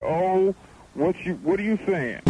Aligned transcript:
Oh, 0.00 0.54
what 0.94 1.16
you 1.26 1.34
what 1.42 1.58
are 1.58 1.64
you 1.64 1.76
saying? 1.84 2.20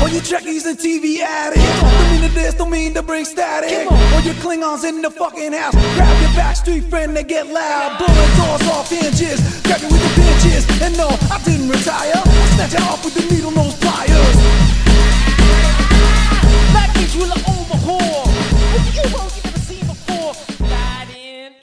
All 0.00 0.08
you 0.08 0.20
Trekkies 0.24 0.64
and 0.64 0.78
TV 0.78 1.20
addicts 1.20 1.80
Don't 1.82 2.10
mean 2.10 2.22
to 2.26 2.34
this, 2.34 2.54
don't 2.54 2.70
mean 2.70 2.94
to 2.94 3.02
bring 3.02 3.26
static. 3.26 3.90
All 3.90 4.20
you 4.22 4.32
Klingons 4.40 4.88
in 4.88 5.02
the 5.02 5.10
fucking 5.10 5.52
house. 5.52 5.74
Grab 5.74 6.20
your 6.22 6.30
backstreet 6.30 6.88
friend, 6.88 7.14
they 7.14 7.22
get 7.22 7.48
loud. 7.48 7.98
Blowing 7.98 8.36
doors 8.38 8.62
off 8.72 8.88
hinges 8.88 9.60
Grab 9.60 9.82
you 9.82 9.88
with 9.88 10.02
the 10.02 10.22
pinches 10.22 10.64
And 10.80 10.96
no, 10.96 11.08
I 11.30 11.38
didn't 11.44 11.68
retire. 11.68 12.14
I 12.16 12.46
snatch 12.56 12.72
it 12.72 12.80
off 12.88 13.04
with 13.04 13.12
the 13.12 13.34
needle 13.34 13.50
nose 13.50 13.76
pliers. 13.76 14.36
That 16.72 16.90
means 16.96 17.14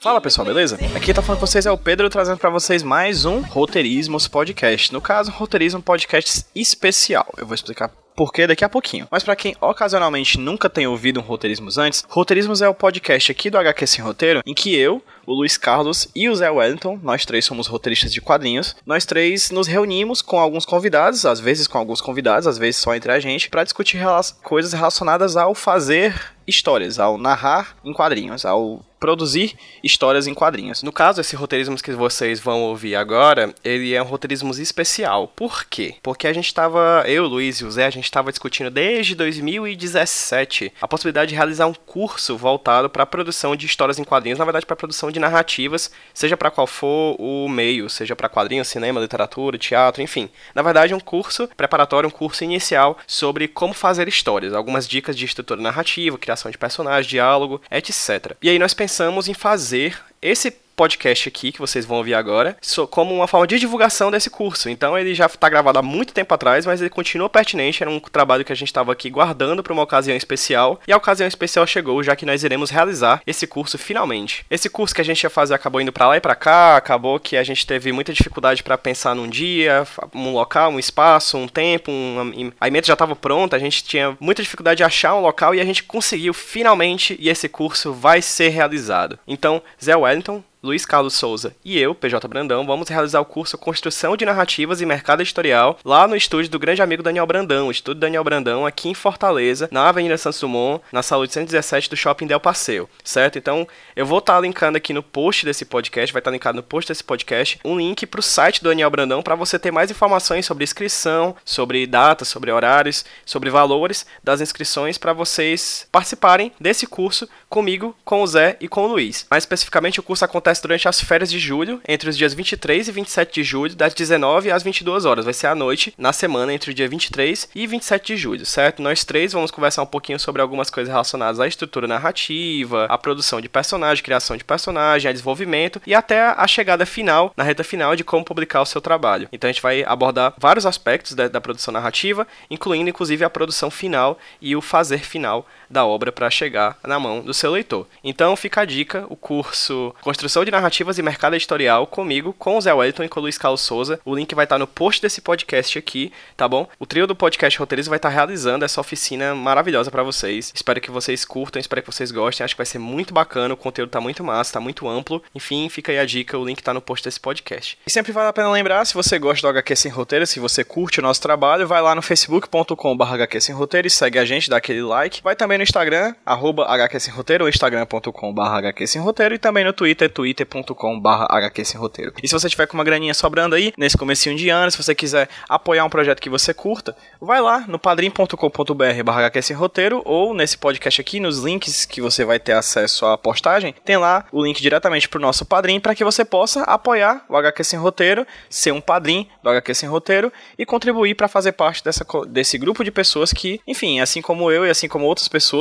Fala 0.04 0.20
pessoal, 0.20 0.46
beleza? 0.46 0.78
Aqui 0.94 1.14
tá 1.14 1.22
falando 1.22 1.40
com 1.40 1.46
vocês 1.46 1.64
é 1.64 1.70
o 1.70 1.78
Pedro 1.78 2.10
trazendo 2.10 2.36
pra 2.36 2.50
vocês 2.50 2.82
mais 2.82 3.24
um 3.24 3.40
Roteirismos 3.40 4.28
Podcast. 4.28 4.92
No 4.92 5.00
caso, 5.00 5.30
Roteirismo 5.30 5.80
Podcast 5.80 6.44
especial. 6.54 7.26
Eu 7.38 7.46
vou 7.46 7.54
explicar 7.54 7.90
por 8.14 8.32
que 8.32 8.46
daqui 8.46 8.64
a 8.64 8.68
pouquinho. 8.68 9.06
Mas 9.10 9.22
pra 9.22 9.36
quem 9.36 9.56
ocasionalmente 9.60 10.38
nunca 10.38 10.70
tem 10.70 10.86
ouvido 10.86 11.20
um 11.20 11.22
Roteirismos 11.22 11.78
antes, 11.78 12.04
Roteirismos 12.08 12.62
é 12.62 12.68
o 12.68 12.74
podcast 12.74 13.30
aqui 13.30 13.50
do 13.50 13.58
HQ 13.58 13.86
Sem 13.86 14.04
Roteiro 14.04 14.40
em 14.46 14.54
que 14.54 14.74
eu, 14.74 15.02
o 15.26 15.32
Luiz 15.32 15.56
Carlos 15.56 16.08
e 16.14 16.28
o 16.28 16.34
Zé 16.34 16.50
Wellington, 16.50 16.98
nós 17.02 17.24
três 17.24 17.44
somos 17.44 17.66
roteiristas 17.66 18.12
de 18.12 18.20
quadrinhos, 18.20 18.76
nós 18.86 19.04
três 19.04 19.50
nos 19.50 19.66
reunimos 19.66 20.20
com 20.20 20.38
alguns 20.38 20.66
convidados, 20.66 21.24
às 21.24 21.40
vezes 21.40 21.66
com 21.66 21.78
alguns 21.78 22.00
convidados, 22.00 22.46
às 22.46 22.58
vezes 22.58 22.80
só 22.80 22.94
entre 22.94 23.10
a 23.10 23.18
gente, 23.18 23.48
pra 23.48 23.64
discutir 23.64 23.96
rela 23.96 24.20
coisas 24.42 24.72
relacionadas 24.72 25.36
ao 25.36 25.54
fazer 25.54 26.34
histórias, 26.46 26.98
ao 26.98 27.18
narrar 27.18 27.76
em 27.84 27.92
quadrinhos, 27.92 28.44
ao 28.44 28.84
produzir 29.00 29.54
histórias 29.82 30.26
em 30.26 30.32
quadrinhos. 30.32 30.82
No 30.82 30.92
caso, 30.92 31.20
esse 31.20 31.36
roteirismo 31.36 31.76
que 31.76 31.92
vocês 31.92 32.40
vão 32.40 32.62
ouvir 32.62 32.96
agora, 32.96 33.54
ele 33.62 33.94
é 33.94 34.02
um 34.02 34.06
roteirismo 34.06 34.50
especial. 34.52 35.28
Por 35.28 35.64
quê? 35.64 35.96
Porque 36.02 36.26
a 36.26 36.32
gente 36.32 36.46
estava, 36.46 37.04
eu, 37.06 37.26
Luiz 37.26 37.58
e 37.58 37.64
o 37.64 37.70
Zé, 37.70 37.84
a 37.84 37.90
gente 37.90 38.03
estava 38.04 38.30
discutindo 38.30 38.70
desde 38.70 39.14
2017 39.14 40.72
a 40.80 40.88
possibilidade 40.88 41.30
de 41.30 41.34
realizar 41.34 41.66
um 41.66 41.74
curso 41.74 42.36
voltado 42.36 42.88
para 42.88 43.02
a 43.02 43.06
produção 43.06 43.56
de 43.56 43.66
histórias 43.66 43.98
em 43.98 44.04
quadrinhos, 44.04 44.38
na 44.38 44.44
verdade 44.44 44.66
para 44.66 44.74
a 44.74 44.76
produção 44.76 45.10
de 45.10 45.20
narrativas, 45.20 45.90
seja 46.12 46.36
para 46.36 46.50
qual 46.50 46.66
for 46.66 47.16
o 47.18 47.48
meio, 47.48 47.88
seja 47.88 48.14
para 48.14 48.28
quadrinhos, 48.28 48.68
cinema, 48.68 49.00
literatura, 49.00 49.58
teatro, 49.58 50.02
enfim. 50.02 50.28
Na 50.54 50.62
verdade, 50.62 50.94
um 50.94 51.00
curso 51.00 51.48
preparatório, 51.56 52.08
um 52.08 52.12
curso 52.12 52.44
inicial 52.44 52.98
sobre 53.06 53.48
como 53.48 53.74
fazer 53.74 54.08
histórias, 54.08 54.54
algumas 54.54 54.86
dicas 54.86 55.16
de 55.16 55.24
estrutura 55.24 55.60
narrativa, 55.60 56.18
criação 56.18 56.50
de 56.50 56.58
personagens, 56.58 57.06
diálogo, 57.06 57.60
etc. 57.70 58.36
E 58.42 58.50
aí 58.50 58.58
nós 58.58 58.74
pensamos 58.74 59.28
em 59.28 59.34
fazer 59.34 59.98
esse 60.20 60.63
podcast 60.74 61.28
aqui 61.28 61.52
que 61.52 61.60
vocês 61.60 61.84
vão 61.84 61.98
ouvir 61.98 62.14
agora, 62.14 62.56
como 62.90 63.14
uma 63.14 63.26
forma 63.26 63.46
de 63.46 63.58
divulgação 63.58 64.10
desse 64.10 64.30
curso. 64.30 64.68
Então 64.68 64.98
ele 64.98 65.14
já 65.14 65.26
está 65.26 65.48
gravado 65.48 65.78
há 65.78 65.82
muito 65.82 66.12
tempo 66.12 66.34
atrás, 66.34 66.66
mas 66.66 66.80
ele 66.80 66.90
continua 66.90 67.28
pertinente. 67.28 67.82
Era 67.82 67.90
um 67.90 68.00
trabalho 68.00 68.44
que 68.44 68.52
a 68.52 68.56
gente 68.56 68.68
estava 68.68 68.92
aqui 68.92 69.10
guardando 69.10 69.62
para 69.62 69.72
uma 69.72 69.82
ocasião 69.82 70.16
especial. 70.16 70.80
E 70.86 70.92
a 70.92 70.96
ocasião 70.96 71.26
especial 71.26 71.66
chegou, 71.66 72.02
já 72.02 72.16
que 72.16 72.26
nós 72.26 72.42
iremos 72.44 72.70
realizar 72.70 73.22
esse 73.26 73.46
curso 73.46 73.78
finalmente. 73.78 74.44
Esse 74.50 74.68
curso 74.68 74.94
que 74.94 75.00
a 75.00 75.04
gente 75.04 75.22
ia 75.22 75.30
fazer 75.30 75.54
acabou 75.54 75.80
indo 75.80 75.92
para 75.92 76.08
lá 76.08 76.16
e 76.16 76.20
para 76.20 76.34
cá, 76.34 76.76
acabou 76.76 77.18
que 77.20 77.36
a 77.36 77.42
gente 77.42 77.66
teve 77.66 77.92
muita 77.92 78.12
dificuldade 78.12 78.62
para 78.62 78.76
pensar 78.76 79.14
num 79.14 79.28
dia, 79.28 79.86
um 80.14 80.32
local, 80.32 80.70
um 80.70 80.78
espaço, 80.78 81.38
um 81.38 81.48
tempo. 81.48 81.90
Um... 81.90 82.52
a 82.60 82.68
emenda 82.68 82.86
já 82.86 82.94
estava 82.94 83.14
pronta, 83.16 83.56
a 83.56 83.58
gente 83.58 83.84
tinha 83.84 84.16
muita 84.20 84.42
dificuldade 84.42 84.78
de 84.78 84.84
achar 84.84 85.14
um 85.14 85.20
local 85.20 85.54
e 85.54 85.60
a 85.60 85.64
gente 85.64 85.82
conseguiu 85.82 86.34
finalmente 86.34 87.16
e 87.18 87.28
esse 87.28 87.48
curso 87.48 87.92
vai 87.92 88.20
ser 88.20 88.48
realizado. 88.48 89.18
Então, 89.26 89.62
Zé 89.82 89.96
Wellington, 89.96 90.42
Luiz 90.64 90.86
Carlos 90.86 91.12
Souza 91.12 91.54
e 91.62 91.78
eu, 91.78 91.94
PJ 91.94 92.26
Brandão, 92.26 92.64
vamos 92.64 92.88
realizar 92.88 93.20
o 93.20 93.24
curso 93.26 93.58
Construção 93.58 94.16
de 94.16 94.24
Narrativas 94.24 94.80
e 94.80 94.86
Mercado 94.86 95.20
Editorial 95.20 95.78
lá 95.84 96.08
no 96.08 96.16
estúdio 96.16 96.50
do 96.50 96.58
grande 96.58 96.80
amigo 96.80 97.02
Daniel 97.02 97.26
Brandão, 97.26 97.68
o 97.68 97.70
estúdio 97.70 98.00
Daniel 98.00 98.24
Brandão, 98.24 98.64
aqui 98.64 98.88
em 98.88 98.94
Fortaleza, 98.94 99.68
na 99.70 99.86
Avenida 99.90 100.16
Santos 100.16 100.40
Dumont, 100.40 100.82
na 100.90 101.02
sala 101.02 101.20
817 101.20 101.90
do 101.90 101.96
Shopping 101.96 102.26
Del 102.26 102.40
Passeio, 102.40 102.88
certo? 103.04 103.36
Então, 103.36 103.68
eu 103.94 104.06
vou 104.06 104.20
estar 104.20 104.36
tá 104.36 104.40
linkando 104.40 104.78
aqui 104.78 104.94
no 104.94 105.02
post 105.02 105.44
desse 105.44 105.66
podcast, 105.66 106.10
vai 106.14 106.20
estar 106.20 106.30
tá 106.30 106.34
linkado 106.34 106.56
no 106.56 106.62
post 106.62 106.90
desse 106.90 107.04
podcast, 107.04 107.58
um 107.62 107.76
link 107.76 108.06
para 108.06 108.20
o 108.20 108.22
site 108.22 108.62
do 108.62 108.70
Daniel 108.70 108.88
Brandão 108.88 109.22
para 109.22 109.34
você 109.34 109.58
ter 109.58 109.70
mais 109.70 109.90
informações 109.90 110.46
sobre 110.46 110.64
inscrição, 110.64 111.36
sobre 111.44 111.86
datas, 111.86 112.28
sobre 112.28 112.50
horários, 112.50 113.04
sobre 113.26 113.50
valores 113.50 114.06
das 114.22 114.40
inscrições 114.40 114.96
para 114.96 115.12
vocês 115.12 115.86
participarem 115.92 116.50
desse 116.58 116.86
curso 116.86 117.28
comigo, 117.54 117.94
com 118.04 118.20
o 118.20 118.26
Zé 118.26 118.56
e 118.60 118.66
com 118.66 118.82
o 118.84 118.88
Luiz. 118.88 119.28
Mais 119.30 119.44
especificamente, 119.44 120.00
o 120.00 120.02
curso 120.02 120.24
acontece 120.24 120.60
durante 120.60 120.88
as 120.88 121.00
férias 121.00 121.30
de 121.30 121.38
julho, 121.38 121.80
entre 121.86 122.10
os 122.10 122.16
dias 122.18 122.34
23 122.34 122.88
e 122.88 122.90
27 122.90 123.32
de 123.32 123.44
julho, 123.44 123.76
das 123.76 123.94
19 123.94 124.50
às 124.50 124.64
22 124.64 125.04
horas. 125.04 125.24
Vai 125.24 125.32
ser 125.32 125.46
à 125.46 125.54
noite, 125.54 125.94
na 125.96 126.12
semana 126.12 126.52
entre 126.52 126.72
o 126.72 126.74
dia 126.74 126.88
23 126.88 127.48
e 127.54 127.64
27 127.64 128.06
de 128.08 128.16
julho, 128.16 128.44
certo? 128.44 128.82
Nós 128.82 129.04
três 129.04 129.32
vamos 129.32 129.52
conversar 129.52 129.82
um 129.82 129.86
pouquinho 129.86 130.18
sobre 130.18 130.42
algumas 130.42 130.68
coisas 130.68 130.90
relacionadas 130.90 131.38
à 131.38 131.46
estrutura 131.46 131.86
narrativa, 131.86 132.86
à 132.86 132.98
produção 132.98 133.40
de 133.40 133.48
personagem, 133.48 134.02
criação 134.02 134.36
de 134.36 134.42
personagem, 134.42 135.08
a 135.08 135.12
desenvolvimento 135.12 135.80
e 135.86 135.94
até 135.94 136.22
a 136.22 136.48
chegada 136.48 136.84
final, 136.84 137.32
na 137.36 137.44
reta 137.44 137.62
final, 137.62 137.94
de 137.94 138.02
como 138.02 138.24
publicar 138.24 138.62
o 138.62 138.66
seu 138.66 138.80
trabalho. 138.80 139.28
Então 139.32 139.48
a 139.48 139.52
gente 139.52 139.62
vai 139.62 139.84
abordar 139.84 140.34
vários 140.38 140.66
aspectos 140.66 141.14
da, 141.14 141.28
da 141.28 141.40
produção 141.40 141.70
narrativa, 141.70 142.26
incluindo 142.50 142.90
inclusive 142.90 143.24
a 143.24 143.30
produção 143.30 143.70
final 143.70 144.18
e 144.42 144.56
o 144.56 144.60
fazer 144.60 145.04
final 145.04 145.46
da 145.74 145.84
obra 145.84 146.12
para 146.12 146.30
chegar 146.30 146.78
na 146.86 146.98
mão 146.98 147.20
do 147.20 147.34
seu 147.34 147.50
leitor. 147.50 147.86
Então 148.02 148.34
fica 148.36 148.62
a 148.62 148.64
dica, 148.64 149.04
o 149.10 149.16
curso 149.16 149.94
Construção 150.00 150.44
de 150.44 150.50
Narrativas 150.50 150.96
e 150.98 151.02
Mercado 151.02 151.34
Editorial 151.34 151.86
comigo, 151.86 152.32
com 152.38 152.56
o 152.56 152.60
Zé 152.60 152.72
Wellington 152.72 153.04
e 153.04 153.08
com 153.08 153.20
o 153.20 153.22
Luiz 153.24 153.36
Carlos 153.36 153.60
Souza. 153.60 154.00
O 154.04 154.14
link 154.14 154.34
vai 154.34 154.44
estar 154.44 154.58
no 154.58 154.66
post 154.66 155.02
desse 155.02 155.20
podcast 155.20 155.76
aqui, 155.78 156.12
tá 156.36 156.48
bom? 156.48 156.68
O 156.78 156.86
trio 156.86 157.06
do 157.06 157.16
podcast 157.16 157.58
Roteirismo 157.58 157.90
vai 157.90 157.98
estar 157.98 158.08
realizando 158.08 158.64
essa 158.64 158.80
oficina 158.80 159.34
maravilhosa 159.34 159.90
para 159.90 160.02
vocês. 160.02 160.52
Espero 160.54 160.80
que 160.80 160.90
vocês 160.90 161.24
curtam, 161.24 161.58
espero 161.58 161.82
que 161.82 161.92
vocês 161.92 162.12
gostem. 162.12 162.44
Acho 162.44 162.54
que 162.54 162.58
vai 162.58 162.66
ser 162.66 162.78
muito 162.78 163.12
bacana, 163.12 163.54
o 163.54 163.56
conteúdo 163.56 163.90
tá 163.90 164.00
muito 164.00 164.22
massa, 164.22 164.54
tá 164.54 164.60
muito 164.60 164.88
amplo. 164.88 165.22
Enfim, 165.34 165.68
fica 165.68 165.90
aí 165.90 165.98
a 165.98 166.04
dica, 166.04 166.38
o 166.38 166.44
link 166.44 166.62
tá 166.62 166.72
no 166.72 166.80
post 166.80 167.04
desse 167.04 167.18
podcast. 167.18 167.76
E 167.84 167.90
sempre 167.90 168.12
vale 168.12 168.28
a 168.28 168.32
pena 168.32 168.50
lembrar, 168.50 168.84
se 168.84 168.94
você 168.94 169.18
gosta 169.18 169.42
do 169.42 169.50
HQ 169.50 169.74
Sem 169.74 169.90
Roteiro, 169.90 170.26
se 170.26 170.38
você 170.38 170.62
curte 170.62 171.00
o 171.00 171.02
nosso 171.02 171.20
trabalho, 171.20 171.66
vai 171.66 171.82
lá 171.82 171.94
no 171.96 172.02
facebook.com.br 172.02 173.14
HQ 173.14 173.40
Sem 173.40 173.56
e 173.84 173.90
segue 173.90 174.18
a 174.18 174.24
gente, 174.24 174.48
dá 174.48 174.58
aquele 174.58 174.82
like. 174.82 175.20
Vai 175.22 175.34
também 175.34 175.58
no 175.58 175.63
Instagram, 175.64 176.14
arroba 176.24 176.64
HQ 176.66 177.00
Sem 177.00 177.12
Roteiro, 177.12 177.44
ou 177.44 177.48
instagram.com.br 177.48 178.40
HQ 178.40 178.86
Sem 178.86 179.02
Roteiro, 179.02 179.34
e 179.34 179.38
também 179.38 179.64
no 179.64 179.72
Twitter, 179.72 180.08
twitter.com.br 180.08 181.26
HQ 181.28 181.64
Sem 181.64 181.80
Roteiro. 181.80 182.12
E 182.22 182.28
se 182.28 182.32
você 182.32 182.48
tiver 182.48 182.66
com 182.66 182.74
uma 182.74 182.84
graninha 182.84 183.14
sobrando 183.14 183.56
aí, 183.56 183.72
nesse 183.76 183.96
comecinho 183.96 184.36
de 184.36 184.48
ano, 184.48 184.70
se 184.70 184.76
você 184.76 184.94
quiser 184.94 185.28
apoiar 185.48 185.84
um 185.84 185.90
projeto 185.90 186.20
que 186.20 186.30
você 186.30 186.54
curta, 186.54 186.96
vai 187.20 187.40
lá 187.40 187.64
no 187.66 187.78
padrim.com.br 187.78 189.10
HQ 189.10 189.42
Sem 189.42 189.56
Roteiro, 189.56 190.02
ou 190.04 190.34
nesse 190.34 190.56
podcast 190.56 191.00
aqui, 191.00 191.18
nos 191.18 191.40
links 191.40 191.84
que 191.84 192.00
você 192.00 192.24
vai 192.24 192.38
ter 192.38 192.52
acesso 192.52 193.06
à 193.06 193.18
postagem, 193.18 193.74
tem 193.84 193.96
lá 193.96 194.26
o 194.30 194.42
link 194.44 194.60
diretamente 194.60 195.08
pro 195.08 195.20
nosso 195.20 195.44
padrim, 195.44 195.80
para 195.80 195.94
que 195.94 196.04
você 196.04 196.24
possa 196.24 196.62
apoiar 196.62 197.24
o 197.28 197.36
HQ 197.36 197.64
Sem 197.64 197.78
Roteiro, 197.78 198.26
ser 198.48 198.72
um 198.72 198.80
padrim 198.80 199.28
do 199.42 199.50
HQ 199.50 199.74
Sem 199.74 199.88
Roteiro, 199.88 200.32
e 200.58 200.66
contribuir 200.66 201.14
para 201.14 201.28
fazer 201.28 201.52
parte 201.52 201.82
dessa, 201.82 202.06
desse 202.28 202.58
grupo 202.58 202.84
de 202.84 202.90
pessoas 202.90 203.32
que, 203.32 203.60
enfim, 203.66 204.00
assim 204.00 204.20
como 204.20 204.50
eu 204.50 204.66
e 204.66 204.70
assim 204.70 204.88
como 204.88 205.06
outras 205.06 205.28
pessoas 205.28 205.53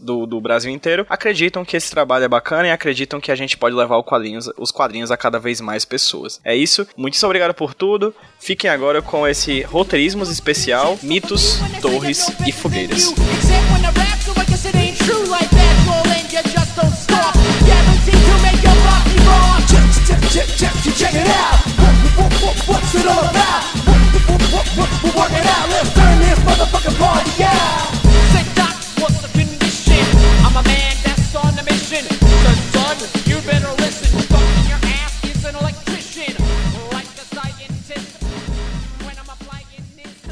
do, 0.00 0.26
do 0.26 0.40
Brasil 0.40 0.70
inteiro, 0.70 1.06
acreditam 1.08 1.64
que 1.64 1.76
esse 1.76 1.90
trabalho 1.90 2.24
é 2.24 2.28
bacana 2.28 2.68
e 2.68 2.70
acreditam 2.70 3.20
que 3.20 3.32
a 3.32 3.34
gente 3.34 3.56
pode 3.56 3.74
levar 3.74 4.02
quadrinhos, 4.02 4.50
os 4.56 4.70
quadrinhos 4.70 5.10
a 5.10 5.16
cada 5.16 5.38
vez 5.38 5.60
mais 5.60 5.84
pessoas. 5.84 6.40
É 6.44 6.54
isso, 6.54 6.86
muito 6.96 7.20
obrigado 7.24 7.54
por 7.54 7.74
tudo. 7.74 8.14
Fiquem 8.38 8.70
agora 8.70 9.02
com 9.02 9.26
esse 9.26 9.62
roteirismos 9.62 10.30
especial, 10.30 10.98
mitos, 11.02 11.58
torres 11.80 12.30
e 12.46 12.52
fogueiras. 12.52 13.12
What's 22.66 22.94
it 22.94 23.06
all 23.06 23.18
about? 23.18 23.60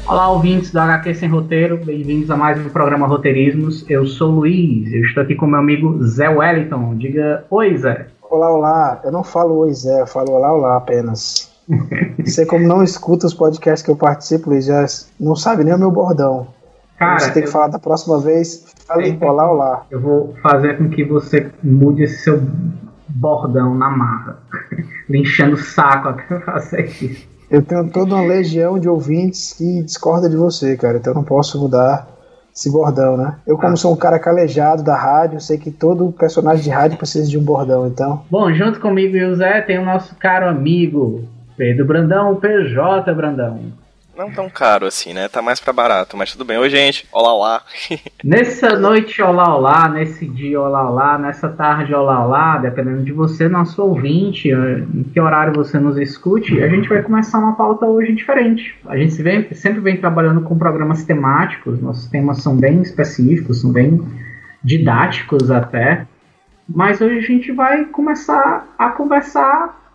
Olá, 0.09 0.27
ouvintes 0.31 0.71
do 0.71 0.79
HQ 0.79 1.13
Sem 1.13 1.29
Roteiro, 1.29 1.77
bem-vindos 1.85 2.31
a 2.31 2.35
mais 2.35 2.59
um 2.59 2.67
programa 2.69 3.05
Roteirismos. 3.05 3.87
Eu 3.87 4.07
sou 4.07 4.31
o 4.31 4.35
Luiz, 4.37 4.91
eu 4.91 5.01
estou 5.01 5.21
aqui 5.21 5.35
com 5.35 5.45
meu 5.45 5.59
amigo 5.59 6.03
Zé 6.03 6.27
Wellington. 6.27 6.95
Diga 6.95 7.45
oi, 7.47 7.77
Zé. 7.77 8.07
Olá, 8.23 8.51
olá. 8.51 9.01
Eu 9.03 9.11
não 9.11 9.23
falo 9.23 9.59
oi, 9.59 9.71
Zé, 9.71 10.01
eu 10.01 10.07
falo 10.07 10.31
olá, 10.31 10.51
olá 10.51 10.77
apenas. 10.77 11.51
Você, 12.25 12.43
como 12.43 12.67
não 12.67 12.81
escuta 12.81 13.27
os 13.27 13.35
podcasts 13.35 13.85
que 13.85 13.91
eu 13.91 13.95
participo, 13.95 14.49
Luiz, 14.49 14.65
já 14.65 14.83
não 15.19 15.35
sabe 15.35 15.63
nem 15.63 15.75
o 15.75 15.79
meu 15.79 15.91
bordão. 15.91 16.47
Cara, 16.97 17.19
você 17.19 17.31
tem 17.31 17.43
que 17.43 17.51
falar 17.51 17.67
da 17.67 17.77
próxima 17.77 18.19
vez, 18.19 18.65
fale 18.87 19.15
olá, 19.21 19.51
olá. 19.51 19.85
Eu 19.91 20.01
vou 20.01 20.33
fazer 20.41 20.79
com 20.79 20.89
que 20.89 21.03
você 21.03 21.51
mude 21.63 22.01
esse 22.01 22.23
seu 22.23 22.41
bordão 23.07 23.75
na 23.75 23.91
marra. 23.91 24.39
enchendo 25.07 25.53
o 25.53 25.57
saco 25.57 26.19
pra 26.27 26.41
fazer 26.41 26.85
isso. 26.99 27.38
Eu 27.49 27.61
tenho 27.61 27.89
toda 27.89 28.15
uma 28.15 28.23
legião 28.25 28.77
de 28.79 28.87
ouvintes 28.87 29.53
que 29.53 29.81
discorda 29.83 30.29
de 30.29 30.35
você, 30.35 30.77
cara. 30.77 30.97
Então 30.97 31.11
eu 31.13 31.15
não 31.15 31.23
posso 31.23 31.59
mudar 31.59 32.07
esse 32.55 32.69
bordão, 32.71 33.15
né? 33.17 33.35
Eu, 33.47 33.57
como 33.57 33.73
Ah. 33.73 33.77
sou 33.77 33.93
um 33.93 33.95
cara 33.95 34.19
calejado 34.19 34.83
da 34.83 34.95
rádio, 34.95 35.39
sei 35.39 35.57
que 35.57 35.71
todo 35.71 36.11
personagem 36.11 36.63
de 36.63 36.69
rádio 36.69 36.97
precisa 36.97 37.27
de 37.27 37.37
um 37.37 37.43
bordão, 37.43 37.87
então. 37.87 38.21
Bom, 38.29 38.51
junto 38.53 38.79
comigo 38.79 39.15
e 39.15 39.23
o 39.25 39.35
Zé 39.35 39.61
tem 39.61 39.79
o 39.79 39.85
nosso 39.85 40.15
caro 40.15 40.47
amigo 40.47 41.23
Pedro 41.57 41.85
Brandão, 41.85 42.33
o 42.33 42.35
PJ 42.35 43.13
Brandão. 43.13 43.59
Não 44.19 44.29
tão 44.29 44.49
caro 44.49 44.85
assim, 44.85 45.13
né? 45.13 45.29
Tá 45.29 45.41
mais 45.41 45.61
pra 45.61 45.71
barato, 45.71 46.17
mas 46.17 46.33
tudo 46.33 46.43
bem. 46.43 46.57
Oi, 46.57 46.69
gente. 46.69 47.07
Olá, 47.09 47.33
olá. 47.33 47.63
Nessa 48.21 48.77
noite, 48.77 49.21
olá, 49.21 49.55
olá, 49.55 49.87
nesse 49.87 50.27
dia, 50.27 50.59
olá, 50.59 50.91
olá, 50.91 51.17
nessa 51.17 51.47
tarde, 51.47 51.93
olá, 51.93 52.25
olá, 52.25 52.57
dependendo 52.57 53.01
de 53.01 53.13
você, 53.13 53.47
nosso 53.47 53.81
ouvinte, 53.81 54.51
eh, 54.51 54.79
em 54.93 55.03
que 55.03 55.21
horário 55.21 55.53
você 55.53 55.79
nos 55.79 55.97
escute, 55.97 56.61
a 56.61 56.67
gente 56.67 56.89
vai 56.89 57.01
começar 57.01 57.39
uma 57.39 57.55
pauta 57.55 57.85
hoje 57.85 58.11
diferente. 58.11 58.77
A 58.87 58.97
gente 58.97 59.55
sempre 59.55 59.79
vem 59.79 59.95
trabalhando 59.95 60.41
com 60.41 60.57
programas 60.57 61.05
temáticos, 61.05 61.81
nossos 61.81 62.09
temas 62.09 62.43
são 62.43 62.57
bem 62.57 62.81
específicos, 62.81 63.61
são 63.61 63.71
bem 63.71 64.05
didáticos 64.61 65.49
até, 65.49 66.05
mas 66.67 66.99
hoje 66.99 67.19
a 67.19 67.21
gente 67.21 67.53
vai 67.53 67.85
começar 67.85 68.67
a 68.77 68.89
conversar 68.89 69.88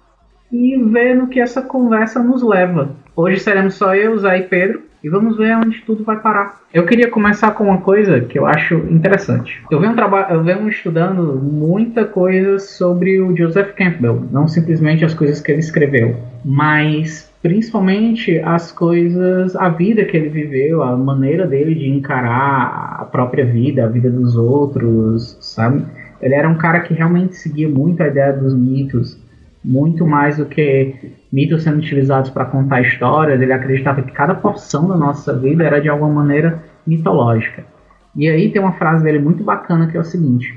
e 0.54 0.76
ver 0.84 1.16
no 1.16 1.26
que 1.26 1.40
essa 1.40 1.60
conversa 1.60 2.22
nos 2.22 2.40
leva. 2.40 2.90
Hoje 3.16 3.40
seremos 3.40 3.74
só 3.74 3.92
eu, 3.92 4.16
Zé 4.16 4.38
e 4.38 4.42
Pedro, 4.42 4.82
e 5.02 5.08
vamos 5.08 5.36
ver 5.36 5.56
onde 5.56 5.82
tudo 5.82 6.04
vai 6.04 6.20
parar. 6.20 6.60
Eu 6.72 6.86
queria 6.86 7.10
começar 7.10 7.50
com 7.50 7.64
uma 7.64 7.78
coisa 7.78 8.20
que 8.20 8.38
eu 8.38 8.46
acho 8.46 8.76
interessante. 8.88 9.60
Eu 9.68 9.80
venho, 9.80 9.96
eu 10.30 10.44
venho 10.44 10.68
estudando 10.68 11.40
muita 11.42 12.04
coisa 12.04 12.60
sobre 12.60 13.20
o 13.20 13.36
Joseph 13.36 13.74
Campbell, 13.74 14.28
não 14.30 14.46
simplesmente 14.46 15.04
as 15.04 15.12
coisas 15.12 15.40
que 15.40 15.50
ele 15.50 15.58
escreveu, 15.58 16.14
mas 16.44 17.28
principalmente 17.42 18.38
as 18.38 18.70
coisas, 18.70 19.56
a 19.56 19.68
vida 19.68 20.04
que 20.04 20.16
ele 20.16 20.28
viveu, 20.28 20.84
a 20.84 20.96
maneira 20.96 21.48
dele 21.48 21.74
de 21.74 21.90
encarar 21.90 22.96
a 23.00 23.04
própria 23.04 23.44
vida, 23.44 23.84
a 23.84 23.88
vida 23.88 24.08
dos 24.08 24.36
outros, 24.36 25.36
sabe? 25.40 25.84
Ele 26.22 26.34
era 26.34 26.48
um 26.48 26.56
cara 26.56 26.80
que 26.80 26.94
realmente 26.94 27.34
seguia 27.34 27.68
muito 27.68 28.02
a 28.02 28.06
ideia 28.06 28.32
dos 28.32 28.54
mitos, 28.54 29.22
muito 29.64 30.06
mais 30.06 30.36
do 30.36 30.46
que 30.46 31.12
mitos 31.32 31.62
sendo 31.62 31.78
utilizados 31.78 32.30
para 32.30 32.44
contar 32.44 32.82
histórias. 32.82 33.40
Ele 33.40 33.52
acreditava 33.52 34.02
que 34.02 34.12
cada 34.12 34.34
porção 34.34 34.86
da 34.86 34.96
nossa 34.96 35.36
vida 35.36 35.64
era 35.64 35.80
de 35.80 35.88
alguma 35.88 36.12
maneira 36.12 36.62
mitológica. 36.86 37.64
E 38.14 38.28
aí 38.28 38.52
tem 38.52 38.60
uma 38.60 38.72
frase 38.72 39.02
dele 39.02 39.18
muito 39.18 39.42
bacana 39.42 39.86
que 39.86 39.96
é 39.96 40.00
o 40.00 40.04
seguinte: 40.04 40.56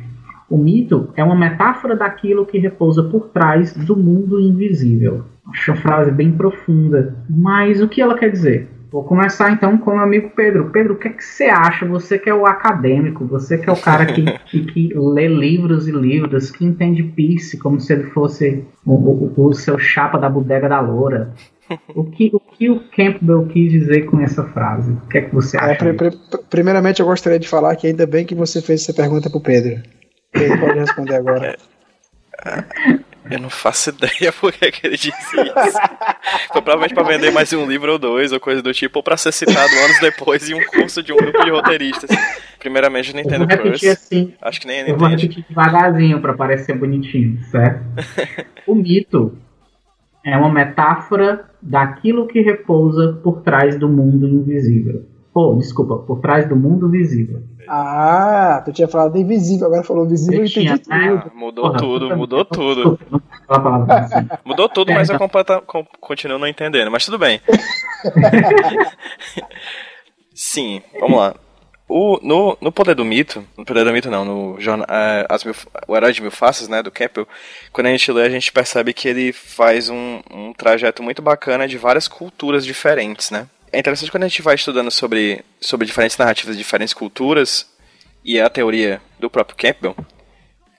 o 0.49 0.57
mito 0.57 1.09
é 1.15 1.23
uma 1.23 1.35
metáfora 1.35 1.95
daquilo 1.95 2.45
que 2.45 2.57
repousa 2.57 3.03
por 3.03 3.29
trás 3.29 3.73
do 3.73 3.95
mundo 3.95 4.39
invisível. 4.39 5.23
Acho 5.49 5.71
uma 5.71 5.77
frase 5.77 6.11
bem 6.11 6.31
profunda. 6.31 7.15
Mas 7.29 7.81
o 7.81 7.87
que 7.87 8.01
ela 8.01 8.17
quer 8.17 8.29
dizer? 8.29 8.69
Vou 8.89 9.03
começar 9.03 9.51
então 9.51 9.77
com 9.77 9.91
o 9.91 9.93
meu 9.95 10.03
amigo 10.03 10.31
Pedro. 10.35 10.69
Pedro, 10.69 10.93
o 10.93 10.97
que, 10.97 11.07
é 11.07 11.11
que 11.11 11.23
você 11.23 11.45
acha? 11.45 11.85
Você 11.85 12.17
que 12.17 12.29
é 12.29 12.33
o 12.33 12.45
acadêmico, 12.45 13.25
você 13.25 13.57
que 13.57 13.69
é 13.69 13.73
o 13.73 13.75
cara 13.81 14.05
que, 14.05 14.23
que, 14.45 14.65
que 14.65 14.93
lê 14.95 15.27
livros 15.27 15.87
e 15.87 15.91
livros, 15.91 16.51
que 16.51 16.63
entende 16.63 17.03
Pierce 17.03 17.57
como 17.57 17.79
se 17.79 17.91
ele 17.93 18.03
fosse 18.05 18.63
o, 18.85 18.93
o, 18.93 19.47
o 19.47 19.53
seu 19.53 19.77
chapa 19.77 20.17
da 20.17 20.29
bodega 20.29 20.69
da 20.69 20.79
loura. 20.79 21.33
O 21.93 22.05
que, 22.05 22.31
o 22.33 22.39
que 22.39 22.69
o 22.69 22.79
Campbell 22.95 23.45
quis 23.47 23.69
dizer 23.71 24.05
com 24.05 24.21
essa 24.21 24.45
frase? 24.45 24.89
O 24.91 25.01
que 25.09 25.17
é 25.17 25.21
que 25.23 25.35
você 25.35 25.57
É, 25.57 25.59
acha? 25.59 25.75
pri- 25.75 25.93
pri- 25.93 26.17
primeiramente, 26.49 27.01
eu 27.01 27.05
gostaria 27.05 27.37
de 27.39 27.47
falar 27.49 27.75
que 27.75 27.87
ainda 27.87 28.07
bem 28.07 28.25
que 28.25 28.33
você 28.33 28.61
fez 28.61 28.83
essa 28.83 28.93
pergunta 28.93 29.29
pro 29.29 29.41
Pedro. 29.41 29.81
Pedro 30.31 30.59
pode 30.61 30.79
responder 30.79 31.15
agora. 31.15 31.57
Eu 33.29 33.39
não 33.39 33.49
faço 33.49 33.89
ideia 33.89 34.31
por 34.39 34.51
que, 34.53 34.85
ele 34.85 34.97
disse 34.97 35.11
isso. 35.11 35.77
Foi 36.51 36.61
provavelmente 36.61 36.93
pra 36.93 37.03
vender 37.03 37.31
mais 37.31 37.51
um 37.53 37.65
livro 37.65 37.93
ou 37.93 37.99
dois, 37.99 38.31
ou 38.31 38.39
coisa 38.39 38.61
do 38.61 38.73
tipo, 38.73 38.99
ou 38.99 39.03
pra 39.03 39.17
ser 39.17 39.31
citado 39.31 39.73
anos 39.83 39.99
depois 39.99 40.49
em 40.49 40.53
um 40.53 40.65
curso 40.65 41.01
de 41.03 41.13
um 41.13 41.17
grupo 41.17 41.43
de 41.43 41.51
roteiristas. 41.51 42.09
Primeiramente, 42.59 43.15
Nintendo 43.15 43.47
Plus. 43.47 43.83
assim, 43.83 44.33
Acho 44.41 44.61
que 44.61 44.67
nem 44.67 44.79
ele 44.79 44.91
Eu 44.91 44.97
vou 44.97 45.07
repetir 45.07 45.45
devagarzinho 45.47 46.21
para 46.21 46.33
parecer 46.33 46.77
bonitinho, 46.77 47.41
certo? 47.43 47.83
o 48.65 48.75
mito 48.75 49.37
é 50.25 50.37
uma 50.37 50.51
metáfora 50.51 51.45
daquilo 51.61 52.27
que 52.27 52.41
repousa 52.41 53.19
por 53.23 53.41
trás 53.41 53.77
do 53.79 53.87
mundo 53.87 54.27
invisível. 54.27 55.05
Ou, 55.37 55.55
desculpa, 55.55 55.99
por 55.99 56.19
trás 56.19 56.49
do 56.49 56.55
mundo 56.55 56.89
visível. 56.89 57.43
Ah, 57.67 58.59
tu 58.65 58.73
tinha 58.73 58.87
falado 58.87 59.15
invisível, 59.19 59.67
agora 59.67 59.83
falou 59.83 60.07
visível 60.07 60.39
Eu 60.39 60.45
e 60.45 60.49
entendi 60.49 60.89
né? 60.89 61.19
tudo. 61.21 61.31
Mudou 61.35 61.65
Porra, 61.65 61.77
tudo, 61.77 62.17
mudou 62.17 62.43
tudo. 62.43 62.99
Mudou 64.43 64.67
tudo, 64.67 64.91
mas 64.91 65.11
eu 65.11 65.19
completa, 65.19 65.61
continuo 66.01 66.39
não 66.39 66.47
entendendo. 66.47 66.89
Mas 66.89 67.05
tudo 67.05 67.19
bem. 67.19 67.39
Sim, 70.33 70.81
vamos 70.99 71.19
lá. 71.19 71.35
O, 71.87 72.19
no, 72.23 72.57
no 72.59 72.71
Poder 72.71 72.95
do 72.95 73.05
Mito, 73.05 73.45
no 73.55 73.63
Poder 73.63 73.85
do 73.85 73.93
Mito 73.93 74.09
não, 74.09 74.25
no 74.25 74.59
jornal, 74.59 74.87
é, 74.89 75.27
as 75.29 75.43
mil, 75.43 75.53
o 75.87 75.95
Herói 75.95 76.13
de 76.13 76.21
Mil 76.23 76.31
Faces, 76.31 76.67
né, 76.67 76.81
do 76.81 76.89
Campbell, 76.89 77.27
quando 77.71 77.85
a 77.85 77.91
gente 77.91 78.11
lê, 78.11 78.23
a 78.23 78.29
gente 78.29 78.51
percebe 78.51 78.91
que 78.91 79.07
ele 79.07 79.31
faz 79.31 79.87
um, 79.87 80.19
um 80.31 80.51
trajeto 80.51 81.03
muito 81.03 81.21
bacana 81.21 81.67
de 81.67 81.77
várias 81.77 82.07
culturas 82.07 82.65
diferentes, 82.65 83.29
né. 83.29 83.47
É 83.71 83.79
interessante 83.79 84.11
quando 84.11 84.23
a 84.23 84.27
gente 84.27 84.41
vai 84.41 84.55
estudando 84.55 84.89
sobre, 84.89 85.43
sobre 85.59 85.85
diferentes 85.85 86.17
narrativas 86.17 86.55
de 86.55 86.63
diferentes 86.63 86.93
culturas, 86.93 87.67
e 88.23 88.39
a 88.39 88.49
teoria 88.49 89.01
do 89.19 89.29
próprio 89.29 89.57
Campbell, 89.57 89.95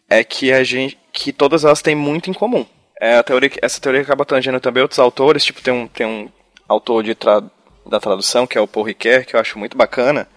é 0.08 0.22
que 0.22 0.52
a 0.52 0.62
gente 0.62 0.98
que 1.12 1.32
todas 1.32 1.64
elas 1.64 1.82
têm 1.82 1.94
muito 1.94 2.30
em 2.30 2.32
comum. 2.32 2.64
É 3.00 3.16
a 3.16 3.22
teoria, 3.22 3.50
essa 3.62 3.80
teoria 3.80 4.02
acaba 4.02 4.24
tangendo 4.24 4.60
também 4.60 4.82
outros 4.82 4.98
autores, 4.98 5.44
tipo 5.44 5.62
tem 5.62 5.72
um, 5.72 5.86
tem 5.86 6.06
um 6.06 6.28
autor 6.68 7.02
de 7.02 7.14
tra, 7.14 7.42
da 7.86 7.98
tradução 7.98 8.46
que 8.46 8.56
é 8.56 8.60
o 8.60 8.68
Paul 8.68 8.86
Ricoeur, 8.86 9.24
que 9.24 9.34
eu 9.34 9.40
acho 9.40 9.58
muito 9.58 9.76
bacana, 9.76 10.28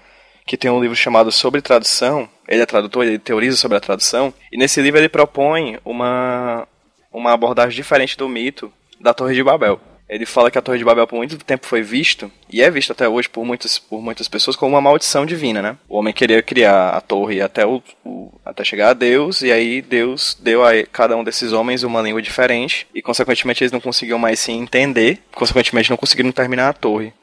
que 0.46 0.58
tem 0.58 0.72
um 0.72 0.82
livro 0.82 0.96
chamado 0.96 1.32
Sobre 1.32 1.62
Tradução. 1.62 2.30
Ele 2.48 2.62
é 2.62 2.66
tradutor, 2.66 3.06
ele 3.06 3.20
teoriza 3.20 3.58
sobre 3.58 3.78
a 3.78 3.82
tradução, 3.82 4.34
e 4.52 4.58
nesse 4.58 4.82
livro 4.82 5.00
ele 5.00 5.10
propõe 5.10 5.78
uma 5.86 6.68
uma 7.12 7.34
abordagem 7.34 7.76
diferente 7.76 8.18
do 8.18 8.30
mito 8.30 8.72
da 9.00 9.14
Torre 9.14 9.36
de 9.36 9.44
Babel. 9.44 9.80
Ele 10.12 10.26
fala 10.26 10.52
que 10.52 10.58
a 10.58 10.62
Torre 10.62 10.78
de 10.78 10.84
Babel 10.84 11.08
por 11.08 11.16
muito 11.16 11.38
tempo 11.38 11.66
foi 11.66 11.82
visto, 11.82 12.30
e 12.52 12.62
é 12.62 12.70
visto 12.70 12.92
até 12.92 13.08
hoje 13.08 13.30
por 13.30 13.46
muitas, 13.46 13.80
por 13.80 14.02
muitas 14.02 14.28
pessoas, 14.28 14.58
como 14.58 14.74
uma 14.76 14.82
maldição 14.82 15.26
divina, 15.26 15.62
né? 15.62 15.78
O 15.88 15.98
homem 15.98 16.14
queria 16.14 16.42
criar 16.44 16.90
a 16.90 17.00
torre 17.00 17.42
até, 17.42 17.66
o, 17.66 17.82
o- 18.04 18.30
até 18.44 18.62
chegar 18.66 18.90
a 18.90 18.94
Deus, 18.94 19.42
e 19.42 19.50
aí 19.54 19.82
Deus 19.82 20.38
deu 20.38 20.66
a 20.66 20.72
cada 20.86 21.16
um 21.16 21.24
desses 21.24 21.54
homens 21.54 21.84
uma 21.84 22.02
língua 22.02 22.22
diferente, 22.22 22.86
e 22.94 23.02
consequentemente 23.02 23.64
eles 23.64 23.72
não 23.72 23.80
conseguiam 23.80 24.20
mais 24.20 24.38
se 24.42 24.52
entender, 24.52 25.20
consequentemente 25.34 25.90
não 25.90 25.96
conseguiram 25.96 26.32
terminar 26.34 26.68
a 26.68 26.74
torre. 26.74 27.14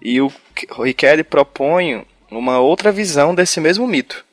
E 0.00 0.18
o 0.22 0.32
Riquelme 0.82 1.22
propõe 1.24 2.06
uma 2.30 2.58
outra 2.58 2.90
visão 2.90 3.34
desse 3.34 3.60
mesmo 3.60 3.86
mito. 3.86 4.24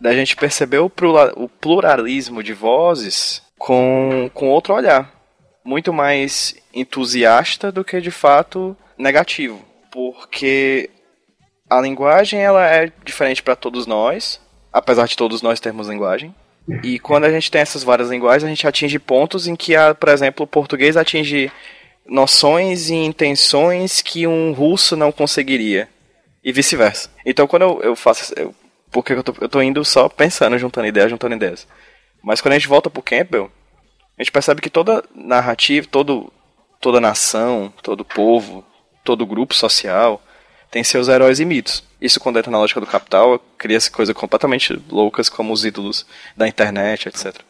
Da 0.00 0.12
gente 0.12 0.34
perceber 0.34 0.78
o 0.78 0.90
plura- 0.90 1.32
o 1.36 1.48
pluralismo 1.48 2.42
de 2.42 2.52
vozes 2.52 3.42
com, 3.56 4.28
com 4.34 4.48
outro 4.48 4.74
olhar. 4.74 5.21
Muito 5.64 5.92
mais 5.92 6.54
entusiasta 6.74 7.70
do 7.70 7.84
que 7.84 8.00
de 8.00 8.10
fato 8.10 8.76
negativo. 8.98 9.64
Porque 9.90 10.90
a 11.68 11.80
linguagem 11.80 12.40
ela 12.40 12.66
é 12.66 12.90
diferente 13.04 13.42
para 13.42 13.56
todos 13.56 13.86
nós, 13.86 14.40
apesar 14.72 15.06
de 15.06 15.16
todos 15.16 15.42
nós 15.42 15.60
termos 15.60 15.88
linguagem. 15.88 16.34
E 16.82 16.98
quando 16.98 17.24
a 17.24 17.30
gente 17.30 17.50
tem 17.50 17.60
essas 17.60 17.82
várias 17.82 18.08
linguagens, 18.08 18.44
a 18.44 18.48
gente 18.48 18.66
atinge 18.66 18.98
pontos 18.98 19.46
em 19.46 19.56
que, 19.56 19.74
a, 19.74 19.94
por 19.94 20.08
exemplo, 20.08 20.44
o 20.44 20.46
português 20.46 20.96
atinge 20.96 21.50
noções 22.06 22.88
e 22.88 22.94
intenções 22.94 24.00
que 24.00 24.26
um 24.26 24.52
russo 24.52 24.96
não 24.96 25.10
conseguiria. 25.10 25.88
E 26.44 26.52
vice-versa. 26.52 27.10
Então 27.24 27.46
quando 27.46 27.62
eu, 27.62 27.80
eu 27.82 27.96
faço. 27.96 28.34
Eu, 28.36 28.54
porque 28.90 29.12
eu 29.12 29.22
tô, 29.22 29.34
eu 29.40 29.48
tô 29.48 29.62
indo 29.62 29.84
só 29.84 30.08
pensando, 30.08 30.58
juntando 30.58 30.86
ideias, 30.86 31.10
juntando 31.10 31.34
ideias. 31.34 31.66
Mas 32.22 32.40
quando 32.40 32.52
a 32.52 32.58
gente 32.58 32.68
volta 32.68 32.90
pro 32.90 33.02
Campbell, 33.02 33.50
a 34.22 34.24
gente 34.24 34.32
percebe 34.32 34.62
que 34.62 34.70
toda 34.70 35.04
narrativa, 35.12 35.84
todo, 35.90 36.32
toda 36.80 37.00
nação, 37.00 37.74
todo 37.82 38.04
povo, 38.04 38.64
todo 39.02 39.26
grupo 39.26 39.52
social 39.52 40.22
tem 40.70 40.84
seus 40.84 41.08
heróis 41.08 41.40
e 41.40 41.44
mitos. 41.44 41.82
Isso 42.00 42.20
quando 42.20 42.38
entra 42.38 42.50
na 42.50 42.58
lógica 42.58 42.80
do 42.80 42.86
capital, 42.86 43.40
cria-se 43.58 43.90
coisas 43.90 44.14
completamente 44.14 44.80
loucas 44.88 45.28
como 45.28 45.52
os 45.52 45.64
ídolos 45.64 46.06
da 46.36 46.46
internet, 46.46 47.08
etc. 47.08 47.40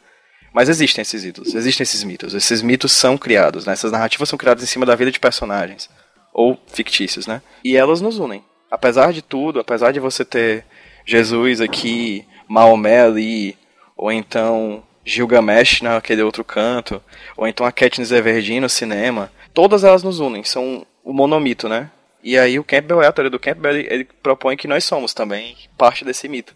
Mas 0.51 0.71
existem 0.71 1.03
esses 1.03 1.25
ídolos, 1.25 1.55
existem 1.55 1.83
esses 1.83 2.03
mitos. 2.05 2.33
Esses 2.33 2.63
mitos 2.63 2.93
são 2.93 3.19
criados, 3.19 3.67
né? 3.67 3.75
Essas 3.75 3.93
narrativas 3.93 4.31
são 4.31 4.39
criadas 4.39 4.65
em 4.65 4.67
cima 4.67 4.87
da 4.87 4.97
vida 4.97 5.13
de 5.13 5.21
personagens. 5.21 5.91
Ou 6.33 6.59
fictícios, 6.69 7.27
né? 7.27 7.43
E 7.63 7.77
elas 7.77 8.01
nos 8.01 8.19
unem. 8.19 8.43
Apesar 8.71 9.13
de 9.13 9.21
tudo, 9.21 9.61
apesar 9.61 9.93
de 9.93 10.01
você 10.01 10.25
ter 10.25 10.65
Jesus 11.05 11.61
aqui, 11.61 12.27
Maomé 12.49 13.03
ali, 13.03 13.59
ou 13.95 14.11
então 14.11 14.83
Gilgamesh 15.05 15.83
naquele 15.83 16.23
outro 16.23 16.45
canto, 16.45 17.03
ou 17.37 17.47
então 17.47 17.67
a 17.67 17.73
Katniss 17.73 18.13
Everdeen 18.13 18.61
no 18.61 18.69
cinema, 18.69 19.33
todas 19.53 19.85
elas 19.85 20.03
nos 20.03 20.21
unem, 20.21 20.45
são 20.45 20.87
o 21.05 21.13
monomito, 21.13 21.69
né? 21.69 21.91
E 22.23 22.39
aí 22.39 22.59
o 22.59 22.65
Campbell, 22.65 23.03
é 23.03 23.09
a 23.09 23.13
teoria 23.13 23.31
do 23.31 23.41
Campbell, 23.41 23.77
ele, 23.77 23.89
ele 23.91 24.09
propõe 24.23 24.57
que 24.57 24.69
nós 24.69 24.85
somos 24.85 25.13
também 25.13 25.57
parte 25.77 26.05
desse 26.05 26.29
mito. 26.29 26.55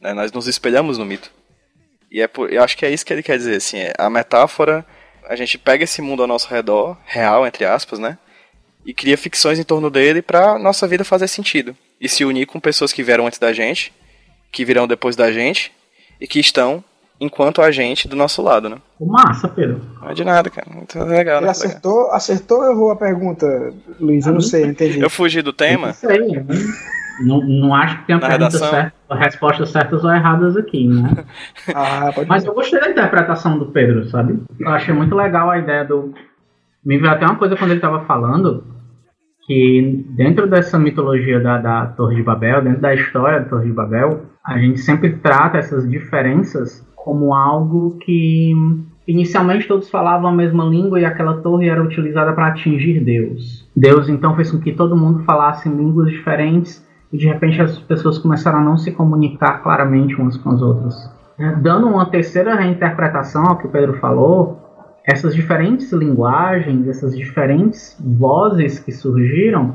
Né? 0.00 0.14
Nós 0.14 0.32
nos 0.32 0.46
espelhamos 0.46 0.96
no 0.96 1.04
mito. 1.04 1.30
E 2.10 2.20
é 2.20 2.26
por, 2.26 2.52
eu 2.52 2.62
acho 2.62 2.76
que 2.76 2.86
é 2.86 2.90
isso 2.90 3.04
que 3.04 3.12
ele 3.12 3.22
quer 3.22 3.36
dizer, 3.36 3.56
assim, 3.56 3.78
é, 3.78 3.92
a 3.98 4.10
metáfora 4.10 4.84
A 5.28 5.36
gente 5.36 5.58
pega 5.58 5.84
esse 5.84 6.02
mundo 6.02 6.22
ao 6.22 6.28
nosso 6.28 6.48
redor, 6.48 6.96
real, 7.04 7.46
entre 7.46 7.64
aspas, 7.64 7.98
né? 7.98 8.18
E 8.84 8.92
cria 8.92 9.16
ficções 9.16 9.58
em 9.58 9.62
torno 9.62 9.90
dele 9.90 10.20
pra 10.20 10.58
nossa 10.58 10.88
vida 10.88 11.04
fazer 11.04 11.28
sentido. 11.28 11.76
E 12.00 12.08
se 12.08 12.24
unir 12.24 12.46
com 12.46 12.58
pessoas 12.58 12.92
que 12.92 13.02
vieram 13.02 13.26
antes 13.26 13.38
da 13.38 13.52
gente, 13.52 13.92
que 14.50 14.64
virão 14.64 14.88
depois 14.88 15.14
da 15.14 15.30
gente, 15.30 15.72
e 16.20 16.26
que 16.26 16.40
estão 16.40 16.82
enquanto 17.22 17.62
a 17.62 17.70
gente 17.70 18.08
do 18.08 18.16
nosso 18.16 18.42
lado, 18.42 18.68
né? 18.68 18.76
Massa, 19.00 19.48
Pedro. 19.48 19.80
Não 20.00 20.10
é 20.10 20.14
de 20.14 20.24
nada, 20.24 20.50
cara. 20.50 20.66
Muito 20.68 20.98
legal. 20.98 21.36
Ele 21.36 21.46
né? 21.46 21.50
acertou, 21.52 22.10
acertou 22.10 22.58
ou 22.58 22.70
errou 22.70 22.90
a 22.90 22.96
pergunta, 22.96 23.46
Luiz? 24.00 24.26
Eu 24.26 24.34
não 24.34 24.40
sei, 24.40 24.64
entendi. 24.64 25.00
Eu 25.00 25.08
fugi 25.08 25.40
do 25.40 25.52
tema. 25.52 25.88
Não 25.88 25.94
sei, 25.94 26.18
né? 26.18 26.44
não, 27.24 27.40
não 27.40 27.74
acho 27.74 28.00
que 28.00 28.06
tenha 28.06 28.18
Na 28.18 28.26
pergunta 28.26 28.52
redação? 28.52 28.70
certa, 28.70 29.14
respostas 29.14 29.70
certas 29.70 30.04
ou 30.04 30.10
erradas 30.10 30.56
aqui, 30.56 30.88
né? 30.88 31.24
Ah, 31.74 32.10
pode 32.12 32.28
Mas 32.28 32.44
eu 32.44 32.54
gostei 32.54 32.80
da 32.80 32.90
interpretação 32.90 33.56
do 33.56 33.66
Pedro, 33.66 34.04
sabe? 34.08 34.42
Eu 34.58 34.68
achei 34.70 34.92
muito 34.92 35.14
legal 35.14 35.48
a 35.48 35.58
ideia 35.58 35.84
do. 35.84 36.12
Me 36.84 36.98
veio 36.98 37.12
até 37.12 37.24
uma 37.24 37.36
coisa 37.36 37.56
quando 37.56 37.70
ele 37.70 37.78
estava 37.78 38.04
falando 38.04 38.64
que 39.46 40.04
dentro 40.16 40.48
dessa 40.48 40.78
mitologia 40.78 41.38
da, 41.40 41.58
da 41.58 41.86
Torre 41.86 42.16
de 42.16 42.22
Babel, 42.22 42.62
dentro 42.62 42.80
da 42.80 42.94
história 42.94 43.40
da 43.40 43.48
Torre 43.48 43.66
de 43.66 43.72
Babel, 43.72 44.26
a 44.44 44.58
gente 44.58 44.80
sempre 44.80 45.16
trata 45.18 45.58
essas 45.58 45.88
diferenças 45.88 46.84
como 47.04 47.34
algo 47.34 47.96
que 47.98 48.52
inicialmente 49.08 49.66
todos 49.66 49.90
falavam 49.90 50.30
a 50.30 50.32
mesma 50.32 50.64
língua 50.64 51.00
e 51.00 51.04
aquela 51.04 51.38
torre 51.38 51.68
era 51.68 51.82
utilizada 51.82 52.32
para 52.32 52.46
atingir 52.46 53.00
Deus. 53.00 53.68
Deus 53.76 54.08
então 54.08 54.36
fez 54.36 54.52
com 54.52 54.60
que 54.60 54.72
todo 54.72 54.96
mundo 54.96 55.24
falasse 55.24 55.68
línguas 55.68 56.10
diferentes 56.10 56.86
e 57.12 57.18
de 57.18 57.26
repente 57.26 57.60
as 57.60 57.76
pessoas 57.76 58.18
começaram 58.18 58.60
a 58.60 58.64
não 58.64 58.78
se 58.78 58.92
comunicar 58.92 59.64
claramente 59.64 60.14
umas 60.14 60.36
com 60.36 60.50
as 60.50 60.62
outras. 60.62 60.94
Dando 61.60 61.88
uma 61.88 62.06
terceira 62.06 62.54
reinterpretação 62.54 63.46
ao 63.46 63.58
que 63.58 63.66
o 63.66 63.70
Pedro 63.70 63.94
falou, 63.94 64.60
essas 65.04 65.34
diferentes 65.34 65.92
linguagens, 65.92 66.86
essas 66.86 67.18
diferentes 67.18 68.00
vozes 68.00 68.78
que 68.78 68.92
surgiram, 68.92 69.74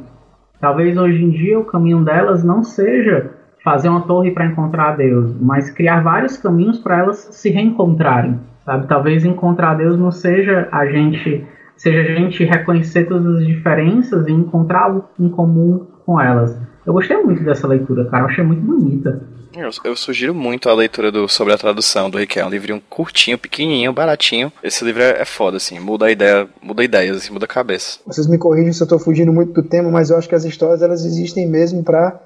talvez 0.62 0.98
hoje 0.98 1.22
em 1.22 1.30
dia 1.30 1.60
o 1.60 1.66
caminho 1.66 2.06
delas 2.06 2.42
não 2.42 2.64
seja 2.64 3.32
fazer 3.68 3.90
uma 3.90 4.00
torre 4.08 4.32
para 4.32 4.46
encontrar 4.46 4.96
Deus, 4.96 5.36
mas 5.42 5.70
criar 5.70 6.02
vários 6.02 6.38
caminhos 6.38 6.80
para 6.80 7.00
elas 7.00 7.28
se 7.32 7.50
reencontrarem, 7.50 8.40
sabe? 8.64 8.88
Talvez 8.88 9.26
encontrar 9.26 9.74
Deus 9.74 10.00
não 10.00 10.10
seja 10.10 10.70
a 10.72 10.86
gente, 10.86 11.46
seja 11.76 12.00
a 12.00 12.16
gente 12.16 12.46
reconhecer 12.46 13.10
todas 13.10 13.42
as 13.42 13.46
diferenças 13.46 14.26
e 14.26 14.32
encontrar 14.32 14.84
algo 14.84 15.04
em 15.20 15.28
comum 15.28 15.86
com 16.06 16.18
elas. 16.18 16.58
Eu 16.86 16.94
gostei 16.94 17.18
muito 17.18 17.44
dessa 17.44 17.68
leitura, 17.68 18.06
cara, 18.06 18.24
eu 18.24 18.28
achei 18.30 18.42
muito 18.42 18.62
bonita. 18.62 19.22
Eu, 19.54 19.70
eu 19.84 19.96
sugiro 19.98 20.34
muito 20.34 20.70
a 20.70 20.74
leitura 20.74 21.12
do, 21.12 21.28
sobre 21.28 21.54
a 21.54 21.58
tradução 21.58 22.10
do 22.10 22.18
Rick. 22.18 22.40
É 22.40 22.46
um 22.46 22.50
livrinho 22.50 22.82
curtinho, 22.90 23.38
pequenininho, 23.38 23.92
baratinho. 23.92 24.54
Esse 24.64 24.86
livro 24.86 25.02
é, 25.02 25.22
é 25.22 25.26
foda, 25.26 25.58
assim. 25.58 25.80
Muda 25.80 26.06
a 26.06 26.12
ideia, 26.12 26.48
muda 26.62 26.84
ideias, 26.84 27.18
assim, 27.18 27.34
muda 27.34 27.46
a 27.46 27.48
cabeça. 27.48 28.00
Vocês 28.06 28.28
me 28.28 28.38
corrigem 28.38 28.72
se 28.72 28.84
eu 28.84 28.86
estou 28.86 29.00
fugindo 29.00 29.34
muito 29.34 29.54
do 29.54 29.68
tema, 29.68 29.90
mas 29.90 30.10
eu 30.12 30.18
acho 30.18 30.30
que 30.30 30.36
as 30.36 30.46
histórias 30.46 30.84
elas 30.84 31.04
existem 31.04 31.50
mesmo 31.50 31.84
para 31.84 32.20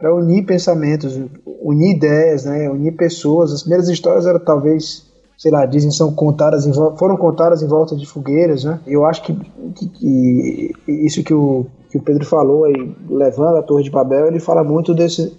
para 0.00 0.14
unir 0.14 0.46
pensamentos, 0.46 1.20
unir 1.62 1.94
ideias, 1.94 2.46
né? 2.46 2.70
Unir 2.70 2.96
pessoas. 2.96 3.52
As 3.52 3.60
primeiras 3.60 3.88
histórias 3.88 4.24
eram 4.26 4.40
talvez, 4.40 5.04
sei 5.36 5.52
lá, 5.52 5.66
dizem 5.66 5.90
são 5.90 6.12
contadas 6.12 6.66
em, 6.66 6.72
foram 6.72 7.18
contadas 7.18 7.62
em 7.62 7.66
volta 7.66 7.94
de 7.94 8.06
fogueiras, 8.06 8.64
né? 8.64 8.80
Eu 8.86 9.04
acho 9.04 9.22
que, 9.22 9.34
que, 9.76 9.88
que 9.88 10.74
isso 10.88 11.22
que 11.22 11.34
o 11.34 11.66
que 11.90 11.98
o 11.98 12.02
Pedro 12.02 12.24
falou 12.24 12.64
aí, 12.64 12.96
levando 13.08 13.56
a 13.56 13.62
Torre 13.62 13.82
de 13.82 13.90
Babel, 13.90 14.28
ele 14.28 14.38
fala 14.38 14.62
muito 14.62 14.94
desse 14.94 15.36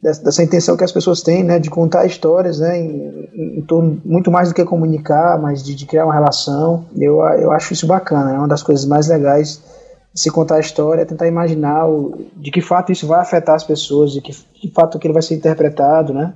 dessa, 0.00 0.22
dessa 0.22 0.42
intenção 0.44 0.76
que 0.76 0.84
as 0.84 0.92
pessoas 0.92 1.22
têm, 1.22 1.42
né, 1.42 1.58
de 1.58 1.68
contar 1.68 2.06
histórias, 2.06 2.60
né, 2.60 2.78
em, 2.78 3.58
em, 3.58 3.62
torno 3.62 4.00
muito 4.04 4.30
mais 4.30 4.48
do 4.48 4.54
que 4.54 4.64
comunicar, 4.64 5.40
mas 5.42 5.62
de, 5.62 5.74
de 5.74 5.86
criar 5.86 6.04
uma 6.04 6.14
relação. 6.14 6.86
Eu, 6.96 7.16
eu 7.40 7.50
acho 7.50 7.72
isso 7.72 7.84
bacana, 7.84 8.32
é 8.32 8.38
uma 8.38 8.46
das 8.46 8.62
coisas 8.62 8.86
mais 8.86 9.08
legais 9.08 9.60
se 10.14 10.30
contar 10.30 10.56
a 10.56 10.60
história, 10.60 11.06
tentar 11.06 11.26
imaginar 11.26 11.86
o, 11.88 12.26
de 12.36 12.50
que 12.50 12.60
fato 12.60 12.92
isso 12.92 13.06
vai 13.06 13.20
afetar 13.20 13.54
as 13.54 13.64
pessoas, 13.64 14.12
de 14.12 14.20
que, 14.20 14.32
de 14.32 14.70
fato 14.72 14.98
aquilo 14.98 15.14
vai 15.14 15.22
ser 15.22 15.34
interpretado, 15.34 16.12
né, 16.12 16.34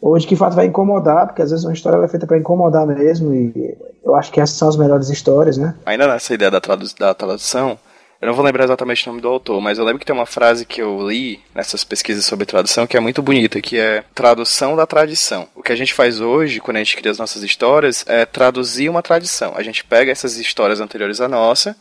ou 0.00 0.18
de 0.18 0.26
que 0.26 0.34
fato 0.34 0.56
vai 0.56 0.66
incomodar, 0.66 1.26
porque 1.26 1.42
às 1.42 1.50
vezes 1.50 1.64
uma 1.64 1.72
história 1.72 2.04
é 2.04 2.08
feita 2.08 2.26
para 2.26 2.38
incomodar 2.38 2.86
mesmo, 2.86 3.32
e 3.32 3.76
eu 4.04 4.14
acho 4.14 4.32
que 4.32 4.40
essas 4.40 4.56
são 4.56 4.68
as 4.68 4.76
melhores 4.76 5.08
histórias, 5.08 5.56
né. 5.56 5.74
Ainda 5.86 6.08
nessa 6.08 6.34
ideia 6.34 6.50
da, 6.50 6.60
tradu 6.60 6.86
da 6.98 7.14
tradução, 7.14 7.78
eu 8.22 8.26
não 8.28 8.34
vou 8.34 8.44
lembrar 8.44 8.62
exatamente 8.62 9.04
o 9.04 9.10
nome 9.10 9.20
do 9.20 9.26
autor, 9.26 9.60
mas 9.60 9.78
eu 9.78 9.84
lembro 9.84 9.98
que 9.98 10.06
tem 10.06 10.14
uma 10.14 10.24
frase 10.24 10.64
que 10.64 10.80
eu 10.80 11.08
li 11.08 11.40
nessas 11.52 11.82
pesquisas 11.82 12.24
sobre 12.24 12.46
tradução 12.46 12.86
que 12.86 12.96
é 12.96 13.00
muito 13.00 13.20
bonita, 13.20 13.60
que 13.60 13.76
é 13.76 14.04
tradução 14.14 14.76
da 14.76 14.86
tradição. 14.86 15.48
O 15.56 15.60
que 15.62 15.72
a 15.72 15.76
gente 15.76 15.92
faz 15.92 16.20
hoje, 16.20 16.60
quando 16.60 16.76
a 16.76 16.78
gente 16.78 16.96
cria 16.96 17.10
as 17.10 17.18
nossas 17.18 17.42
histórias, 17.42 18.04
é 18.06 18.24
traduzir 18.24 18.88
uma 18.88 19.02
tradição. 19.02 19.54
A 19.56 19.62
gente 19.64 19.84
pega 19.84 20.12
essas 20.12 20.36
histórias 20.36 20.80
anteriores 20.80 21.20
à 21.20 21.26
nossa 21.26 21.76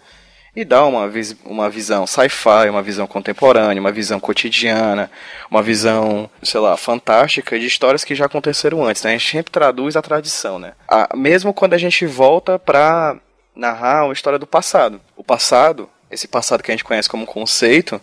e 0.55 0.65
dá 0.65 0.86
uma, 0.86 1.08
vis 1.08 1.36
uma 1.46 1.70
visão 1.70 2.05
sci-fi, 2.05 2.70
uma 2.70 2.81
visão 2.81 3.08
contemporânea, 3.08 3.79
uma 3.79 3.91
visão 3.91 4.20
cotidiana, 4.20 5.10
uma 5.50 5.62
visão, 5.62 6.29
sei 6.43 6.60
lá, 6.60 6.75
fantástica 6.75 7.58
de 7.58 7.65
histórias 7.65 8.03
que 8.03 8.15
já 8.15 8.25
aconteceram 8.25 8.84
antes. 8.86 9.03
Né? 9.03 9.12
A 9.12 9.17
gente 9.17 9.31
sempre 9.31 9.51
traduz 9.51 9.96
a 9.96 10.01
tradição, 10.01 10.60
né? 10.60 10.74
A, 10.88 11.15
mesmo 11.15 11.53
quando 11.53 11.74
a 11.74 11.77
gente 11.77 12.05
volta 12.05 12.60
para 12.60 13.17
narrar 13.55 14.05
uma 14.05 14.13
história 14.13 14.39
do 14.39 14.48
passado. 14.48 15.00
O 15.15 15.24
passado 15.24 15.89
esse 16.12 16.27
passado 16.27 16.62
que 16.62 16.70
a 16.70 16.74
gente 16.74 16.84
conhece 16.84 17.10
como 17.10 17.25
conceito, 17.25 18.00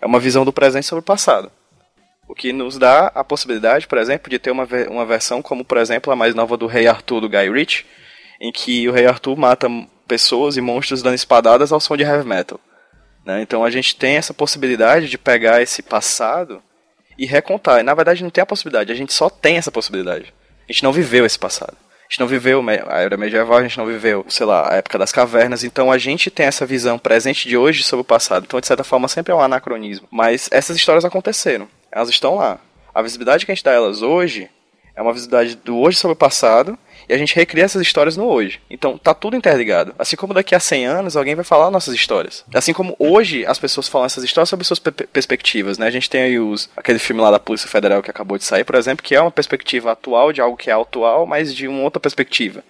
é 0.00 0.06
uma 0.06 0.18
visão 0.18 0.44
do 0.44 0.52
presente 0.52 0.86
sobre 0.86 1.00
o 1.00 1.04
passado. 1.04 1.50
O 2.28 2.34
que 2.34 2.52
nos 2.52 2.76
dá 2.78 3.06
a 3.14 3.22
possibilidade, 3.22 3.86
por 3.86 3.98
exemplo, 3.98 4.28
de 4.28 4.38
ter 4.38 4.50
uma, 4.50 4.66
uma 4.90 5.06
versão 5.06 5.40
como, 5.40 5.64
por 5.64 5.78
exemplo, 5.78 6.12
a 6.12 6.16
mais 6.16 6.34
nova 6.34 6.56
do 6.56 6.66
Rei 6.66 6.86
Arthur 6.86 7.20
do 7.20 7.28
Guy 7.28 7.50
Ritchie, 7.50 7.86
em 8.40 8.50
que 8.50 8.88
o 8.88 8.92
Rei 8.92 9.06
Arthur 9.06 9.36
mata 9.36 9.68
pessoas 10.12 10.58
e 10.58 10.60
monstros 10.60 11.00
dando 11.00 11.14
espadadas 11.14 11.72
ao 11.72 11.80
som 11.80 11.96
de 11.96 12.02
heavy 12.02 12.28
metal. 12.28 12.60
Né? 13.24 13.40
Então 13.40 13.64
a 13.64 13.70
gente 13.70 13.96
tem 13.96 14.16
essa 14.16 14.34
possibilidade 14.34 15.08
de 15.08 15.16
pegar 15.16 15.62
esse 15.62 15.82
passado 15.82 16.62
e 17.16 17.24
recontar. 17.24 17.80
E, 17.80 17.82
na 17.82 17.94
verdade 17.94 18.22
não 18.22 18.28
tem 18.28 18.42
a 18.42 18.46
possibilidade, 18.46 18.92
a 18.92 18.94
gente 18.94 19.14
só 19.14 19.30
tem 19.30 19.56
essa 19.56 19.72
possibilidade. 19.72 20.34
A 20.68 20.70
gente 20.70 20.82
não 20.82 20.92
viveu 20.92 21.24
esse 21.24 21.38
passado. 21.38 21.74
A 21.74 22.04
gente 22.10 22.20
não 22.20 22.26
viveu 22.26 22.62
a 22.68 23.00
era 23.00 23.16
medieval, 23.16 23.56
a 23.56 23.62
gente 23.62 23.78
não 23.78 23.86
viveu, 23.86 24.22
sei 24.28 24.44
lá, 24.44 24.70
a 24.70 24.76
época 24.76 24.98
das 24.98 25.10
cavernas, 25.10 25.64
então 25.64 25.90
a 25.90 25.96
gente 25.96 26.30
tem 26.30 26.44
essa 26.44 26.66
visão 26.66 26.98
presente 26.98 27.48
de 27.48 27.56
hoje 27.56 27.82
sobre 27.82 28.02
o 28.02 28.04
passado. 28.04 28.44
Então, 28.46 28.60
de 28.60 28.66
certa 28.66 28.84
forma, 28.84 29.08
sempre 29.08 29.32
é 29.32 29.34
um 29.34 29.40
anacronismo. 29.40 30.06
Mas 30.10 30.46
essas 30.52 30.76
histórias 30.76 31.06
aconteceram, 31.06 31.66
elas 31.90 32.10
estão 32.10 32.34
lá. 32.34 32.60
A 32.94 33.00
visibilidade 33.00 33.46
que 33.46 33.52
a 33.52 33.54
gente 33.54 33.64
dá 33.64 33.70
a 33.70 33.76
elas 33.76 34.02
hoje 34.02 34.50
é 34.94 35.00
uma 35.00 35.14
visibilidade 35.14 35.56
do 35.56 35.78
hoje 35.78 35.96
sobre 35.96 36.12
o 36.12 36.16
passado 36.16 36.78
e 37.08 37.12
a 37.12 37.18
gente 37.18 37.34
recria 37.34 37.64
essas 37.64 37.82
histórias 37.82 38.16
no 38.16 38.24
hoje. 38.24 38.60
Então 38.70 38.98
tá 38.98 39.14
tudo 39.14 39.36
interligado. 39.36 39.94
Assim 39.98 40.16
como 40.16 40.34
daqui 40.34 40.54
a 40.54 40.60
100 40.60 40.86
anos 40.86 41.16
alguém 41.16 41.34
vai 41.34 41.44
falar 41.44 41.70
nossas 41.70 41.94
histórias. 41.94 42.44
Assim 42.52 42.72
como 42.72 42.96
hoje 42.98 43.44
as 43.46 43.58
pessoas 43.58 43.88
falam 43.88 44.06
essas 44.06 44.24
histórias 44.24 44.48
sobre 44.48 44.64
suas 44.64 44.78
perspectivas, 44.78 45.78
né? 45.78 45.86
A 45.86 45.90
gente 45.90 46.08
tem 46.08 46.22
aí 46.22 46.38
os, 46.38 46.68
aquele 46.76 46.98
filme 46.98 47.20
lá 47.20 47.30
da 47.30 47.38
Polícia 47.38 47.68
Federal 47.68 48.02
que 48.02 48.10
acabou 48.10 48.38
de 48.38 48.44
sair, 48.44 48.64
por 48.64 48.74
exemplo, 48.74 49.04
que 49.04 49.14
é 49.14 49.20
uma 49.20 49.30
perspectiva 49.30 49.92
atual 49.92 50.32
de 50.32 50.40
algo 50.40 50.56
que 50.56 50.70
é 50.70 50.74
atual, 50.74 51.26
mas 51.26 51.54
de 51.54 51.68
uma 51.68 51.82
outra 51.82 52.00
perspectiva, 52.00 52.62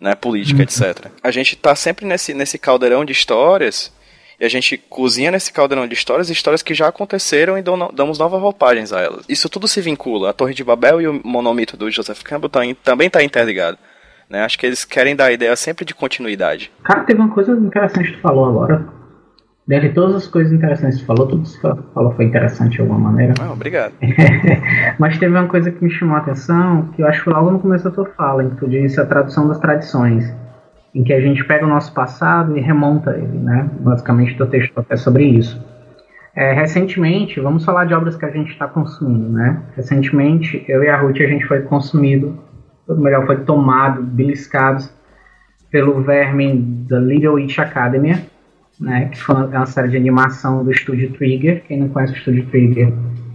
né? 0.00 0.14
Política, 0.14 0.62
etc. 0.62 1.06
A 1.22 1.30
gente 1.30 1.56
tá 1.56 1.74
sempre 1.74 2.06
nesse, 2.06 2.34
nesse 2.34 2.58
caldeirão 2.58 3.04
de 3.04 3.12
histórias 3.12 3.92
e 4.38 4.44
a 4.44 4.48
gente 4.48 4.76
cozinha 4.76 5.30
nesse 5.30 5.52
caldeirão 5.52 5.86
de 5.86 5.94
histórias, 5.94 6.28
histórias 6.28 6.62
que 6.62 6.74
já 6.74 6.88
aconteceram 6.88 7.56
e 7.56 7.62
damos 7.62 8.18
novas 8.18 8.40
roupagens 8.40 8.92
a 8.92 9.00
elas. 9.00 9.24
Isso 9.28 9.48
tudo 9.48 9.66
se 9.66 9.80
vincula. 9.80 10.30
A 10.30 10.32
Torre 10.32 10.54
de 10.54 10.62
Babel 10.62 11.00
e 11.00 11.08
o 11.08 11.20
monomito 11.24 11.76
do 11.76 11.90
Joseph 11.90 12.22
Campbell 12.22 12.50
tá, 12.50 12.60
também 12.84 13.06
está 13.06 13.22
interligado. 13.22 13.78
Né? 14.28 14.42
Acho 14.42 14.58
que 14.58 14.66
eles 14.66 14.84
querem 14.84 15.16
dar 15.16 15.26
a 15.26 15.32
ideia 15.32 15.56
sempre 15.56 15.84
de 15.84 15.94
continuidade. 15.94 16.70
Cara, 16.82 17.04
teve 17.04 17.20
uma 17.20 17.32
coisa 17.32 17.52
interessante 17.52 18.10
que 18.10 18.16
tu 18.16 18.20
falou 18.20 18.44
agora. 18.44 18.86
Dentre 19.66 19.88
todas 19.88 20.14
as 20.14 20.26
coisas 20.28 20.52
interessantes 20.52 20.98
que 20.98 21.02
tu 21.02 21.06
falou, 21.06 21.26
tudo 21.26 21.42
que 21.42 21.60
tu 21.60 21.90
falou 21.92 22.12
foi 22.12 22.26
interessante 22.26 22.74
de 22.74 22.80
alguma 22.82 23.10
maneira. 23.10 23.34
Ah, 23.40 23.52
obrigado. 23.52 23.94
Mas 24.98 25.18
teve 25.18 25.32
uma 25.32 25.48
coisa 25.48 25.72
que 25.72 25.82
me 25.82 25.90
chamou 25.90 26.14
a 26.14 26.20
atenção, 26.20 26.90
que 26.94 27.02
eu 27.02 27.06
acho 27.08 27.24
que 27.24 27.30
logo 27.30 27.50
no 27.50 27.58
começo 27.58 27.82
da 27.82 27.90
tua 27.90 28.06
fala, 28.16 28.44
em 28.44 28.50
que 28.50 28.56
tu 28.56 28.68
disse 28.68 29.00
a 29.00 29.06
tradução 29.06 29.48
das 29.48 29.58
tradições 29.58 30.24
em 30.96 31.04
que 31.04 31.12
a 31.12 31.20
gente 31.20 31.44
pega 31.44 31.66
o 31.66 31.68
nosso 31.68 31.92
passado 31.92 32.56
e 32.56 32.60
remonta 32.60 33.10
ele, 33.10 33.38
né? 33.38 33.68
Basicamente, 33.80 34.42
o 34.42 34.46
texto 34.46 34.82
é 34.88 34.96
sobre 34.96 35.24
isso. 35.24 35.62
É, 36.34 36.54
recentemente, 36.54 37.38
vamos 37.38 37.66
falar 37.66 37.84
de 37.84 37.92
obras 37.92 38.16
que 38.16 38.24
a 38.24 38.30
gente 38.30 38.50
está 38.50 38.66
consumindo, 38.66 39.28
né? 39.28 39.62
Recentemente, 39.76 40.64
eu 40.66 40.82
e 40.82 40.88
a 40.88 40.96
Ruth, 40.96 41.20
a 41.20 41.26
gente 41.26 41.44
foi 41.46 41.60
consumido, 41.60 42.38
ou 42.88 42.96
melhor, 42.96 43.26
foi 43.26 43.36
tomado, 43.44 44.02
beliscado 44.02 44.88
pelo 45.70 46.00
verme 46.00 46.56
da 46.88 46.98
Little 46.98 47.34
Witch 47.34 47.58
Academy, 47.58 48.16
né? 48.80 49.10
Que 49.12 49.20
foi 49.20 49.34
uma 49.34 49.66
série 49.66 49.88
de 49.88 49.98
animação 49.98 50.64
do 50.64 50.70
estúdio 50.70 51.12
Trigger. 51.12 51.62
Quem 51.68 51.78
não 51.78 51.88
conhece 51.88 52.14
o 52.14 52.16
estúdio 52.16 52.46
Trigger, 52.46 52.90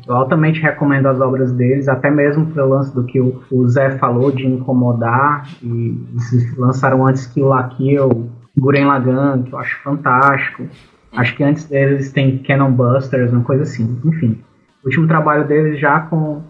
eu 0.07 0.15
altamente 0.15 0.61
recomendo 0.61 1.07
as 1.07 1.19
obras 1.19 1.51
deles, 1.51 1.87
até 1.87 2.09
mesmo 2.09 2.47
pelo 2.47 2.69
lance 2.69 2.93
do 2.93 3.03
que 3.03 3.19
o, 3.19 3.67
Zé 3.67 3.91
falou 3.97 4.31
de 4.31 4.45
incomodar. 4.45 5.47
E 5.61 5.97
eles 6.11 6.57
lançaram 6.57 7.05
antes 7.05 7.27
que 7.27 7.41
o 7.41 7.47
Lakiel, 7.47 8.29
Guren 8.57 8.85
Lagann, 8.85 9.43
que 9.43 9.53
eu 9.53 9.59
acho 9.59 9.81
fantástico. 9.83 10.67
Acho 11.15 11.35
que 11.35 11.43
antes 11.43 11.65
deles 11.65 12.11
tem 12.11 12.39
Cannon 12.39 12.71
Busters, 12.71 13.31
uma 13.31 13.43
coisa 13.43 13.63
assim. 13.63 13.99
Enfim, 14.05 14.39
o 14.83 14.87
último 14.87 15.07
trabalho 15.07 15.45
deles 15.47 15.79
já 15.79 15.99
com 15.99 16.41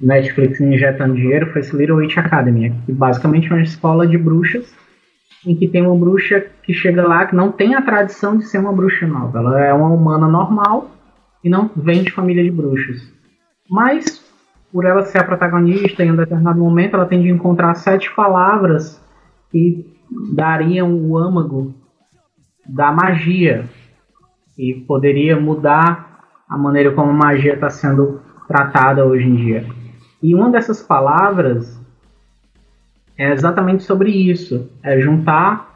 Netflix 0.00 0.60
injetando 0.60 1.14
dinheiro 1.14 1.50
foi 1.52 1.60
esse 1.60 1.76
Little 1.76 1.96
Witch 1.96 2.18
Academy, 2.18 2.74
que 2.84 2.92
basicamente 2.92 3.50
é 3.50 3.54
uma 3.54 3.62
escola 3.62 4.06
de 4.06 4.18
bruxas 4.18 4.74
em 5.46 5.56
que 5.56 5.68
tem 5.68 5.82
uma 5.82 5.96
bruxa 5.96 6.44
que 6.62 6.72
chega 6.72 7.06
lá 7.06 7.26
que 7.26 7.34
não 7.34 7.50
tem 7.50 7.74
a 7.74 7.82
tradição 7.82 8.36
de 8.36 8.44
ser 8.44 8.58
uma 8.58 8.72
bruxa 8.72 9.06
nova. 9.06 9.38
Ela 9.38 9.64
é 9.64 9.72
uma 9.72 9.88
humana 9.88 10.28
normal 10.28 10.90
e 11.42 11.48
não 11.48 11.70
vem 11.74 12.02
de 12.02 12.12
família 12.12 12.42
de 12.42 12.50
bruxos. 12.50 13.12
Mas, 13.68 14.24
por 14.72 14.84
ela 14.84 15.02
ser 15.02 15.18
a 15.18 15.24
protagonista, 15.24 16.04
em 16.04 16.12
um 16.12 16.16
determinado 16.16 16.58
momento 16.58 16.94
ela 16.94 17.06
tem 17.06 17.22
de 17.22 17.28
encontrar 17.28 17.74
sete 17.74 18.14
palavras 18.14 19.02
que 19.50 19.86
dariam 20.32 20.94
o 20.94 21.16
âmago 21.16 21.74
da 22.66 22.92
magia 22.92 23.68
e 24.56 24.74
poderia 24.74 25.38
mudar 25.38 26.12
a 26.48 26.56
maneira 26.56 26.92
como 26.92 27.10
a 27.10 27.14
magia 27.14 27.54
está 27.54 27.70
sendo 27.70 28.20
tratada 28.46 29.04
hoje 29.04 29.26
em 29.26 29.34
dia. 29.34 29.66
E 30.22 30.34
uma 30.34 30.50
dessas 30.50 30.82
palavras 30.82 31.80
é 33.16 33.32
exatamente 33.32 33.82
sobre 33.82 34.10
isso: 34.10 34.70
é 34.82 35.00
juntar 35.00 35.72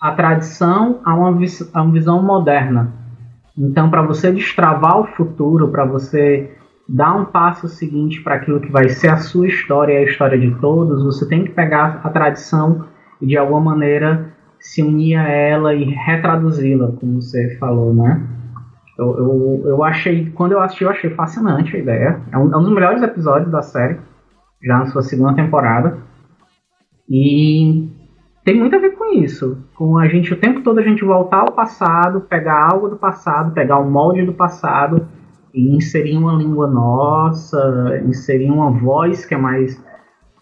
a 0.00 0.12
tradição 0.12 1.00
a 1.04 1.14
uma, 1.14 1.32
vis 1.32 1.68
a 1.74 1.82
uma 1.82 1.92
visão 1.92 2.22
moderna. 2.22 2.92
Então, 3.58 3.90
para 3.90 4.02
você 4.02 4.30
destravar 4.30 5.00
o 5.00 5.06
futuro, 5.16 5.68
para 5.68 5.84
você 5.84 6.56
dar 6.88 7.14
um 7.16 7.24
passo 7.24 7.68
seguinte 7.68 8.22
para 8.22 8.36
aquilo 8.36 8.60
que 8.60 8.70
vai 8.70 8.88
ser 8.88 9.08
a 9.08 9.16
sua 9.16 9.48
história 9.48 9.94
e 9.94 9.96
a 9.96 10.04
história 10.04 10.38
de 10.38 10.54
todos, 10.60 11.02
você 11.02 11.28
tem 11.28 11.44
que 11.44 11.50
pegar 11.50 12.00
a 12.04 12.08
tradição 12.08 12.86
e 13.20 13.26
de 13.26 13.36
alguma 13.36 13.60
maneira 13.60 14.32
se 14.60 14.82
unir 14.82 15.16
a 15.16 15.28
ela 15.28 15.74
e 15.74 15.84
retraduzi-la, 15.84 16.92
como 16.92 17.20
você 17.20 17.56
falou, 17.58 17.92
né? 17.92 18.22
Eu, 18.96 19.18
eu, 19.18 19.62
eu 19.66 19.84
achei, 19.84 20.30
quando 20.30 20.52
eu 20.52 20.60
assisti, 20.60 20.84
eu 20.84 20.90
achei 20.90 21.10
fascinante 21.10 21.76
a 21.76 21.78
ideia. 21.78 22.20
É 22.32 22.38
um, 22.38 22.52
é 22.52 22.56
um 22.56 22.62
dos 22.62 22.72
melhores 22.72 23.02
episódios 23.02 23.50
da 23.50 23.62
série, 23.62 23.98
já 24.62 24.78
na 24.78 24.86
sua 24.86 25.02
segunda 25.02 25.34
temporada. 25.34 25.98
E 27.08 27.88
tem 28.48 28.56
muito 28.58 28.74
a 28.74 28.78
ver 28.78 28.96
com 28.96 29.12
isso. 29.12 29.62
Com 29.74 29.98
a 29.98 30.08
gente, 30.08 30.32
o 30.32 30.40
tempo 30.40 30.62
todo, 30.62 30.78
a 30.78 30.82
gente 30.82 31.04
voltar 31.04 31.40
ao 31.40 31.52
passado, 31.52 32.22
pegar 32.22 32.70
algo 32.72 32.88
do 32.88 32.96
passado, 32.96 33.52
pegar 33.52 33.78
o 33.78 33.90
molde 33.90 34.24
do 34.24 34.32
passado 34.32 35.06
e 35.52 35.76
inserir 35.76 36.16
uma 36.16 36.32
língua 36.32 36.66
nossa, 36.66 38.00
inserir 38.06 38.50
uma 38.50 38.70
voz 38.70 39.26
que 39.26 39.34
é 39.34 39.36
mais 39.36 39.78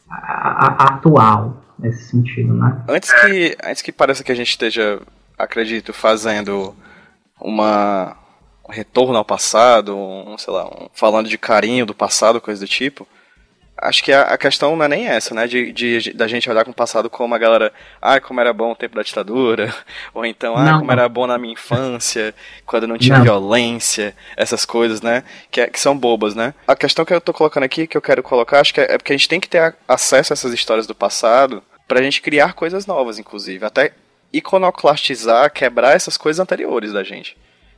a, 0.08 0.84
a, 0.84 0.94
atual 0.94 1.64
nesse 1.76 2.04
sentido, 2.04 2.54
né? 2.54 2.80
Antes 2.88 3.12
que, 3.12 3.56
antes 3.64 3.82
que 3.82 3.90
pareça 3.90 4.22
que 4.22 4.30
a 4.30 4.36
gente 4.36 4.50
esteja, 4.50 5.00
acredito, 5.36 5.92
fazendo 5.92 6.76
uma 7.40 8.16
um 8.68 8.72
retorno 8.72 9.16
ao 9.16 9.24
passado, 9.24 9.96
um, 9.96 10.38
sei 10.38 10.52
lá, 10.52 10.64
um, 10.68 10.88
falando 10.92 11.28
de 11.28 11.38
carinho 11.38 11.84
do 11.84 11.94
passado, 11.94 12.40
coisa 12.40 12.64
do 12.64 12.68
tipo. 12.68 13.04
Acho 13.78 14.02
que 14.02 14.10
a, 14.10 14.22
a 14.22 14.38
questão 14.38 14.74
não 14.74 14.84
é 14.84 14.88
nem 14.88 15.06
essa, 15.06 15.34
né? 15.34 15.46
De, 15.46 15.70
de, 15.70 16.12
da 16.14 16.26
gente 16.26 16.48
olhar 16.48 16.64
com 16.64 16.70
o 16.70 16.74
passado 16.74 17.10
como 17.10 17.34
a 17.34 17.38
galera, 17.38 17.72
ah, 18.00 18.18
como 18.18 18.40
era 18.40 18.52
bom 18.52 18.72
o 18.72 18.76
tempo 18.76 18.96
da 18.96 19.02
ditadura, 19.02 19.74
ou 20.14 20.24
então, 20.24 20.56
ah, 20.56 20.64
não. 20.64 20.78
como 20.78 20.92
era 20.92 21.06
bom 21.08 21.26
na 21.26 21.36
minha 21.36 21.52
infância, 21.52 22.34
quando 22.64 22.86
não 22.86 22.96
tinha 22.96 23.18
não. 23.18 23.24
violência, 23.24 24.16
essas 24.36 24.64
coisas, 24.64 25.02
né? 25.02 25.24
Que, 25.50 25.60
é, 25.60 25.66
que 25.66 25.78
são 25.78 25.96
bobas, 25.96 26.34
né? 26.34 26.54
A 26.66 26.74
questão 26.74 27.04
que 27.04 27.12
eu 27.12 27.20
tô 27.20 27.34
colocando 27.34 27.64
aqui, 27.64 27.86
que 27.86 27.96
eu 27.96 28.02
quero 28.02 28.22
colocar, 28.22 28.60
acho 28.60 28.72
que 28.72 28.80
é, 28.80 28.94
é 28.94 28.98
porque 28.98 29.12
a 29.12 29.16
gente 29.16 29.28
tem 29.28 29.40
que 29.40 29.48
ter 29.48 29.74
acesso 29.86 30.32
a 30.32 30.34
essas 30.34 30.52
histórias 30.54 30.86
do 30.86 30.94
passado 30.94 31.62
pra 31.86 32.02
gente 32.02 32.22
criar 32.22 32.54
coisas 32.54 32.86
novas, 32.86 33.18
inclusive. 33.18 33.64
Até 33.64 33.92
iconoclastizar, 34.32 35.52
quebrar 35.52 35.94
essas 35.94 36.16
coisas 36.16 36.40
anteriores 36.40 36.92
da 36.92 37.04
gente 37.04 37.36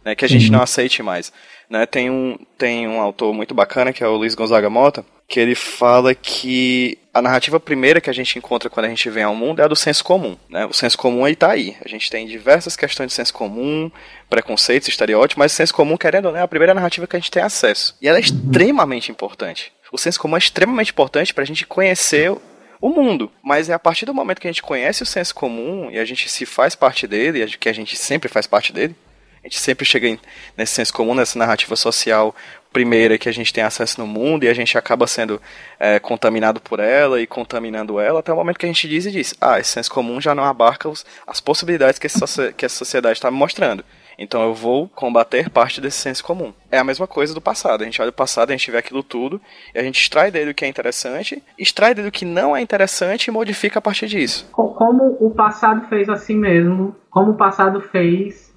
né, 0.08 0.14
que 0.14 0.24
a 0.24 0.28
gente 0.28 0.46
uhum. 0.46 0.52
não 0.52 0.62
aceite 0.62 1.02
mais. 1.02 1.30
Né, 1.68 1.84
tem, 1.84 2.08
um, 2.08 2.38
tem 2.56 2.88
um 2.88 2.98
autor 2.98 3.34
muito 3.34 3.54
bacana, 3.54 3.92
que 3.92 4.02
é 4.02 4.08
o 4.08 4.16
Luiz 4.16 4.34
Gonzaga 4.34 4.70
Mota, 4.70 5.04
que 5.28 5.38
ele 5.38 5.54
fala 5.54 6.14
que 6.14 6.96
a 7.12 7.20
narrativa 7.20 7.60
primeira 7.60 8.00
que 8.00 8.08
a 8.08 8.12
gente 8.12 8.38
encontra 8.38 8.70
quando 8.70 8.86
a 8.86 8.88
gente 8.88 9.10
vem 9.10 9.22
ao 9.22 9.34
mundo 9.34 9.60
é 9.60 9.64
a 9.64 9.68
do 9.68 9.76
senso 9.76 10.02
comum. 10.02 10.34
Né? 10.48 10.64
O 10.64 10.72
senso 10.72 10.96
comum 10.96 11.28
está 11.28 11.50
aí. 11.50 11.76
A 11.84 11.88
gente 11.88 12.10
tem 12.10 12.26
diversas 12.26 12.74
questões 12.74 13.08
de 13.08 13.12
senso 13.12 13.34
comum, 13.34 13.90
preconceitos, 14.30 14.88
estereótipos, 14.88 15.38
mas 15.38 15.52
o 15.52 15.56
senso 15.56 15.74
comum, 15.74 15.98
querendo 15.98 16.26
ou 16.26 16.32
não, 16.32 16.40
é 16.40 16.42
a 16.42 16.48
primeira 16.48 16.72
narrativa 16.72 17.06
que 17.06 17.16
a 17.16 17.18
gente 17.18 17.30
tem 17.30 17.42
acesso. 17.42 17.94
E 18.00 18.08
ela 18.08 18.16
é 18.16 18.22
extremamente 18.22 19.12
importante. 19.12 19.70
O 19.92 19.98
senso 19.98 20.18
comum 20.18 20.36
é 20.36 20.38
extremamente 20.38 20.90
importante 20.90 21.34
para 21.34 21.44
a 21.44 21.46
gente 21.46 21.66
conhecer 21.66 22.34
o 22.80 22.88
mundo. 22.88 23.30
Mas 23.42 23.68
é 23.68 23.74
a 23.74 23.78
partir 23.78 24.06
do 24.06 24.14
momento 24.14 24.40
que 24.40 24.48
a 24.48 24.50
gente 24.50 24.62
conhece 24.62 25.02
o 25.02 25.06
senso 25.06 25.34
comum 25.34 25.90
e 25.90 25.98
a 25.98 26.04
gente 26.06 26.30
se 26.30 26.46
faz 26.46 26.74
parte 26.74 27.06
dele, 27.06 27.42
e 27.42 27.58
que 27.58 27.68
a 27.68 27.74
gente 27.74 27.94
sempre 27.94 28.28
faz 28.30 28.46
parte 28.46 28.72
dele, 28.72 28.96
a 29.42 29.46
gente 29.46 29.58
sempre 29.58 29.84
chega 29.84 30.08
em, 30.08 30.18
nesse 30.56 30.74
senso 30.74 30.92
comum, 30.92 31.14
nessa 31.14 31.38
narrativa 31.38 31.76
social 31.76 32.34
primeira 32.72 33.18
que 33.18 33.28
a 33.28 33.32
gente 33.32 33.52
tem 33.52 33.64
acesso 33.64 34.00
no 34.00 34.06
mundo 34.06 34.44
e 34.44 34.48
a 34.48 34.54
gente 34.54 34.76
acaba 34.76 35.06
sendo 35.06 35.40
é, 35.78 35.98
contaminado 35.98 36.60
por 36.60 36.80
ela 36.80 37.20
e 37.20 37.26
contaminando 37.26 37.98
ela 37.98 38.20
até 38.20 38.32
o 38.32 38.36
momento 38.36 38.58
que 38.58 38.66
a 38.66 38.68
gente 38.68 38.88
diz 38.88 39.06
e 39.06 39.10
diz: 39.10 39.34
ah, 39.40 39.58
esse 39.58 39.70
senso 39.70 39.90
comum 39.90 40.20
já 40.20 40.34
não 40.34 40.44
abarca 40.44 40.88
os, 40.88 41.04
as 41.26 41.40
possibilidades 41.40 41.98
que, 41.98 42.06
esse, 42.06 42.52
que 42.52 42.64
essa 42.64 42.76
sociedade 42.76 43.18
está 43.18 43.30
me 43.30 43.36
mostrando. 43.36 43.84
Então 44.18 44.42
eu 44.42 44.52
vou 44.52 44.88
combater 44.88 45.48
parte 45.48 45.80
desse 45.80 45.98
senso 45.98 46.24
comum. 46.24 46.52
É 46.72 46.78
a 46.78 46.84
mesma 46.84 47.06
coisa 47.06 47.32
do 47.32 47.40
passado. 47.40 47.82
A 47.82 47.84
gente 47.84 48.02
olha 48.02 48.10
o 48.10 48.12
passado, 48.12 48.50
a 48.50 48.52
gente 48.52 48.70
vê 48.70 48.78
aquilo 48.78 49.02
tudo, 49.02 49.40
e 49.72 49.78
a 49.78 49.82
gente 49.82 50.00
extrai 50.00 50.30
dele 50.30 50.50
o 50.50 50.54
que 50.54 50.64
é 50.64 50.68
interessante, 50.68 51.40
extrai 51.56 51.94
dele 51.94 52.08
o 52.08 52.12
que 52.12 52.24
não 52.24 52.56
é 52.56 52.60
interessante 52.60 53.28
e 53.28 53.30
modifica 53.30 53.78
a 53.78 53.82
partir 53.82 54.08
disso. 54.08 54.48
Como 54.50 55.16
o 55.20 55.30
passado 55.30 55.86
fez 55.88 56.08
assim 56.08 56.36
mesmo, 56.36 56.96
como 57.10 57.32
o 57.32 57.36
passado 57.36 57.80
fez 57.80 58.47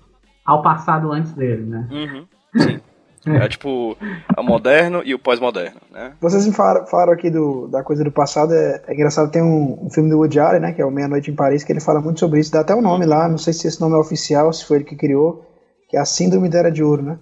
ao 0.45 0.62
passado 0.62 1.12
antes 1.12 1.32
dele, 1.34 1.63
né? 1.63 1.88
Uhum, 1.91 2.27
sim. 2.58 2.80
É 3.23 3.47
tipo 3.47 3.95
o 4.36 4.43
moderno 4.43 5.04
e 5.06 5.13
o 5.13 5.19
pós-moderno, 5.19 5.80
né? 5.91 6.13
Vocês 6.19 6.47
me 6.47 6.54
falaram, 6.54 6.88
falaram, 6.88 7.13
aqui 7.13 7.30
do, 7.30 7.67
da 7.67 7.84
coisa 7.84 8.04
do 8.04 8.12
passado, 8.12 8.51
é, 8.51 8.82
é 8.88 8.93
engraçado, 8.95 9.30
tem 9.30 9.43
um, 9.43 9.86
um, 9.86 9.89
filme 9.91 10.10
do 10.10 10.17
Woody 10.17 10.39
Allen, 10.39 10.60
né, 10.60 10.71
que 10.71 10.82
é 10.82 10.86
o 10.86 10.89
Meia 10.89 11.08
Noite 11.08 11.30
em 11.30 11.36
Paris, 11.36 11.63
que 11.63 11.71
ele 11.71 11.80
fala 11.80 12.01
muito 12.01 12.19
sobre 12.19 12.39
isso, 12.39 12.51
dá 12.51 12.62
até 12.62 12.73
o 12.73 12.80
um 12.80 12.82
nome 12.82 13.06
lá, 13.06 13.30
não 13.30 13.38
sei 13.38 13.54
se 13.54 13.67
esse 13.67 13.80
nome 13.80 13.93
é 13.93 13.99
oficial, 13.99 14.51
se 14.51 14.65
foi 14.65 14.77
ele 14.77 14.86
que 14.86 14.95
criou, 14.95 15.45
que 15.88 15.97
é 15.97 15.99
a 15.99 16.06
Síndrome 16.06 16.49
da 16.49 16.60
Era 16.60 16.71
de 16.71 16.84
Ouro, 16.84 17.04
né? 17.04 17.19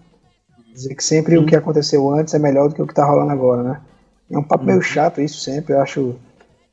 Dizer 0.73 0.95
que 0.95 1.03
sempre 1.03 1.37
o 1.37 1.45
que 1.45 1.55
aconteceu 1.55 2.09
antes 2.09 2.33
é 2.33 2.39
melhor 2.39 2.69
do 2.69 2.75
que 2.75 2.81
o 2.81 2.87
que 2.87 2.93
tá 2.93 3.05
rolando 3.05 3.33
agora, 3.33 3.61
né? 3.61 3.81
É 4.31 4.37
um 4.37 4.43
papo 4.43 4.63
meio 4.63 4.81
chato 4.81 5.19
isso 5.19 5.41
sempre, 5.41 5.73
eu 5.73 5.81
acho 5.81 6.15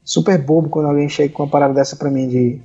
super 0.04 0.38
bobo 0.38 0.68
quando 0.68 0.86
alguém 0.86 1.08
chega 1.08 1.34
com 1.34 1.42
uma 1.42 1.50
parada 1.50 1.74
dessa 1.74 1.96
pra 1.96 2.10
mim 2.10 2.28
de 2.28 2.60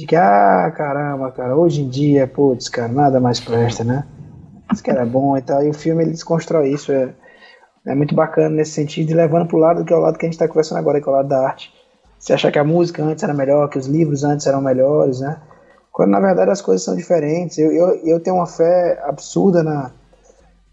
de 0.00 0.06
que, 0.06 0.16
ah, 0.16 0.72
caramba, 0.74 1.30
cara, 1.30 1.54
hoje 1.54 1.82
em 1.82 1.88
dia, 1.88 2.26
putz, 2.26 2.70
cara, 2.70 2.90
nada 2.90 3.20
mais 3.20 3.38
presta, 3.38 3.84
né? 3.84 4.06
Isso 4.72 4.82
que 4.82 4.90
era 4.90 5.04
bom 5.04 5.36
e 5.36 5.42
tal. 5.42 5.62
E 5.62 5.68
o 5.68 5.74
filme 5.74 6.02
ele 6.02 6.12
desconstrói 6.12 6.70
isso. 6.72 6.90
É, 6.90 7.12
é 7.86 7.94
muito 7.94 8.14
bacana 8.14 8.48
nesse 8.48 8.70
sentido, 8.70 9.10
e 9.10 9.14
levando 9.14 9.46
pro 9.46 9.58
lado 9.58 9.84
que 9.84 9.92
é 9.92 9.96
o 9.96 10.00
lado 10.00 10.18
que 10.18 10.24
a 10.24 10.28
gente 10.28 10.36
está 10.36 10.48
conversando 10.48 10.78
agora, 10.78 11.02
que 11.02 11.06
é 11.06 11.12
o 11.12 11.14
lado 11.14 11.28
da 11.28 11.46
arte. 11.46 11.70
Você 12.18 12.32
achar 12.32 12.50
que 12.50 12.58
a 12.58 12.64
música 12.64 13.04
antes 13.04 13.22
era 13.22 13.34
melhor, 13.34 13.68
que 13.68 13.76
os 13.76 13.86
livros 13.86 14.24
antes 14.24 14.46
eram 14.46 14.62
melhores, 14.62 15.20
né? 15.20 15.36
Quando 15.92 16.12
na 16.12 16.20
verdade 16.20 16.50
as 16.50 16.62
coisas 16.62 16.82
são 16.82 16.96
diferentes. 16.96 17.58
Eu, 17.58 17.70
eu, 17.70 17.88
eu 18.06 18.20
tenho 18.20 18.36
uma 18.36 18.46
fé 18.46 18.98
absurda 19.04 19.62
na, 19.62 19.90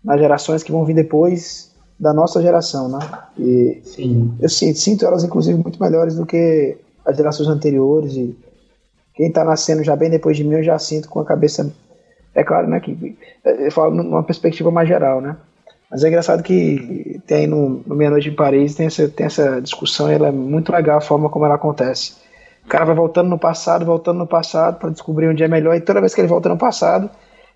nas 0.01 0.21
gerações 0.21 0.63
que 0.63 0.71
vão 0.71 0.85
vir 0.85 0.93
depois 0.93 1.75
da 1.99 2.13
nossa 2.13 2.41
geração, 2.41 2.87
né? 2.87 2.99
E 3.37 3.81
Sim. 3.83 4.33
eu 4.39 4.47
sinto, 4.47 4.79
sinto 4.79 5.05
elas 5.05 5.25
inclusive 5.25 5.61
muito 5.61 5.83
melhores 5.83 6.15
do 6.15 6.25
que 6.25 6.77
as 7.05 7.17
gerações 7.17 7.49
anteriores 7.49 8.13
e 8.13 8.46
quem 9.17 9.29
está 9.29 9.43
nascendo 9.43 9.83
já 9.83 9.95
bem 9.95 10.11
depois 10.11 10.37
de 10.37 10.43
mim, 10.43 10.57
eu 10.57 10.63
já 10.63 10.77
sinto 10.77 11.09
com 11.09 11.19
a 11.19 11.25
cabeça. 11.25 11.73
É 12.35 12.43
claro, 12.43 12.67
né? 12.67 12.79
Que 12.79 13.17
eu 13.43 13.71
falo 13.71 13.95
numa 13.95 14.21
perspectiva 14.21 14.69
mais 14.69 14.87
geral, 14.87 15.19
né? 15.19 15.35
Mas 15.89 16.03
é 16.03 16.07
engraçado 16.07 16.43
que 16.43 17.19
tem 17.25 17.47
no, 17.47 17.81
no 17.83 17.95
Meia 17.95 18.11
Noite 18.11 18.29
em 18.29 18.35
Paris 18.35 18.75
tem 18.75 18.85
essa, 18.85 19.09
tem 19.09 19.25
essa 19.25 19.59
discussão 19.59 20.11
e 20.11 20.13
ela 20.13 20.27
é 20.27 20.31
muito 20.31 20.71
legal 20.71 20.99
a 20.99 21.01
forma 21.01 21.29
como 21.29 21.45
ela 21.45 21.55
acontece. 21.55 22.15
O 22.63 22.67
cara 22.67 22.85
vai 22.85 22.93
voltando 22.93 23.29
no 23.29 23.39
passado, 23.39 23.85
voltando 23.85 24.19
no 24.19 24.27
passado 24.27 24.77
para 24.77 24.91
descobrir 24.91 25.27
onde 25.27 25.43
é 25.43 25.47
melhor, 25.47 25.75
e 25.75 25.81
toda 25.81 26.01
vez 26.01 26.13
que 26.13 26.21
ele 26.21 26.27
volta 26.27 26.49
no 26.49 26.57
passado, 26.57 27.09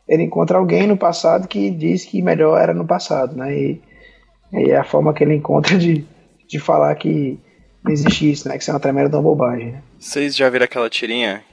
ele 0.08 0.24
encontra 0.24 0.58
alguém 0.58 0.88
no 0.88 0.98
passado 0.98 1.48
que 1.48 1.70
diz 1.70 2.06
que 2.06 2.22
melhor 2.22 2.60
era 2.60 2.74
no 2.74 2.88
passado, 2.88 3.36
né? 3.36 3.54
E, 3.54 3.82
e 4.54 4.72
é 4.72 4.78
a 4.78 4.84
forma 4.84 5.14
que 5.14 5.24
ele 5.24 5.36
encontra 5.36 5.78
de, 5.78 6.06
de 6.48 6.60
falar 6.60 6.96
que 6.96 7.38
não 7.84 7.92
existe 7.92 8.32
isso, 8.32 8.48
né? 8.48 8.56
Que 8.56 8.64
isso 8.64 8.72
é 8.72 8.74
uma 8.74 8.80
tremenda 8.80 9.22
bobagem, 9.22 9.74
né? 9.74 9.82
Vocês 10.00 10.36
já 10.36 10.50
viram 10.50 10.66
aquela 10.66 10.90
tirinha 10.90 11.44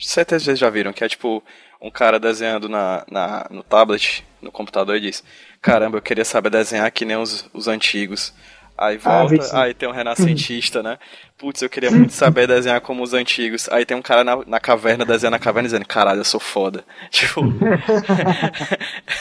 certeza 0.00 0.44
vocês 0.44 0.58
já 0.58 0.70
viram, 0.70 0.92
que 0.92 1.04
é 1.04 1.08
tipo 1.08 1.42
um 1.80 1.90
cara 1.90 2.20
desenhando 2.20 2.68
na, 2.68 3.04
na, 3.10 3.46
no 3.50 3.62
tablet, 3.62 4.24
no 4.42 4.52
computador 4.52 4.96
e 4.96 5.00
diz: 5.00 5.24
Caramba, 5.62 5.98
eu 5.98 6.02
queria 6.02 6.24
saber 6.24 6.50
desenhar 6.50 6.90
que 6.90 7.04
nem 7.04 7.16
os, 7.16 7.48
os 7.52 7.68
antigos. 7.68 8.32
Aí 8.76 8.98
ah, 9.04 9.24
volta, 9.26 9.56
ah, 9.56 9.64
aí 9.64 9.74
tem 9.74 9.86
um 9.86 9.92
renascentista, 9.92 10.82
né? 10.82 10.98
Putz, 11.36 11.60
eu 11.60 11.68
queria 11.68 11.90
muito 11.90 12.14
saber 12.14 12.46
desenhar 12.46 12.80
como 12.80 13.02
os 13.02 13.12
antigos. 13.12 13.68
Aí 13.68 13.84
tem 13.84 13.94
um 13.94 14.00
cara 14.00 14.24
na, 14.24 14.36
na 14.46 14.58
caverna 14.58 15.04
desenhando 15.04 15.34
a 15.34 15.38
caverna 15.38 15.68
dizendo, 15.68 15.86
caralho, 15.86 16.20
eu 16.20 16.24
sou 16.24 16.40
foda. 16.40 16.82
Tipo, 17.10 17.42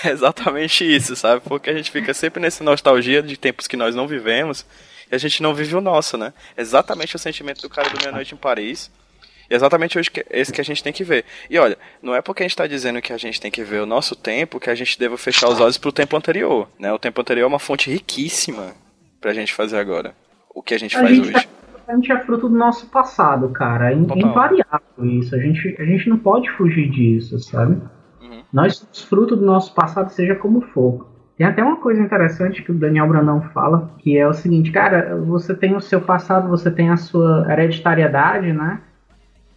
é 0.06 0.08
exatamente 0.12 0.86
isso, 0.86 1.14
sabe? 1.16 1.42
Porque 1.42 1.70
a 1.70 1.74
gente 1.74 1.92
fica 1.92 2.14
sempre 2.14 2.42
nessa 2.42 2.64
nostalgia 2.64 3.22
de 3.22 3.36
tempos 3.36 3.68
que 3.68 3.76
nós 3.76 3.94
não 3.94 4.08
vivemos 4.08 4.66
e 5.12 5.16
a 5.16 5.18
gente 5.18 5.44
não 5.44 5.54
vive 5.54 5.76
o 5.76 5.82
nosso, 5.82 6.18
né? 6.18 6.32
Exatamente 6.58 7.18
o 7.18 7.20
sentimento 7.20 7.62
do 7.62 7.70
cara 7.70 7.90
do 7.90 7.98
Meia 7.98 8.14
Noite 8.14 8.34
em 8.34 8.38
Paris 8.38 8.90
e 9.50 9.54
é 9.54 9.56
exatamente 9.56 9.98
hoje 9.98 10.12
que, 10.12 10.24
esse 10.30 10.54
que 10.54 10.62
a 10.62 10.64
gente 10.64 10.84
tem 10.84 10.94
que 10.94 11.04
ver. 11.04 11.26
E 11.50 11.58
olha, 11.58 11.78
não 12.02 12.14
é 12.14 12.22
porque 12.22 12.44
a 12.44 12.46
gente 12.46 12.52
está 12.52 12.68
dizendo 12.68 13.02
que 13.02 13.12
a 13.12 13.18
gente 13.18 13.42
tem 13.42 13.50
que 13.50 13.64
ver 13.64 13.82
o 13.82 13.86
nosso 13.86 14.16
tempo 14.16 14.60
que 14.60 14.70
a 14.70 14.76
gente 14.76 15.00
deva 15.00 15.18
fechar 15.18 15.50
os 15.50 15.60
olhos 15.60 15.78
para 15.78 15.90
o 15.90 15.94
tempo 15.94 16.16
anterior. 16.16 16.68
Né? 16.80 16.94
O 16.94 17.00
tempo 17.00 17.20
anterior 17.20 17.46
é 17.46 17.48
uma 17.48 17.60
fonte 17.60 17.90
riquíssima 17.90 18.74
para 19.20 19.32
a 19.32 19.34
gente 19.34 19.54
fazer 19.54 19.80
agora. 19.80 20.14
O 20.54 20.62
que 20.62 20.74
a 20.74 20.78
gente 20.78 20.96
a 20.96 21.02
faz 21.02 21.16
gente 21.16 21.36
hoje. 21.36 21.48
Tá, 21.48 21.50
a 21.88 21.96
gente 21.96 22.12
é 22.12 22.20
fruto 22.20 22.48
do 22.48 22.56
nosso 22.56 22.88
passado, 22.88 23.50
cara. 23.50 23.92
É 23.92 23.96
invariável 23.96 25.06
isso. 25.06 25.36
A 25.36 25.40
gente, 25.40 25.76
a 25.80 25.86
gente 25.86 26.08
não 26.10 26.18
pode 26.20 26.50
fugir 26.52 26.90
disso, 26.90 27.40
sabe? 27.40 27.82
Uhum. 28.22 28.44
Nós 28.54 28.78
somos 28.78 29.04
fruto 29.04 29.36
do 29.36 29.46
nosso 29.46 29.74
passado, 29.74 30.12
seja 30.12 30.36
como 30.36 30.62
for. 30.62 31.10
Tem 31.38 31.48
até 31.48 31.64
uma 31.64 31.78
coisa 31.78 32.02
interessante 32.02 32.62
que 32.62 32.72
o 32.72 32.76
Daniel 32.76 33.08
Brandão 33.08 33.42
fala, 33.54 33.92
que 34.00 34.18
é 34.18 34.28
o 34.28 34.34
seguinte, 34.34 34.72
cara, 34.72 35.16
você 35.16 35.56
tem 35.56 35.74
o 35.74 35.80
seu 35.80 36.02
passado, 36.02 36.50
você 36.50 36.70
tem 36.70 36.90
a 36.90 36.98
sua 36.98 37.48
hereditariedade, 37.50 38.52
né? 38.52 38.82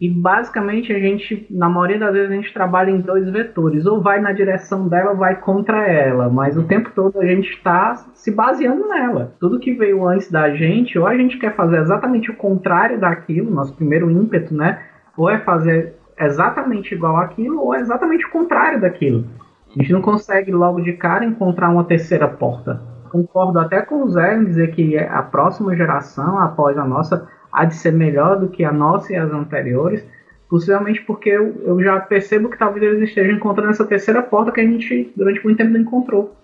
E 0.02 0.10
basicamente 0.10 0.92
a 0.92 0.98
gente, 0.98 1.46
na 1.48 1.68
maioria 1.68 1.96
das 1.96 2.12
vezes, 2.12 2.28
a 2.28 2.34
gente 2.34 2.52
trabalha 2.52 2.90
em 2.90 3.00
dois 3.00 3.30
vetores. 3.30 3.86
Ou 3.86 4.02
vai 4.02 4.20
na 4.20 4.32
direção 4.32 4.88
dela 4.88 5.12
ou 5.12 5.16
vai 5.16 5.36
contra 5.36 5.86
ela. 5.86 6.28
Mas 6.28 6.56
o 6.56 6.64
tempo 6.64 6.90
todo 6.92 7.20
a 7.20 7.24
gente 7.24 7.48
está 7.50 7.94
se 8.12 8.32
baseando 8.32 8.88
nela. 8.88 9.32
Tudo 9.38 9.60
que 9.60 9.72
veio 9.72 10.04
antes 10.08 10.28
da 10.28 10.50
gente, 10.56 10.98
ou 10.98 11.06
a 11.06 11.16
gente 11.16 11.38
quer 11.38 11.54
fazer 11.54 11.78
exatamente 11.78 12.32
o 12.32 12.36
contrário 12.36 12.98
daquilo, 12.98 13.48
nosso 13.48 13.76
primeiro 13.76 14.10
ímpeto, 14.10 14.52
né? 14.52 14.82
Ou 15.16 15.30
é 15.30 15.38
fazer 15.38 15.94
exatamente 16.18 16.92
igual 16.92 17.18
aquilo, 17.18 17.60
ou 17.60 17.72
é 17.72 17.78
exatamente 17.78 18.26
o 18.26 18.30
contrário 18.30 18.80
daquilo. 18.80 19.24
A 19.68 19.80
gente 19.80 19.92
não 19.92 20.02
consegue 20.02 20.50
logo 20.50 20.80
de 20.80 20.94
cara 20.94 21.24
encontrar 21.24 21.70
uma 21.70 21.84
terceira 21.84 22.26
porta. 22.26 22.82
Concordo 23.08 23.60
até 23.60 23.80
com 23.82 24.02
o 24.02 24.08
Zé 24.08 24.36
em 24.36 24.46
dizer 24.46 24.72
que 24.72 24.98
a 24.98 25.22
próxima 25.22 25.76
geração, 25.76 26.40
após 26.40 26.76
a 26.76 26.84
nossa, 26.84 27.28
há 27.52 27.64
de 27.64 27.74
ser 27.74 27.92
melhor 27.92 28.38
do 28.40 28.48
que 28.48 28.64
a 28.64 28.72
nossa 28.72 29.12
e 29.12 29.16
as 29.16 29.30
anteriores, 29.30 30.04
possivelmente 30.48 31.02
porque 31.02 31.30
eu, 31.30 31.54
eu 31.64 31.82
já 31.82 32.00
percebo 32.00 32.48
que 32.48 32.58
talvez 32.58 32.84
eles 32.84 33.08
estejam 33.08 33.36
encontrando 33.36 33.70
essa 33.70 33.84
terceira 33.84 34.22
porta 34.22 34.52
que 34.52 34.60
a 34.60 34.64
gente 34.64 35.12
durante 35.16 35.44
muito 35.44 35.58
tempo 35.58 35.72
não 35.72 35.80
encontrou. 35.80 36.36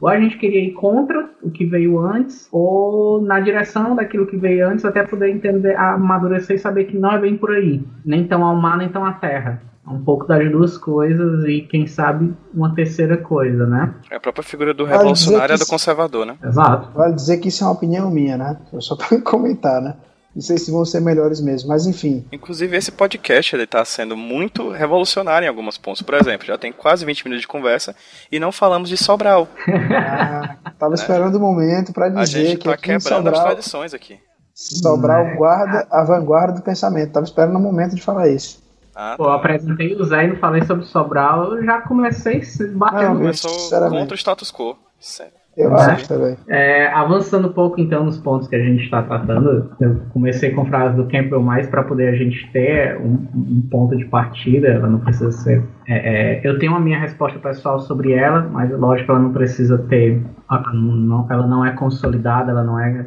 Ou 0.00 0.08
a 0.08 0.20
gente 0.20 0.36
queria 0.36 0.62
ir 0.62 0.72
contra 0.72 1.30
o 1.42 1.50
que 1.50 1.64
veio 1.64 1.98
antes, 1.98 2.48
ou 2.52 3.22
na 3.22 3.40
direção 3.40 3.94
daquilo 3.94 4.26
que 4.26 4.36
veio 4.36 4.68
antes, 4.68 4.84
até 4.84 5.02
poder 5.02 5.30
entender, 5.30 5.76
amadurecer 5.76 6.56
e 6.56 6.58
saber 6.58 6.84
que 6.84 6.98
não 6.98 7.12
é 7.12 7.18
bem 7.18 7.38
por 7.38 7.52
aí. 7.52 7.82
Nem 8.04 8.26
tão 8.26 8.44
ao 8.44 8.54
mar, 8.54 8.76
nem 8.76 8.88
tão 8.88 9.04
à 9.04 9.12
terra. 9.12 9.62
É 9.86 9.90
um 9.90 10.02
pouco 10.02 10.26
das 10.26 10.50
duas 10.50 10.76
coisas 10.76 11.44
e, 11.44 11.62
quem 11.62 11.86
sabe, 11.86 12.34
uma 12.52 12.74
terceira 12.74 13.16
coisa, 13.16 13.66
né? 13.66 13.94
É 14.10 14.16
a 14.16 14.20
própria 14.20 14.42
figura 14.42 14.74
do 14.74 14.84
revolucionário 14.84 15.54
e 15.54 15.58
do 15.58 15.66
conservador, 15.66 16.26
né? 16.26 16.36
Exato. 16.42 16.90
Vale 16.94 17.14
dizer 17.14 17.38
que 17.38 17.48
isso 17.48 17.64
é 17.64 17.66
uma 17.66 17.74
opinião 17.74 18.10
minha, 18.10 18.36
né? 18.36 18.58
Só 18.80 18.96
para 18.96 19.20
comentar, 19.24 19.80
né? 19.80 19.94
Não 20.34 20.42
sei 20.42 20.58
se 20.58 20.70
vão 20.70 20.84
ser 20.84 21.00
melhores 21.00 21.40
mesmo, 21.40 21.68
mas 21.68 21.86
enfim. 21.86 22.26
Inclusive, 22.32 22.76
esse 22.76 22.90
podcast 22.90 23.54
ele 23.54 23.66
tá 23.66 23.84
sendo 23.84 24.16
muito 24.16 24.70
revolucionário 24.70 25.46
em 25.46 25.48
alguns 25.48 25.78
pontos. 25.78 26.02
Por 26.02 26.14
exemplo, 26.14 26.44
já 26.44 26.58
tem 26.58 26.72
quase 26.72 27.04
20 27.04 27.24
minutos 27.24 27.42
de 27.42 27.46
conversa 27.46 27.94
e 28.32 28.40
não 28.40 28.50
falamos 28.50 28.88
de 28.88 28.96
Sobral. 28.96 29.48
Ah, 29.96 30.56
tava 30.78 30.94
esperando 30.94 31.34
o 31.34 31.38
um 31.38 31.40
momento 31.40 31.92
para 31.92 32.08
dizer 32.08 32.20
a 32.20 32.24
gente 32.26 32.58
que 32.58 32.68
tá 32.68 32.76
quebrando 32.76 33.02
Sobral, 33.02 33.34
as 33.34 33.42
tradições 33.42 33.94
aqui. 33.94 34.18
Sobral 34.54 35.26
é. 35.26 35.36
guarda 35.36 35.86
a 35.90 36.04
vanguarda 36.04 36.54
do 36.54 36.62
pensamento. 36.62 37.12
Tava 37.12 37.24
esperando 37.24 37.54
o 37.54 37.58
um 37.58 37.62
momento 37.62 37.94
de 37.94 38.02
falar 38.02 38.28
isso. 38.28 38.62
Ah, 38.94 39.14
Pô, 39.16 39.24
tá. 39.24 39.34
apresentei 39.34 39.94
o 39.94 40.04
Zé 40.04 40.24
e 40.24 40.28
não 40.28 40.36
falei 40.36 40.64
sobre 40.64 40.84
Sobral, 40.86 41.56
eu 41.56 41.64
já 41.64 41.80
comecei 41.82 42.42
batendo. 42.74 43.18
Começou 43.18 43.50
contra 43.90 44.14
o 44.14 44.18
status 44.18 44.52
quo. 44.52 44.76
Sério. 45.00 45.43
Eu 45.56 45.70
né? 45.70 45.76
acho 45.76 46.08
também. 46.08 46.36
É, 46.48 46.88
avançando 46.88 47.48
um 47.48 47.52
pouco 47.52 47.80
então 47.80 48.04
nos 48.04 48.18
pontos 48.18 48.48
que 48.48 48.56
a 48.56 48.62
gente 48.62 48.82
está 48.84 49.02
tratando, 49.02 49.70
eu 49.80 50.00
comecei 50.12 50.50
com 50.50 50.66
frases 50.66 50.96
do 50.96 51.04
Campbell 51.04 51.40
mais 51.40 51.66
para 51.68 51.82
poder 51.82 52.08
a 52.08 52.16
gente 52.16 52.50
ter 52.52 52.96
um, 52.98 53.26
um, 53.34 53.68
ponto 53.70 53.96
de 53.96 54.04
partida, 54.06 54.68
ela 54.68 54.88
não 54.88 54.98
precisa 54.98 55.30
ser. 55.32 55.62
É, 55.86 56.38
é, 56.38 56.40
eu 56.44 56.58
tenho 56.58 56.74
a 56.74 56.80
minha 56.80 56.98
resposta 56.98 57.38
pessoal 57.38 57.78
sobre 57.80 58.12
ela, 58.12 58.48
mas 58.52 58.70
lógico 58.70 59.12
ela 59.12 59.20
não 59.20 59.32
precisa 59.32 59.78
ter. 59.78 60.22
Ela 60.50 61.46
não 61.46 61.64
é 61.64 61.72
consolidada, 61.72 62.50
ela 62.50 62.64
não 62.64 62.78
é 62.78 63.06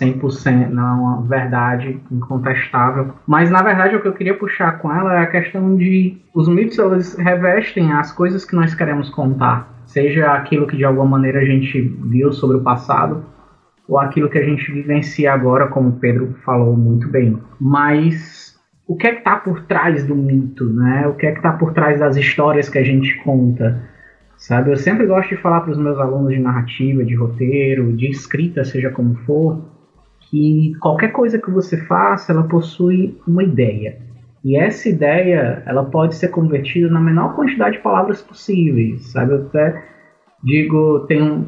100% 0.00 0.68
não 0.68 0.86
é 0.86 0.92
uma 0.92 1.22
verdade 1.22 1.98
incontestável. 2.10 3.14
Mas 3.26 3.50
na 3.50 3.62
verdade 3.62 3.96
o 3.96 4.02
que 4.02 4.08
eu 4.08 4.12
queria 4.12 4.34
puxar 4.36 4.78
com 4.78 4.92
ela 4.92 5.14
é 5.14 5.22
a 5.22 5.26
questão 5.26 5.76
de 5.76 6.20
os 6.34 6.46
mitos 6.46 6.78
eles 6.78 7.16
revestem 7.16 7.92
as 7.92 8.12
coisas 8.12 8.44
que 8.44 8.54
nós 8.54 8.74
queremos 8.74 9.08
contar 9.08 9.77
seja 9.98 10.32
aquilo 10.32 10.64
que 10.64 10.76
de 10.76 10.84
alguma 10.84 11.06
maneira 11.06 11.40
a 11.40 11.44
gente 11.44 11.80
viu 11.80 12.32
sobre 12.32 12.56
o 12.56 12.62
passado, 12.62 13.24
ou 13.88 13.98
aquilo 13.98 14.28
que 14.28 14.38
a 14.38 14.44
gente 14.44 14.70
vivencia 14.70 15.32
agora, 15.32 15.66
como 15.66 15.88
o 15.88 15.98
Pedro 15.98 16.36
falou 16.44 16.76
muito 16.76 17.08
bem. 17.08 17.36
Mas 17.60 18.56
o 18.86 18.94
que 18.94 19.08
é 19.08 19.12
que 19.12 19.18
está 19.18 19.36
por 19.36 19.62
trás 19.62 20.04
do 20.04 20.14
mito, 20.14 20.64
né? 20.72 21.08
O 21.08 21.14
que 21.14 21.26
é 21.26 21.32
que 21.32 21.38
está 21.38 21.52
por 21.52 21.72
trás 21.72 21.98
das 21.98 22.16
histórias 22.16 22.68
que 22.68 22.78
a 22.78 22.84
gente 22.84 23.16
conta? 23.24 23.82
Sabe, 24.36 24.70
eu 24.70 24.76
sempre 24.76 25.04
gosto 25.04 25.30
de 25.30 25.42
falar 25.42 25.62
para 25.62 25.72
os 25.72 25.78
meus 25.78 25.98
alunos 25.98 26.32
de 26.32 26.38
narrativa, 26.38 27.04
de 27.04 27.16
roteiro, 27.16 27.92
de 27.96 28.08
escrita, 28.08 28.64
seja 28.64 28.90
como 28.90 29.16
for, 29.26 29.64
que 30.30 30.74
qualquer 30.80 31.10
coisa 31.10 31.40
que 31.40 31.50
você 31.50 31.76
faça, 31.76 32.30
ela 32.30 32.44
possui 32.44 33.18
uma 33.26 33.42
ideia. 33.42 33.98
E 34.44 34.56
essa 34.56 34.88
ideia, 34.88 35.62
ela 35.66 35.84
pode 35.84 36.14
ser 36.14 36.28
convertida 36.28 36.88
na 36.88 37.00
menor 37.00 37.34
quantidade 37.34 37.76
de 37.76 37.82
palavras 37.82 38.22
possíveis, 38.22 39.10
sabe? 39.10 39.32
Eu 39.32 39.46
até 39.46 39.82
digo, 40.42 41.00
tem 41.00 41.22
um, 41.22 41.44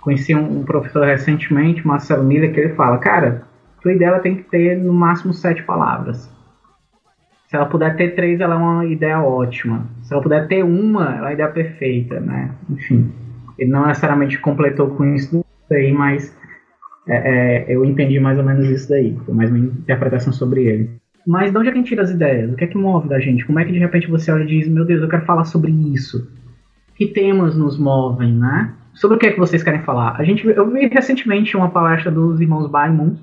conheci 0.00 0.34
um, 0.34 0.62
professor 0.64 1.06
recentemente, 1.06 1.86
Marcelo 1.86 2.24
Miller, 2.24 2.52
que 2.52 2.60
ele 2.60 2.74
fala, 2.74 2.98
cara, 2.98 3.42
tua 3.80 3.92
ideia 3.92 4.18
tem 4.20 4.36
que 4.36 4.42
ter 4.44 4.76
no 4.76 4.92
máximo 4.92 5.32
sete 5.32 5.62
palavras. 5.62 6.30
Se 7.48 7.56
ela 7.56 7.66
puder 7.66 7.96
ter 7.96 8.14
três, 8.14 8.40
ela 8.40 8.54
é 8.54 8.58
uma 8.58 8.84
ideia 8.84 9.20
ótima. 9.20 9.86
Se 10.02 10.12
ela 10.12 10.22
puder 10.22 10.46
ter 10.46 10.62
uma, 10.62 11.04
ela 11.04 11.16
é 11.16 11.20
uma 11.22 11.32
ideia 11.32 11.48
perfeita, 11.48 12.20
né? 12.20 12.50
Enfim, 12.68 13.12
ele 13.58 13.70
não 13.70 13.86
necessariamente 13.86 14.38
completou 14.38 14.90
com 14.90 15.04
isso 15.14 15.44
daí, 15.70 15.92
mas 15.92 16.36
é, 17.06 17.64
é, 17.70 17.74
eu 17.74 17.84
entendi 17.84 18.18
mais 18.18 18.38
ou 18.38 18.44
menos 18.44 18.68
isso 18.68 18.88
daí. 18.88 19.16
Foi 19.24 19.34
mais 19.34 19.50
uma 19.50 19.58
interpretação 19.58 20.32
sobre 20.32 20.64
ele. 20.64 21.03
Mas 21.26 21.50
de 21.50 21.58
onde 21.58 21.68
é 21.68 21.72
que 21.72 21.78
a 21.78 21.80
gente 21.80 21.88
tira 21.88 22.02
as 22.02 22.10
ideias? 22.10 22.52
O 22.52 22.56
que 22.56 22.64
é 22.64 22.66
que 22.66 22.76
move 22.76 23.08
da 23.08 23.18
gente? 23.18 23.44
Como 23.46 23.58
é 23.58 23.64
que 23.64 23.72
de 23.72 23.78
repente 23.78 24.08
você 24.08 24.30
olha 24.30 24.44
e 24.44 24.46
diz, 24.46 24.68
meu 24.68 24.84
Deus, 24.84 25.02
eu 25.02 25.08
quero 25.08 25.24
falar 25.24 25.44
sobre 25.44 25.72
isso? 25.72 26.30
Que 26.94 27.06
temas 27.06 27.56
nos 27.56 27.78
movem, 27.78 28.32
né? 28.32 28.72
Sobre 28.94 29.16
o 29.16 29.20
que 29.20 29.26
é 29.26 29.32
que 29.32 29.38
vocês 29.38 29.62
querem 29.62 29.82
falar? 29.82 30.16
A 30.18 30.24
gente, 30.24 30.46
eu 30.46 30.70
vi 30.70 30.86
recentemente 30.86 31.56
uma 31.56 31.70
palestra 31.70 32.10
dos 32.10 32.40
irmãos 32.40 32.70
Baimun, 32.70 33.16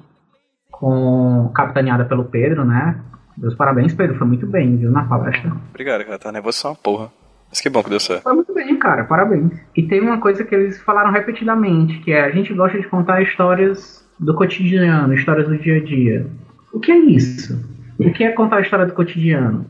com 0.72 1.52
capitaneada 1.54 2.04
pelo 2.06 2.26
Pedro, 2.26 2.66
né? 2.66 3.00
Meus 3.38 3.56
parabéns, 3.56 3.94
Pedro, 3.94 4.18
foi 4.18 4.28
muito 4.28 4.46
bem, 4.46 4.76
viu, 4.76 4.92
na 4.92 5.04
palestra. 5.04 5.52
Obrigado, 5.70 6.04
cara, 6.04 6.20
tá 6.20 6.32
nervoso 6.32 6.68
uma 6.68 6.76
porra. 6.76 7.10
Mas 7.50 7.62
que 7.62 7.70
bom 7.70 7.84
que 7.84 7.90
deu 7.90 8.00
certo. 8.00 8.24
Foi 8.24 8.34
muito 8.34 8.54
bem, 8.54 8.78
cara, 8.78 9.04
parabéns. 9.04 9.52
E 9.76 9.84
tem 9.84 10.02
uma 10.02 10.20
coisa 10.20 10.44
que 10.44 10.56
eles 10.56 10.82
falaram 10.82 11.12
repetidamente, 11.12 12.00
que 12.00 12.12
é 12.12 12.24
a 12.24 12.32
gente 12.32 12.54
gosta 12.54 12.80
de 12.80 12.88
contar 12.88 13.22
histórias 13.22 14.08
do 14.20 14.34
cotidiano, 14.36 15.14
histórias 15.14 15.48
do 15.48 15.58
dia 15.58 15.78
a 15.78 15.84
dia. 15.84 16.28
O 16.74 16.80
que 16.80 16.92
é 16.92 16.98
isso? 16.98 17.71
O 18.02 18.12
que 18.12 18.24
é 18.24 18.32
contar 18.32 18.58
a 18.58 18.62
história 18.62 18.88
do 18.88 18.94
cotidiano? 18.94 19.64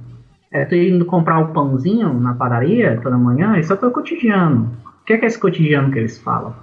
É 0.54 0.64
tu 0.64 0.74
indo 0.74 1.06
comprar 1.06 1.40
o 1.40 1.50
pãozinho 1.50 2.14
na 2.14 2.34
padaria 2.34 2.98
toda 3.04 3.18
manhã? 3.18 3.58
Isso 3.58 3.74
é 3.74 3.76
teu 3.76 3.92
cotidiano. 3.92 4.72
O 5.02 5.06
que 5.06 5.14
é, 5.14 5.18
que 5.18 5.26
é 5.26 5.28
esse 5.28 5.38
cotidiano 5.38 5.92
que 5.92 6.00
eles 6.00 6.18
falam? 6.18 6.56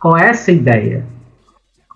Qual 0.00 0.16
é 0.16 0.28
essa 0.28 0.52
ideia? 0.52 1.04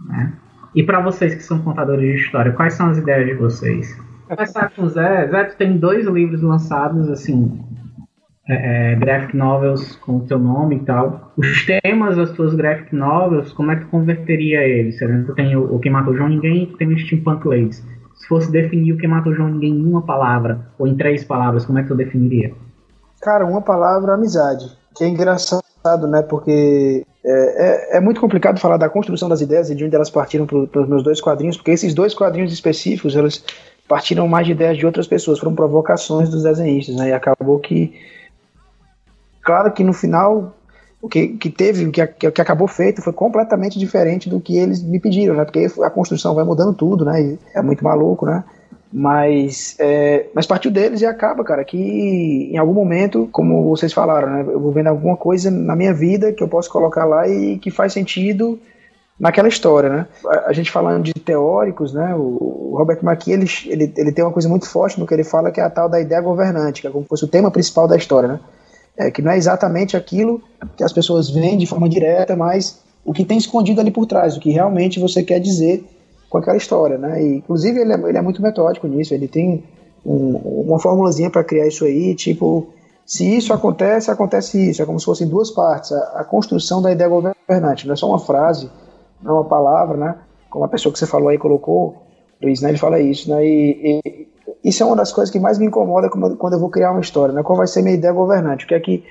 Né? 0.04 0.32
E 0.74 0.82
para 0.82 1.00
vocês 1.00 1.32
que 1.32 1.44
são 1.44 1.60
contadores 1.60 2.10
de 2.10 2.24
história, 2.24 2.52
quais 2.52 2.74
são 2.74 2.88
as 2.88 2.98
ideias 2.98 3.26
de 3.26 3.34
vocês? 3.34 3.96
Começar 4.26 4.70
com 4.70 4.82
o 4.82 4.88
Zé. 4.88 5.28
Zé, 5.28 5.44
tu 5.44 5.56
tem 5.56 5.76
dois 5.76 6.04
livros 6.06 6.42
lançados, 6.42 7.08
assim, 7.08 7.60
é, 8.48 8.92
é, 8.92 8.94
graphic 8.96 9.36
novels 9.36 9.94
com 9.96 10.16
o 10.16 10.26
teu 10.26 10.40
nome 10.40 10.76
e 10.76 10.80
tal. 10.80 11.32
Os 11.36 11.64
temas 11.64 12.16
das 12.16 12.32
tuas 12.32 12.52
graphic 12.54 12.92
novels, 12.96 13.52
como 13.52 13.70
é 13.70 13.76
que 13.76 13.82
tu 13.82 13.90
converteria 13.90 14.66
eles? 14.66 14.98
Você 14.98 15.34
tem 15.34 15.54
o, 15.54 15.72
o 15.72 15.78
Que 15.78 15.88
Matou 15.88 16.16
João 16.16 16.28
Ninguém 16.28 16.64
e 16.64 16.76
tem 16.76 16.88
o 16.88 16.98
Steampunk 16.98 17.46
Ladies 17.46 17.86
se 18.22 18.28
fosse 18.28 18.52
definir 18.52 18.92
o 18.92 18.96
que 18.96 19.08
mata 19.08 19.28
o 19.28 19.34
João 19.34 19.48
Ninguém 19.48 19.72
em 19.72 19.84
uma 19.84 20.02
palavra, 20.02 20.60
ou 20.78 20.86
em 20.86 20.96
três 20.96 21.24
palavras, 21.24 21.66
como 21.66 21.78
é 21.80 21.82
que 21.82 21.90
eu 21.90 21.96
definiria? 21.96 22.54
Cara, 23.20 23.44
uma 23.44 23.60
palavra, 23.60 24.14
amizade. 24.14 24.70
Que 24.94 25.02
é 25.02 25.08
engraçado, 25.08 26.06
né? 26.08 26.22
Porque 26.22 27.04
é, 27.24 27.94
é, 27.94 27.96
é 27.96 28.00
muito 28.00 28.20
complicado 28.20 28.60
falar 28.60 28.76
da 28.76 28.88
construção 28.88 29.28
das 29.28 29.40
ideias 29.40 29.70
e 29.70 29.74
de 29.74 29.84
onde 29.84 29.96
elas 29.96 30.08
partiram 30.08 30.46
para 30.46 30.82
os 30.82 30.88
meus 30.88 31.02
dois 31.02 31.20
quadrinhos, 31.20 31.56
porque 31.56 31.72
esses 31.72 31.94
dois 31.94 32.14
quadrinhos 32.14 32.52
específicos, 32.52 33.16
eles 33.16 33.44
partiram 33.88 34.28
mais 34.28 34.46
de 34.46 34.52
ideias 34.52 34.78
de 34.78 34.86
outras 34.86 35.08
pessoas, 35.08 35.40
foram 35.40 35.56
provocações 35.56 36.30
dos 36.30 36.44
desenhistas, 36.44 36.94
né? 36.94 37.08
E 37.08 37.12
acabou 37.12 37.58
que. 37.58 37.92
Claro 39.42 39.72
que 39.72 39.82
no 39.82 39.92
final 39.92 40.54
o 41.02 41.08
que, 41.08 41.28
que 41.30 41.50
teve, 41.50 41.84
o 41.84 41.90
que, 41.90 42.06
que, 42.06 42.40
acabou 42.40 42.68
feito 42.68 43.02
foi 43.02 43.12
completamente 43.12 43.76
diferente 43.76 44.30
do 44.30 44.40
que 44.40 44.56
eles 44.56 44.80
me 44.80 45.00
pediram, 45.00 45.34
né? 45.34 45.44
Porque 45.44 45.66
a 45.82 45.90
construção 45.90 46.32
vai 46.32 46.44
mudando 46.44 46.72
tudo, 46.72 47.04
né? 47.04 47.20
E 47.20 47.38
é 47.52 47.60
muito 47.60 47.82
maluco, 47.82 48.24
né? 48.24 48.44
Mas, 48.92 49.74
é, 49.80 50.26
mas 50.32 50.46
partiu 50.46 50.70
deles 50.70 51.00
e 51.00 51.06
acaba, 51.06 51.42
cara, 51.42 51.64
que 51.64 51.76
em 52.52 52.56
algum 52.56 52.72
momento, 52.72 53.28
como 53.32 53.68
vocês 53.68 53.92
falaram, 53.92 54.30
né? 54.30 54.44
Eu 54.46 54.60
vou 54.60 54.70
vendo 54.70 54.86
alguma 54.86 55.16
coisa 55.16 55.50
na 55.50 55.74
minha 55.74 55.92
vida 55.92 56.32
que 56.32 56.42
eu 56.42 56.46
posso 56.46 56.70
colocar 56.70 57.04
lá 57.04 57.26
e 57.26 57.58
que 57.58 57.70
faz 57.70 57.92
sentido 57.92 58.60
naquela 59.18 59.48
história, 59.48 59.88
né? 59.88 60.06
A, 60.46 60.52
gente 60.52 60.70
falando 60.70 61.02
de 61.02 61.14
teóricos, 61.14 61.92
né? 61.92 62.14
O, 62.14 62.70
o 62.70 62.76
Robert 62.78 63.00
McKee, 63.02 63.32
ele, 63.32 63.46
ele, 63.66 63.92
ele 63.96 64.12
tem 64.12 64.24
uma 64.24 64.32
coisa 64.32 64.48
muito 64.48 64.68
forte 64.68 65.00
no 65.00 65.06
que 65.06 65.14
ele 65.14 65.24
fala, 65.24 65.50
que 65.50 65.60
é 65.60 65.64
a 65.64 65.70
tal 65.70 65.88
da 65.88 66.00
ideia 66.00 66.20
governante, 66.20 66.80
que 66.80 66.86
é 66.86 66.90
como 66.90 67.02
se 67.02 67.08
fosse 67.08 67.24
o 67.24 67.28
tema 67.28 67.50
principal 67.50 67.88
da 67.88 67.96
história, 67.96 68.28
né? 68.28 68.40
É, 68.96 69.10
que 69.10 69.22
não 69.22 69.32
é 69.32 69.36
exatamente 69.36 69.96
aquilo 69.96 70.42
que 70.76 70.84
as 70.84 70.92
pessoas 70.92 71.30
veem 71.30 71.58
de 71.58 71.66
forma 71.66 71.88
direta, 71.88 72.36
mas 72.36 72.80
o 73.04 73.12
que 73.12 73.24
tem 73.24 73.38
escondido 73.38 73.80
ali 73.80 73.90
por 73.90 74.06
trás, 74.06 74.36
o 74.36 74.40
que 74.40 74.50
realmente 74.50 75.00
você 75.00 75.22
quer 75.22 75.40
dizer 75.40 75.84
com 76.28 76.38
aquela 76.38 76.56
história, 76.56 76.96
né? 76.96 77.22
E, 77.22 77.36
inclusive 77.36 77.80
ele 77.80 77.92
é, 77.92 78.08
ele 78.08 78.18
é 78.18 78.22
muito 78.22 78.40
metódico 78.40 78.86
nisso, 78.86 79.12
ele 79.12 79.28
tem 79.28 79.64
um, 80.04 80.36
uma 80.66 80.78
formulazinha 80.78 81.30
para 81.30 81.44
criar 81.44 81.66
isso 81.66 81.84
aí, 81.84 82.14
tipo, 82.14 82.68
se 83.04 83.36
isso 83.36 83.52
acontece, 83.52 84.10
acontece 84.10 84.70
isso, 84.70 84.82
é 84.82 84.86
como 84.86 84.98
se 84.98 85.04
fossem 85.04 85.28
duas 85.28 85.50
partes, 85.50 85.92
a, 85.92 86.20
a, 86.20 86.24
construção 86.24 86.80
da 86.80 86.92
ideia 86.92 87.10
governante, 87.10 87.86
não 87.86 87.94
é 87.94 87.96
só 87.96 88.08
uma 88.08 88.18
frase, 88.18 88.70
não 89.22 89.32
é 89.32 89.34
uma 89.40 89.44
palavra, 89.44 89.96
né? 89.96 90.16
Como 90.48 90.64
a 90.64 90.68
pessoa 90.68 90.92
que 90.92 90.98
você 90.98 91.06
falou 91.06 91.28
aí 91.28 91.38
colocou, 91.38 92.02
Luiz, 92.40 92.60
né? 92.60 92.70
Ele 92.70 92.78
fala 92.78 93.00
isso, 93.00 93.30
né? 93.30 93.44
E, 93.44 94.00
e 94.04 94.26
isso 94.64 94.82
é 94.82 94.86
uma 94.86 94.96
das 94.96 95.12
coisas 95.12 95.30
que 95.32 95.40
mais 95.40 95.58
me 95.58 95.66
incomoda 95.66 96.08
quando 96.08 96.52
eu 96.52 96.58
vou 96.58 96.70
criar 96.70 96.92
uma 96.92 97.00
história, 97.00 97.34
né? 97.34 97.42
Qual 97.42 97.56
vai 97.56 97.66
ser 97.66 97.82
minha 97.82 97.94
ideia 97.94 98.12
governante? 98.12 98.64
O 98.64 98.68
que 98.68 98.74
é 98.74 98.80
que, 98.80 99.04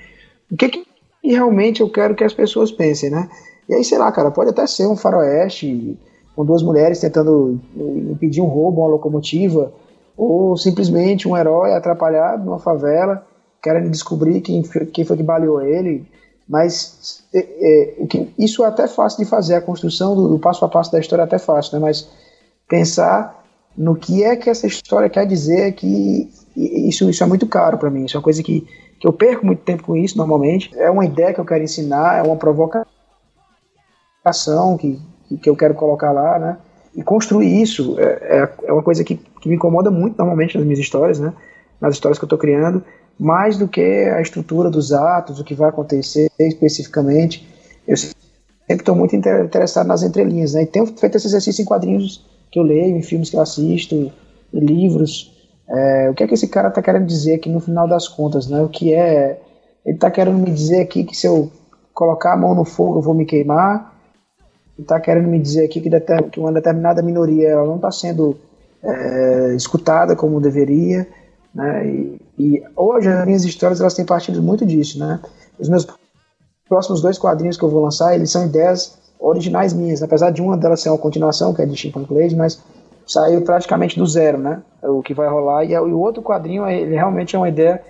o 0.50 0.56
que, 0.56 0.64
é 0.64 0.68
que 0.68 0.84
realmente 1.22 1.80
eu 1.80 1.90
quero 1.90 2.14
que 2.14 2.24
as 2.24 2.32
pessoas 2.32 2.72
pensem, 2.72 3.10
né? 3.10 3.28
E 3.68 3.74
aí, 3.74 3.84
sei 3.84 3.98
lá, 3.98 4.10
cara, 4.10 4.30
pode 4.30 4.50
até 4.50 4.66
ser 4.66 4.86
um 4.86 4.96
faroeste 4.96 5.98
com 6.34 6.44
duas 6.44 6.62
mulheres 6.62 7.00
tentando 7.00 7.60
impedir 8.10 8.40
um 8.40 8.46
roubo, 8.46 8.80
uma 8.80 8.88
locomotiva, 8.88 9.72
ou 10.16 10.56
simplesmente 10.56 11.28
um 11.28 11.36
herói 11.36 11.74
atrapalhado 11.74 12.44
numa 12.44 12.58
favela, 12.58 13.24
querendo 13.62 13.90
descobrir 13.90 14.40
quem, 14.40 14.62
quem 14.62 15.04
foi 15.04 15.16
que 15.16 15.22
baleou 15.22 15.60
ele. 15.60 16.06
Mas 16.48 17.24
é, 17.32 17.38
é, 17.38 17.94
isso 18.38 18.64
é 18.64 18.68
até 18.68 18.88
fácil 18.88 19.24
de 19.24 19.30
fazer, 19.30 19.54
a 19.54 19.60
construção 19.60 20.14
do, 20.14 20.28
do, 20.28 20.38
passo 20.38 20.64
a 20.64 20.68
passo 20.68 20.90
da 20.90 20.98
história 20.98 21.22
é 21.22 21.24
até 21.24 21.38
fácil, 21.38 21.78
né? 21.78 21.80
Mas 21.80 22.08
pensar 22.68 23.41
no 23.76 23.94
que 23.96 24.22
é 24.22 24.36
que 24.36 24.50
essa 24.50 24.66
história 24.66 25.08
quer 25.08 25.26
dizer 25.26 25.72
que 25.72 26.30
isso, 26.56 27.08
isso 27.08 27.22
é 27.22 27.26
muito 27.26 27.46
caro 27.46 27.78
para 27.78 27.90
mim. 27.90 28.04
Isso 28.04 28.16
é 28.16 28.18
uma 28.18 28.24
coisa 28.24 28.42
que, 28.42 28.66
que 29.00 29.06
eu 29.06 29.12
perco 29.12 29.46
muito 29.46 29.62
tempo 29.62 29.82
com 29.82 29.96
isso 29.96 30.18
normalmente. 30.18 30.70
É 30.76 30.90
uma 30.90 31.04
ideia 31.04 31.32
que 31.32 31.40
eu 31.40 31.44
quero 31.44 31.64
ensinar, 31.64 32.18
é 32.18 32.22
uma 32.22 32.36
provocação 32.36 32.86
que, 34.78 35.00
que 35.42 35.48
eu 35.48 35.56
quero 35.56 35.74
colocar 35.74 36.12
lá, 36.12 36.38
né? 36.38 36.58
E 36.94 37.02
construir 37.02 37.62
isso 37.62 37.98
é, 37.98 38.04
é, 38.04 38.48
é 38.64 38.72
uma 38.72 38.82
coisa 38.82 39.02
que, 39.02 39.16
que 39.16 39.48
me 39.48 39.54
incomoda 39.54 39.90
muito 39.90 40.18
normalmente 40.18 40.56
nas 40.56 40.64
minhas 40.64 40.78
histórias, 40.78 41.18
né? 41.18 41.32
Nas 41.80 41.94
histórias 41.94 42.18
que 42.18 42.24
eu 42.24 42.26
estou 42.26 42.38
criando, 42.38 42.84
mais 43.18 43.56
do 43.56 43.66
que 43.66 43.80
a 43.80 44.20
estrutura 44.20 44.70
dos 44.70 44.92
atos, 44.92 45.40
o 45.40 45.44
que 45.44 45.54
vai 45.54 45.70
acontecer 45.70 46.30
especificamente. 46.38 47.48
Eu 47.88 47.96
sempre 47.96 48.12
estou 48.70 48.94
muito 48.94 49.16
interessado 49.16 49.86
nas 49.86 50.02
entrelinhas, 50.02 50.52
né? 50.52 50.62
E 50.62 50.66
tenho 50.66 50.86
feito 50.86 51.16
esse 51.16 51.26
exercício 51.26 51.62
em 51.62 51.64
quadrinhos 51.64 52.31
que 52.52 52.58
eu 52.58 52.62
leio, 52.62 52.96
em 52.96 53.02
filmes 53.02 53.30
que 53.30 53.36
eu 53.36 53.40
assisto, 53.40 54.12
em 54.52 54.60
livros. 54.60 55.32
É, 55.68 56.10
o 56.10 56.14
que 56.14 56.22
é 56.22 56.26
que 56.28 56.34
esse 56.34 56.46
cara 56.46 56.68
está 56.68 56.82
querendo 56.82 57.06
dizer 57.06 57.34
aqui 57.34 57.48
no 57.48 57.60
final 57.60 57.88
das 57.88 58.06
contas, 58.06 58.46
né? 58.46 58.60
O 58.60 58.68
que 58.68 58.94
é... 58.94 59.40
Ele 59.84 59.96
está 59.96 60.10
querendo 60.10 60.38
me 60.38 60.50
dizer 60.50 60.82
aqui 60.82 61.02
que 61.02 61.16
se 61.16 61.26
eu 61.26 61.50
colocar 61.92 62.34
a 62.34 62.36
mão 62.36 62.54
no 62.54 62.64
fogo 62.64 62.98
eu 62.98 63.02
vou 63.02 63.14
me 63.14 63.24
queimar, 63.24 63.92
está 64.78 65.00
querendo 65.00 65.28
me 65.28 65.40
dizer 65.40 65.64
aqui 65.64 65.80
que, 65.80 65.90
que 66.30 66.38
uma 66.38 66.52
determinada 66.52 67.02
minoria 67.02 67.48
ela 67.48 67.66
não 67.66 67.76
está 67.76 67.90
sendo 67.90 68.36
é, 68.82 69.54
escutada 69.56 70.14
como 70.14 70.40
deveria, 70.40 71.08
né? 71.54 71.86
E, 71.86 72.20
e, 72.38 72.62
hoje 72.76 73.08
as 73.08 73.24
minhas 73.26 73.44
histórias 73.44 73.80
elas 73.80 73.94
têm 73.94 74.04
partido 74.04 74.42
muito 74.42 74.64
disso, 74.64 74.98
né? 74.98 75.20
Os 75.58 75.68
meus 75.68 75.86
próximos 76.68 77.00
dois 77.00 77.18
quadrinhos 77.18 77.56
que 77.56 77.64
eu 77.64 77.70
vou 77.70 77.82
lançar 77.82 78.14
eles 78.14 78.30
são 78.30 78.44
ideias 78.44 79.01
originais 79.22 79.72
minhas, 79.72 80.02
apesar 80.02 80.30
de 80.30 80.42
uma 80.42 80.56
delas 80.56 80.80
ser 80.80 80.90
uma 80.90 80.98
continuação 80.98 81.54
que 81.54 81.62
é 81.62 81.66
de 81.66 81.76
Chimpanzee 81.76 82.14
Lady, 82.14 82.36
mas 82.36 82.60
saiu 83.06 83.42
praticamente 83.42 83.98
do 83.98 84.06
zero, 84.06 84.38
né? 84.38 84.62
O 84.82 85.02
que 85.02 85.14
vai 85.14 85.28
rolar 85.28 85.64
e, 85.64 85.76
o 85.76 85.98
outro 85.98 86.22
quadrinho 86.22 86.66
ele 86.66 86.94
realmente 86.94 87.36
é 87.36 87.38
uma 87.38 87.48
ideia 87.48 87.80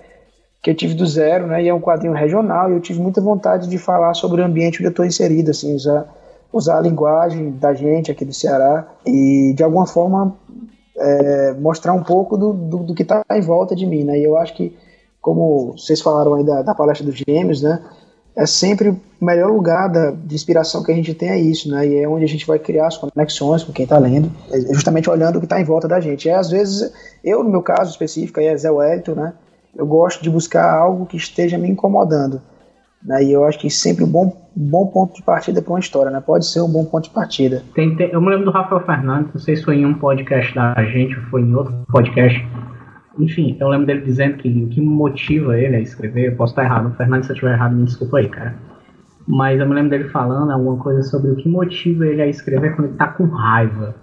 que 0.61 0.69
eu 0.69 0.75
tive 0.75 0.93
do 0.93 1.05
zero, 1.05 1.47
né? 1.47 1.63
E 1.63 1.67
é 1.67 1.73
um 1.73 1.81
quadrinho 1.81 2.13
regional 2.13 2.69
e 2.69 2.73
eu 2.73 2.79
tive 2.79 3.01
muita 3.01 3.19
vontade 3.19 3.67
de 3.67 3.77
falar 3.77 4.13
sobre 4.13 4.41
o 4.41 4.45
ambiente 4.45 4.77
onde 4.77 4.85
eu 4.85 4.91
estou 4.91 5.05
inserido, 5.05 5.51
assim, 5.51 5.75
usar 5.75 6.07
usar 6.53 6.77
a 6.77 6.81
linguagem 6.81 7.51
da 7.53 7.73
gente 7.73 8.11
aqui 8.11 8.23
do 8.23 8.31
Ceará 8.31 8.87
e 9.03 9.53
de 9.55 9.63
alguma 9.63 9.87
forma 9.87 10.35
é, 10.95 11.53
mostrar 11.53 11.93
um 11.93 12.03
pouco 12.03 12.37
do, 12.37 12.53
do, 12.53 12.77
do 12.77 12.93
que 12.93 13.01
está 13.01 13.25
em 13.31 13.41
volta 13.41 13.75
de 13.75 13.87
mim, 13.87 14.03
né? 14.03 14.19
E 14.19 14.23
eu 14.23 14.37
acho 14.37 14.53
que, 14.53 14.77
como 15.19 15.73
vocês 15.75 15.99
falaram 15.99 16.35
aí 16.35 16.43
da, 16.43 16.61
da 16.61 16.75
palestra 16.75 17.05
dos 17.05 17.15
gêmeos, 17.15 17.63
né? 17.63 17.83
É 18.35 18.45
sempre 18.45 18.89
o 18.89 18.99
melhor 19.21 19.51
lugar 19.51 19.87
da, 19.89 20.11
de 20.11 20.33
inspiração 20.33 20.83
que 20.83 20.91
a 20.91 20.95
gente 20.95 21.13
tem 21.13 21.29
é 21.29 21.39
isso, 21.39 21.69
né? 21.69 21.87
E 21.87 21.99
é 21.99 22.07
onde 22.07 22.25
a 22.25 22.27
gente 22.27 22.47
vai 22.47 22.57
criar 22.57 22.87
as 22.87 22.97
conexões 22.97 23.63
com 23.63 23.71
quem 23.71 23.83
está 23.83 23.97
lendo, 23.97 24.31
é 24.51 24.59
justamente 24.73 25.09
olhando 25.09 25.35
o 25.35 25.39
que 25.39 25.45
está 25.45 25.61
em 25.61 25.63
volta 25.63 25.87
da 25.87 25.99
gente. 25.99 26.27
É 26.27 26.35
às 26.35 26.49
vezes, 26.49 26.91
eu 27.23 27.43
no 27.43 27.49
meu 27.49 27.61
caso 27.61 27.91
específico, 27.91 28.39
aí 28.39 28.47
é 28.47 28.57
Zé 28.57 28.71
Wellington, 28.71 29.13
né? 29.13 29.33
Eu 29.75 29.85
gosto 29.85 30.21
de 30.21 30.29
buscar 30.29 30.71
algo 30.71 31.05
que 31.05 31.17
esteja 31.17 31.57
me 31.57 31.69
incomodando. 31.69 32.41
Né? 33.03 33.23
E 33.23 33.31
eu 33.31 33.43
acho 33.43 33.59
que 33.59 33.69
sempre 33.69 34.03
um 34.03 34.07
bom, 34.07 34.31
bom 34.55 34.87
ponto 34.87 35.15
de 35.15 35.23
partida 35.23 35.61
para 35.61 35.73
uma 35.73 35.79
história, 35.79 36.11
né? 36.11 36.21
Pode 36.25 36.45
ser 36.45 36.61
um 36.61 36.69
bom 36.69 36.85
ponto 36.85 37.03
de 37.03 37.09
partida. 37.09 37.63
Tem, 37.75 37.95
tem, 37.95 38.09
eu 38.09 38.21
me 38.21 38.29
lembro 38.29 38.45
do 38.45 38.51
Rafael 38.51 38.85
Fernandes, 38.85 39.33
não 39.33 39.41
sei 39.41 39.55
se 39.55 39.63
foi 39.63 39.77
em 39.77 39.85
um 39.85 39.95
podcast 39.95 40.53
da 40.55 40.73
gente 40.85 41.17
ou 41.17 41.25
foi 41.25 41.41
em 41.41 41.53
outro 41.53 41.73
podcast. 41.91 42.45
Enfim, 43.19 43.57
eu 43.59 43.67
lembro 43.67 43.85
dele 43.85 44.01
dizendo 44.01 44.37
que 44.37 44.49
o 44.63 44.69
que 44.69 44.81
motiva 44.81 45.57
ele 45.57 45.75
a 45.75 45.79
escrever, 45.79 46.31
eu 46.31 46.35
posso 46.35 46.53
estar 46.53 46.63
errado, 46.63 46.87
o 46.87 46.95
Fernandes, 46.95 47.27
se 47.27 47.31
eu 47.31 47.35
estiver 47.35 47.53
errado, 47.53 47.75
me 47.75 47.83
desculpa 47.83 48.17
aí, 48.17 48.27
cara. 48.27 48.55
Mas 49.27 49.59
eu 49.59 49.67
me 49.67 49.75
lembro 49.75 49.91
dele 49.91 50.09
falando 50.09 50.51
alguma 50.51 50.77
coisa 50.77 51.01
sobre 51.03 51.31
o 51.31 51.35
que 51.35 51.47
motiva 51.47 52.05
ele 52.05 52.21
a 52.21 52.27
escrever 52.27 52.75
quando 52.75 52.85
ele 52.85 52.93
está 52.93 53.07
com 53.07 53.25
raiva. 53.25 53.95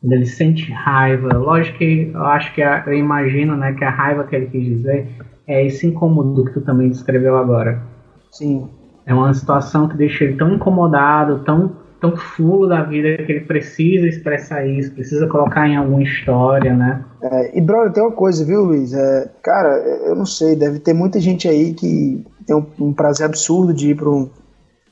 Quando 0.00 0.12
ele 0.12 0.26
sente 0.26 0.70
raiva. 0.70 1.32
Lógico 1.34 1.78
que 1.78 2.10
eu 2.14 2.24
acho 2.24 2.54
que 2.54 2.62
a, 2.62 2.84
eu 2.86 2.94
imagino 2.94 3.56
né, 3.56 3.72
que 3.72 3.84
a 3.84 3.90
raiva 3.90 4.24
que 4.24 4.36
ele 4.36 4.46
quis 4.46 4.64
dizer 4.64 5.08
é 5.46 5.66
esse 5.66 5.86
incômodo 5.86 6.44
que 6.44 6.52
tu 6.52 6.60
também 6.60 6.88
descreveu 6.88 7.36
agora 7.36 7.94
Sim. 8.34 8.68
É 9.06 9.14
uma 9.14 9.32
situação 9.32 9.88
que 9.88 9.96
deixa 9.96 10.24
ele 10.24 10.36
tão 10.36 10.54
incomodado, 10.54 11.44
tão, 11.44 11.76
tão 12.00 12.16
fulo 12.16 12.68
da 12.68 12.82
vida 12.82 13.16
que 13.24 13.32
ele 13.32 13.44
precisa 13.44 14.06
expressar 14.06 14.66
isso, 14.66 14.92
precisa 14.92 15.26
colocar 15.26 15.68
em 15.68 15.76
alguma 15.76 16.02
história, 16.02 16.74
né? 16.74 17.04
É, 17.22 17.58
e, 17.58 17.60
brother, 17.60 17.92
tem 17.92 18.02
uma 18.02 18.12
coisa, 18.12 18.44
viu, 18.44 18.64
Luiz? 18.64 18.92
É, 18.92 19.30
cara, 19.42 19.78
eu 20.06 20.14
não 20.14 20.26
sei, 20.26 20.54
deve 20.54 20.78
ter 20.78 20.92
muita 20.92 21.18
gente 21.20 21.48
aí 21.48 21.72
que 21.72 22.24
tem 22.46 22.54
um, 22.54 22.66
um 22.78 22.92
prazer 22.92 23.26
absurdo 23.26 23.72
de 23.72 23.90
ir 23.90 23.96
para 23.96 24.08
um. 24.08 24.28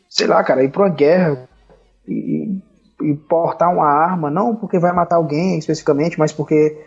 Sei 0.09 0.27
lá, 0.27 0.43
cara, 0.43 0.63
ir 0.63 0.71
para 0.71 0.83
uma 0.83 0.89
guerra 0.89 1.49
e, 2.07 2.59
e 3.03 3.15
portar 3.15 3.73
uma 3.73 3.87
arma, 3.87 4.31
não 4.31 4.55
porque 4.55 4.79
vai 4.79 4.93
matar 4.93 5.17
alguém 5.17 5.59
especificamente, 5.59 6.19
mas 6.19 6.33
porque 6.33 6.79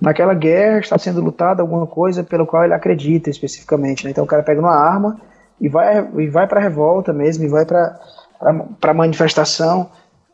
naquela 0.00 0.34
guerra 0.34 0.80
está 0.80 0.98
sendo 0.98 1.20
lutada 1.20 1.62
alguma 1.62 1.86
coisa 1.86 2.24
pelo 2.24 2.46
qual 2.46 2.64
ele 2.64 2.74
acredita 2.74 3.30
especificamente. 3.30 4.04
Né? 4.04 4.10
Então 4.10 4.24
o 4.24 4.26
cara 4.26 4.42
pega 4.42 4.60
uma 4.60 4.74
arma 4.74 5.20
e 5.60 5.68
vai, 5.68 6.08
e 6.18 6.28
vai 6.28 6.46
para 6.46 6.60
revolta 6.60 7.12
mesmo, 7.12 7.44
e 7.44 7.48
vai 7.48 7.64
para 8.80 8.94
manifestação. 8.94 9.88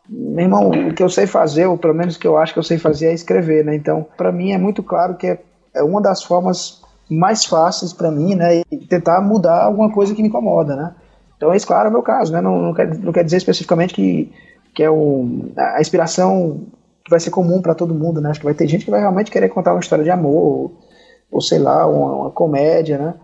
Meu 0.08 0.44
irmão, 0.44 0.70
o 0.70 0.94
que 0.94 1.02
eu 1.02 1.10
sei 1.10 1.26
fazer, 1.26 1.66
ou 1.66 1.76
pelo 1.76 1.94
menos 1.94 2.16
o 2.16 2.18
que 2.18 2.26
eu 2.26 2.38
acho 2.38 2.52
que 2.52 2.58
eu 2.58 2.62
sei 2.62 2.78
fazer, 2.78 3.08
é 3.08 3.14
escrever, 3.14 3.64
né? 3.64 3.74
Então, 3.74 4.06
para 4.16 4.32
mim 4.32 4.52
é 4.52 4.58
muito 4.58 4.82
claro 4.82 5.16
que 5.16 5.26
é, 5.26 5.38
é 5.74 5.82
uma 5.82 6.00
das 6.00 6.22
formas 6.22 6.80
mais 7.10 7.44
fáceis 7.44 7.92
para 7.92 8.10
mim, 8.10 8.34
né? 8.34 8.62
E 8.70 8.76
tentar 8.86 9.20
mudar 9.20 9.64
alguma 9.64 9.92
coisa 9.92 10.14
que 10.14 10.22
me 10.22 10.28
incomoda, 10.28 10.74
né? 10.74 10.94
Então, 11.36 11.54
esse, 11.54 11.66
claro, 11.66 11.86
é 11.86 11.90
o 11.90 11.92
meu 11.92 12.02
caso, 12.02 12.32
né? 12.32 12.40
Não, 12.40 12.60
não, 12.60 12.74
quer, 12.74 12.98
não 12.98 13.12
quer 13.12 13.24
dizer 13.24 13.36
especificamente 13.36 13.94
que, 13.94 14.32
que 14.74 14.82
é 14.82 14.90
o, 14.90 15.50
a 15.56 15.80
inspiração 15.80 16.66
que 17.04 17.10
vai 17.10 17.20
ser 17.20 17.30
comum 17.30 17.62
para 17.62 17.74
todo 17.74 17.94
mundo, 17.94 18.20
né? 18.20 18.30
Acho 18.30 18.40
que 18.40 18.46
vai 18.46 18.54
ter 18.54 18.66
gente 18.66 18.84
que 18.84 18.90
vai 18.90 19.00
realmente 19.00 19.30
querer 19.30 19.48
contar 19.48 19.72
uma 19.72 19.80
história 19.80 20.04
de 20.04 20.10
amor, 20.10 20.34
ou, 20.34 20.72
ou 21.30 21.40
sei 21.40 21.58
lá, 21.58 21.86
uma, 21.86 22.12
uma 22.12 22.30
comédia, 22.30 22.98
né? 22.98 23.14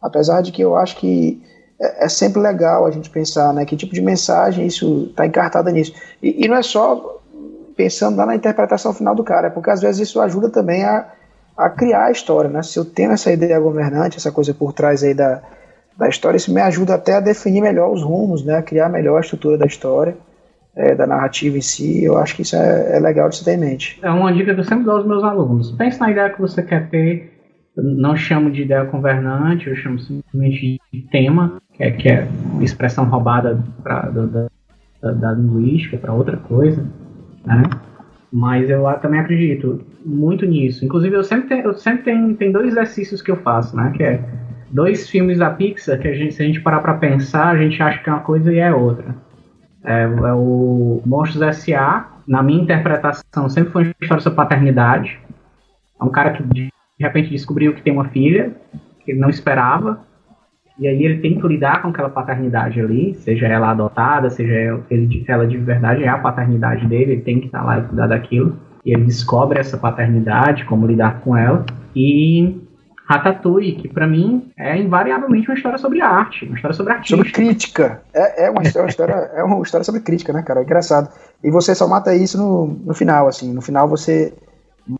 Apesar 0.00 0.40
de 0.40 0.52
que 0.52 0.62
eu 0.62 0.76
acho 0.76 0.96
que 0.96 1.42
é, 1.80 2.04
é, 2.04 2.08
sempre 2.08 2.40
legal 2.40 2.86
a 2.86 2.90
gente 2.90 3.10
pensar, 3.10 3.52
né? 3.52 3.64
Que 3.64 3.76
tipo 3.76 3.94
de 3.94 4.00
mensagem 4.00 4.66
isso 4.66 5.08
está 5.10 5.26
encartada 5.26 5.70
nisso. 5.70 5.92
E, 6.22 6.44
e, 6.44 6.48
não 6.48 6.56
é 6.56 6.62
só 6.62 7.20
pensando 7.76 8.16
lá 8.16 8.26
na 8.26 8.36
interpretação 8.36 8.92
final 8.92 9.14
do 9.14 9.24
cara, 9.24 9.48
é 9.48 9.50
porque 9.50 9.70
às 9.70 9.80
vezes 9.80 10.08
isso 10.08 10.20
ajuda 10.20 10.48
também 10.48 10.84
a, 10.84 11.08
a 11.56 11.68
criar 11.68 12.06
a 12.06 12.10
história, 12.10 12.48
né? 12.48 12.62
Se 12.62 12.78
eu 12.78 12.84
tenho 12.84 13.12
essa 13.12 13.32
ideia 13.32 13.58
governante, 13.58 14.16
essa 14.16 14.30
coisa 14.30 14.54
por 14.54 14.72
trás 14.72 15.02
aí 15.02 15.14
da, 15.14 15.42
da 15.98 16.08
história, 16.08 16.36
isso 16.36 16.54
me 16.54 16.60
ajuda 16.60 16.94
até 16.94 17.14
a 17.14 17.20
definir 17.20 17.60
melhor 17.60 17.92
os 17.92 18.02
rumos, 18.02 18.44
né? 18.44 18.58
A 18.58 18.62
criar 18.62 18.88
melhor 18.88 19.16
a 19.16 19.20
estrutura 19.20 19.58
da 19.58 19.66
história. 19.66 20.16
É, 20.76 20.92
da 20.92 21.06
narrativa 21.06 21.56
em 21.56 21.60
si, 21.60 22.02
eu 22.02 22.18
acho 22.18 22.34
que 22.34 22.42
isso 22.42 22.56
é, 22.56 22.96
é 22.96 22.98
legal 22.98 23.28
de 23.28 23.36
se 23.36 23.44
ter 23.44 23.52
em 23.52 23.58
mente. 23.58 23.96
É 24.02 24.10
uma 24.10 24.32
dica 24.32 24.52
que 24.52 24.58
eu 24.58 24.64
sempre 24.64 24.84
dou 24.84 24.96
aos 24.96 25.06
meus 25.06 25.22
alunos. 25.22 25.70
Pense 25.70 26.00
na 26.00 26.10
ideia 26.10 26.30
que 26.30 26.40
você 26.40 26.64
quer 26.64 26.90
ter, 26.90 27.32
não 27.76 28.16
chamo 28.16 28.50
de 28.50 28.62
ideia 28.62 28.84
governante, 28.84 29.68
eu 29.68 29.76
chamo 29.76 29.98
simplesmente 29.98 30.80
de 30.92 31.02
tema, 31.10 31.60
que 31.76 31.82
é, 31.82 31.90
que 31.90 32.08
é 32.08 32.26
expressão 32.60 33.04
roubada 33.04 33.62
pra, 33.82 34.02
da, 34.08 34.46
da, 35.02 35.12
da 35.12 35.32
linguística 35.32 35.96
para 35.96 36.12
outra 36.12 36.36
coisa, 36.36 36.86
né? 37.44 37.62
Mas 38.32 38.68
eu 38.68 38.84
também 39.00 39.20
acredito 39.20 39.80
muito 40.04 40.44
nisso. 40.44 40.84
Inclusive, 40.84 41.14
eu 41.14 41.22
sempre, 41.22 41.48
tenho, 41.48 41.64
eu 41.64 41.74
sempre 41.74 42.02
tenho, 42.04 42.34
tem 42.34 42.50
dois 42.50 42.68
exercícios 42.68 43.22
que 43.22 43.30
eu 43.30 43.36
faço, 43.36 43.76
né? 43.76 43.92
Que 43.96 44.02
é 44.02 44.24
dois 44.70 45.08
filmes 45.08 45.38
da 45.38 45.50
Pixar 45.50 46.00
que 46.00 46.08
a 46.08 46.14
gente, 46.14 46.34
se 46.34 46.42
a 46.42 46.46
gente 46.46 46.60
parar 46.60 46.80
para 46.80 46.94
pensar, 46.94 47.48
a 47.48 47.56
gente 47.56 47.80
acha 47.80 48.02
que 48.02 48.08
é 48.08 48.12
uma 48.12 48.22
coisa 48.22 48.52
e 48.52 48.58
é 48.58 48.74
outra. 48.74 49.14
É, 49.84 50.02
é 50.02 50.32
o 50.32 51.00
Monstros 51.06 51.42
S.A., 51.42 52.08
na 52.26 52.42
minha 52.42 52.62
interpretação, 52.62 53.48
sempre 53.48 53.70
foi 53.70 53.84
uma 53.84 53.94
história 54.00 54.22
sobre 54.22 54.36
paternidade. 54.36 55.18
É 56.00 56.04
um 56.04 56.08
cara 56.08 56.32
que 56.32 56.42
de 56.42 56.72
repente 56.98 57.30
descobriu 57.30 57.74
que 57.74 57.82
tem 57.82 57.92
uma 57.92 58.08
filha, 58.08 58.52
que 59.04 59.12
ele 59.12 59.20
não 59.20 59.28
esperava, 59.28 60.00
E 60.78 60.88
aí 60.88 61.04
ele 61.04 61.20
tem 61.20 61.38
que 61.38 61.46
lidar 61.46 61.82
com 61.82 61.88
aquela 61.88 62.10
paternidade 62.10 62.80
ali, 62.80 63.14
seja 63.14 63.46
ela 63.46 63.70
adotada, 63.70 64.28
seja 64.28 64.82
ele, 64.90 65.24
ela 65.28 65.46
de 65.46 65.56
verdade 65.56 66.02
é 66.02 66.08
a 66.08 66.18
paternidade 66.18 66.86
dele, 66.86 67.12
ele 67.12 67.22
tem 67.22 67.38
que 67.38 67.46
estar 67.46 67.62
lá 67.62 67.78
e 67.78 67.82
cuidar 67.82 68.08
daquilo. 68.08 68.56
E 68.84 68.92
ele 68.92 69.04
descobre 69.04 69.58
essa 69.58 69.78
paternidade, 69.78 70.64
como 70.64 70.86
lidar 70.86 71.20
com 71.20 71.36
ela. 71.36 71.64
E 71.94 72.60
Ratatouille, 73.06 73.76
que 73.76 73.88
para 73.88 74.06
mim 74.06 74.50
é 74.58 74.76
invariavelmente 74.76 75.48
uma 75.48 75.54
história 75.54 75.78
sobre 75.78 76.00
arte, 76.00 76.46
uma 76.46 76.56
história 76.56 76.76
sobre 76.76 76.92
artista. 76.92 77.16
Sobre 77.16 77.32
crítica. 77.32 78.02
É, 78.12 78.46
é, 78.46 78.50
uma, 78.50 78.62
história, 78.62 78.84
uma 78.84 78.90
história, 78.90 79.12
é 79.12 79.44
uma 79.44 79.62
história 79.62 79.84
sobre 79.84 80.00
crítica, 80.00 80.32
né, 80.32 80.42
cara? 80.42 80.60
É 80.60 80.62
engraçado. 80.64 81.08
E 81.42 81.50
você 81.50 81.74
só 81.74 81.86
mata 81.86 82.14
isso 82.14 82.36
no, 82.38 82.66
no 82.66 82.94
final, 82.94 83.28
assim. 83.28 83.52
No 83.52 83.60
final 83.60 83.86
você 83.86 84.34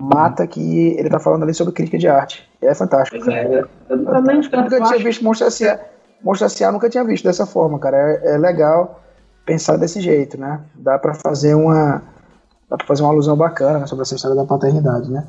mata 0.01 0.47
que 0.47 0.95
ele 0.99 1.09
tá 1.09 1.19
falando 1.19 1.43
ali 1.43 1.55
sobre 1.55 1.73
crítica 1.73 1.99
de 1.99 2.07
arte. 2.07 2.49
É 2.65 2.75
fantástico. 2.75 3.25
Pois 3.25 3.37
é, 3.37 3.47
eu, 3.47 3.69
eu, 3.89 4.05
eu 4.05 4.23
nunca 4.23 4.81
tinha 4.81 4.99
visto 4.99 5.25
Monstro 5.25 5.47
S.A. 5.47 5.79
Monstro 6.23 6.47
S.A. 6.47 6.73
nunca 6.73 6.89
tinha 6.89 7.05
visto 7.05 7.25
dessa 7.25 7.47
forma, 7.47 7.79
cara. 7.79 7.97
É, 7.97 8.35
é 8.35 8.39
legal 8.39 9.01
pensar 9.45 9.77
desse 9.77 10.01
jeito, 10.01 10.39
né? 10.39 10.61
Dá 10.75 10.99
para 10.99 11.15
fazer 11.15 11.55
uma 11.55 12.03
dá 12.69 12.77
pra 12.77 12.87
fazer 12.87 13.03
uma 13.03 13.13
alusão 13.13 13.37
bacana 13.37 13.81
né, 13.81 13.87
sobre 13.87 14.03
essa 14.03 14.15
história 14.15 14.37
da 14.37 14.45
paternidade, 14.45 15.11
né? 15.11 15.27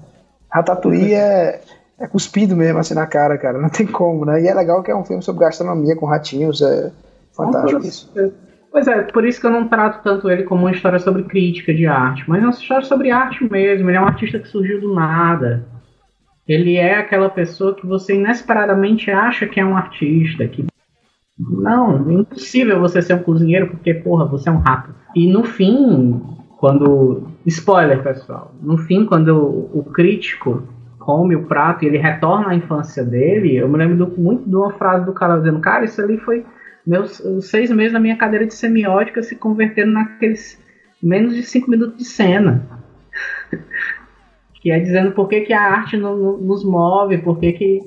Ratatouille 0.50 1.14
é, 1.14 1.62
é 2.00 2.08
cuspido 2.08 2.56
mesmo 2.56 2.80
assim 2.80 2.94
na 2.94 3.06
cara, 3.06 3.38
cara. 3.38 3.60
Não 3.60 3.70
tem 3.70 3.86
como, 3.86 4.26
né? 4.26 4.42
E 4.42 4.48
é 4.48 4.54
legal 4.54 4.82
que 4.82 4.92
é 4.92 4.96
um 4.96 5.04
filme 5.04 5.22
sobre 5.22 5.42
gastronomia 5.42 5.96
com 5.96 6.06
ratinhos, 6.06 6.62
é 6.62 6.92
fantástico 7.34 7.86
isso. 7.86 8.12
Pois 8.72 8.88
é, 8.88 9.04
por 9.04 9.26
isso 9.26 9.40
que 9.40 9.48
eu 9.48 9.52
não 9.52 9.68
trato 9.68 10.04
tanto 10.04 10.30
ele 10.30 10.44
como 10.44 10.64
uma 10.64 10.72
história 10.72 11.00
sobre 11.00 11.24
crítica 11.24 11.74
de 11.74 11.88
arte, 11.88 12.24
mas 12.28 12.42
é 12.42 12.46
uma 12.46 12.52
história 12.52 12.86
sobre 12.86 13.12
arte 13.12 13.50
mesmo. 13.50 13.90
Ele 13.90 13.98
é 13.98 14.02
um 14.02 14.06
artista 14.06 14.40
que 14.40 14.48
surgiu 14.48 14.82
do 14.82 14.94
nada. 14.94 15.66
Ele 16.48 16.76
é 16.76 16.96
aquela 16.98 17.30
pessoa 17.30 17.74
que 17.76 17.86
você 17.86 18.16
inesperadamente 18.16 19.10
acha 19.10 19.48
que 19.48 19.60
é 19.60 19.66
um 19.66 19.76
artista, 19.76 20.48
que 20.48 20.66
não, 21.38 22.10
impossível 22.12 22.80
você 22.80 23.02
ser 23.02 23.16
um 23.16 23.24
cozinheiro 23.24 23.68
porque, 23.68 23.94
porra, 23.94 24.26
você 24.26 24.48
é 24.48 24.52
um 24.52 24.60
rato. 24.60 24.94
E 25.16 25.32
no 25.32 25.44
fim, 25.44 26.22
quando. 26.58 27.28
Spoiler, 27.46 28.02
pessoal. 28.02 28.54
No 28.62 28.78
fim, 28.78 29.06
quando 29.06 29.30
o, 29.36 29.80
o 29.80 29.84
crítico 29.84 30.64
come 30.98 31.36
o 31.36 31.44
prato 31.44 31.84
e 31.84 31.88
ele 31.88 31.98
retorna 31.98 32.50
à 32.50 32.56
infância 32.56 33.04
dele, 33.04 33.58
eu 33.58 33.68
me 33.68 33.78
lembro 33.78 33.98
do, 33.98 34.20
muito 34.20 34.50
de 34.50 34.56
uma 34.56 34.72
frase 34.74 35.06
do 35.06 35.14
cara 35.14 35.38
dizendo: 35.38 35.60
Cara, 35.60 35.84
isso 35.84 36.02
ali 36.02 36.18
foi 36.18 36.46
meus 36.88 37.22
seis 37.42 37.70
meses 37.70 37.94
na 37.94 38.00
minha 38.00 38.16
cadeira 38.16 38.46
de 38.46 38.54
semiótica 38.54 39.22
se 39.22 39.36
convertendo 39.36 39.92
naqueles 39.92 40.62
menos 41.04 41.36
de 41.36 41.44
cinco 41.44 41.70
minutos 41.70 41.98
de 41.98 42.06
cena. 42.06 42.66
que 44.66 44.72
é 44.72 44.80
dizendo 44.80 45.12
por 45.12 45.30
que, 45.30 45.42
que 45.42 45.54
a 45.54 45.62
arte 45.62 45.96
no, 45.96 46.18
no, 46.18 46.38
nos 46.40 46.66
move, 46.66 47.20
por 47.20 47.38
que, 47.38 47.54
que 47.54 47.80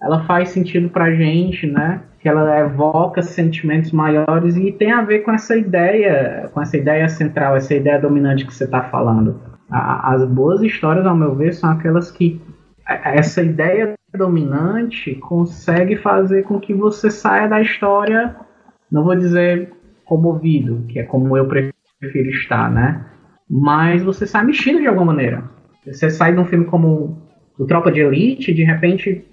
ela 0.00 0.24
faz 0.24 0.48
sentido 0.48 0.88
pra 0.88 1.12
gente, 1.12 1.66
né? 1.66 2.00
Que 2.18 2.30
ela 2.30 2.60
evoca 2.60 3.20
sentimentos 3.20 3.92
maiores 3.92 4.56
e 4.56 4.72
tem 4.72 4.90
a 4.90 5.02
ver 5.02 5.18
com 5.18 5.30
essa 5.30 5.54
ideia, 5.54 6.48
com 6.50 6.62
essa 6.62 6.78
ideia 6.78 7.06
central, 7.10 7.56
essa 7.56 7.74
ideia 7.74 8.00
dominante 8.00 8.46
que 8.46 8.54
você 8.54 8.64
está 8.64 8.84
falando. 8.84 9.38
A, 9.70 10.14
as 10.14 10.24
boas 10.26 10.62
histórias, 10.62 11.04
ao 11.04 11.14
meu 11.14 11.34
ver, 11.34 11.52
são 11.52 11.68
aquelas 11.68 12.10
que 12.10 12.40
essa 12.88 13.42
ideia 13.42 13.92
dominante 14.16 15.16
consegue 15.16 15.96
fazer 15.96 16.44
com 16.44 16.58
que 16.58 16.72
você 16.72 17.10
saia 17.10 17.46
da 17.46 17.60
história, 17.60 18.34
não 18.90 19.04
vou 19.04 19.14
dizer 19.14 19.74
comovido, 20.06 20.86
que 20.88 21.00
é 21.00 21.02
como 21.02 21.36
eu 21.36 21.46
prefiro 21.46 22.30
estar, 22.30 22.70
né? 22.70 23.04
Mas 23.46 24.02
você 24.02 24.26
sai 24.26 24.42
mexido 24.46 24.80
de 24.80 24.86
alguma 24.86 25.12
maneira. 25.12 25.52
Você 25.86 26.10
sai 26.10 26.32
de 26.32 26.40
um 26.40 26.44
filme 26.44 26.64
como 26.64 27.22
o 27.58 27.66
Tropa 27.66 27.92
de 27.92 28.00
Elite, 28.00 28.52
de 28.52 28.64
repente 28.64 29.24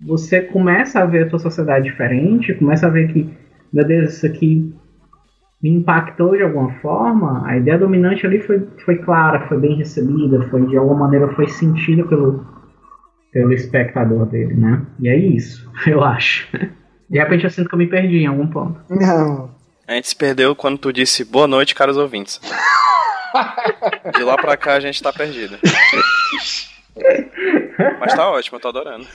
você 0.00 0.42
começa 0.42 1.00
a 1.00 1.06
ver 1.06 1.26
a 1.26 1.30
sua 1.30 1.38
sociedade 1.38 1.84
diferente, 1.86 2.54
começa 2.54 2.86
a 2.86 2.90
ver 2.90 3.12
que, 3.12 3.30
meu 3.72 3.84
Deus, 3.84 4.14
isso 4.14 4.26
aqui 4.26 4.74
me 5.62 5.70
impactou 5.70 6.36
de 6.36 6.42
alguma 6.42 6.70
forma. 6.80 7.46
A 7.46 7.56
ideia 7.56 7.78
dominante 7.78 8.26
ali 8.26 8.40
foi, 8.40 8.66
foi 8.84 8.98
clara, 8.98 9.46
foi 9.48 9.58
bem 9.58 9.76
recebida, 9.76 10.46
foi 10.50 10.66
de 10.66 10.76
alguma 10.76 11.06
maneira 11.06 11.28
foi 11.34 11.48
sentida 11.48 12.04
pelo, 12.04 12.44
pelo 13.32 13.52
espectador 13.52 14.26
dele, 14.26 14.54
né? 14.54 14.82
E 15.00 15.08
é 15.08 15.16
isso, 15.16 15.70
eu 15.86 16.04
acho. 16.04 16.46
De 17.08 17.18
repente 17.18 17.44
eu 17.44 17.50
sinto 17.50 17.68
que 17.68 17.74
eu 17.74 17.78
me 17.78 17.86
perdi 17.86 18.18
em 18.18 18.26
algum 18.26 18.46
ponto. 18.46 18.80
Não. 18.90 19.50
A 19.88 19.94
gente 19.94 20.08
se 20.08 20.16
perdeu 20.16 20.54
quando 20.54 20.78
tu 20.78 20.92
disse 20.92 21.24
boa 21.24 21.46
noite, 21.46 21.74
caros 21.74 21.96
ouvintes. 21.96 22.40
De 24.16 24.22
lá 24.22 24.36
pra 24.36 24.56
cá 24.56 24.74
a 24.74 24.80
gente 24.80 25.02
tá 25.02 25.12
perdido. 25.12 25.58
Mas 28.00 28.14
tá 28.14 28.30
ótimo, 28.30 28.56
eu 28.56 28.60
tô 28.60 28.68
adorando. 28.68 29.06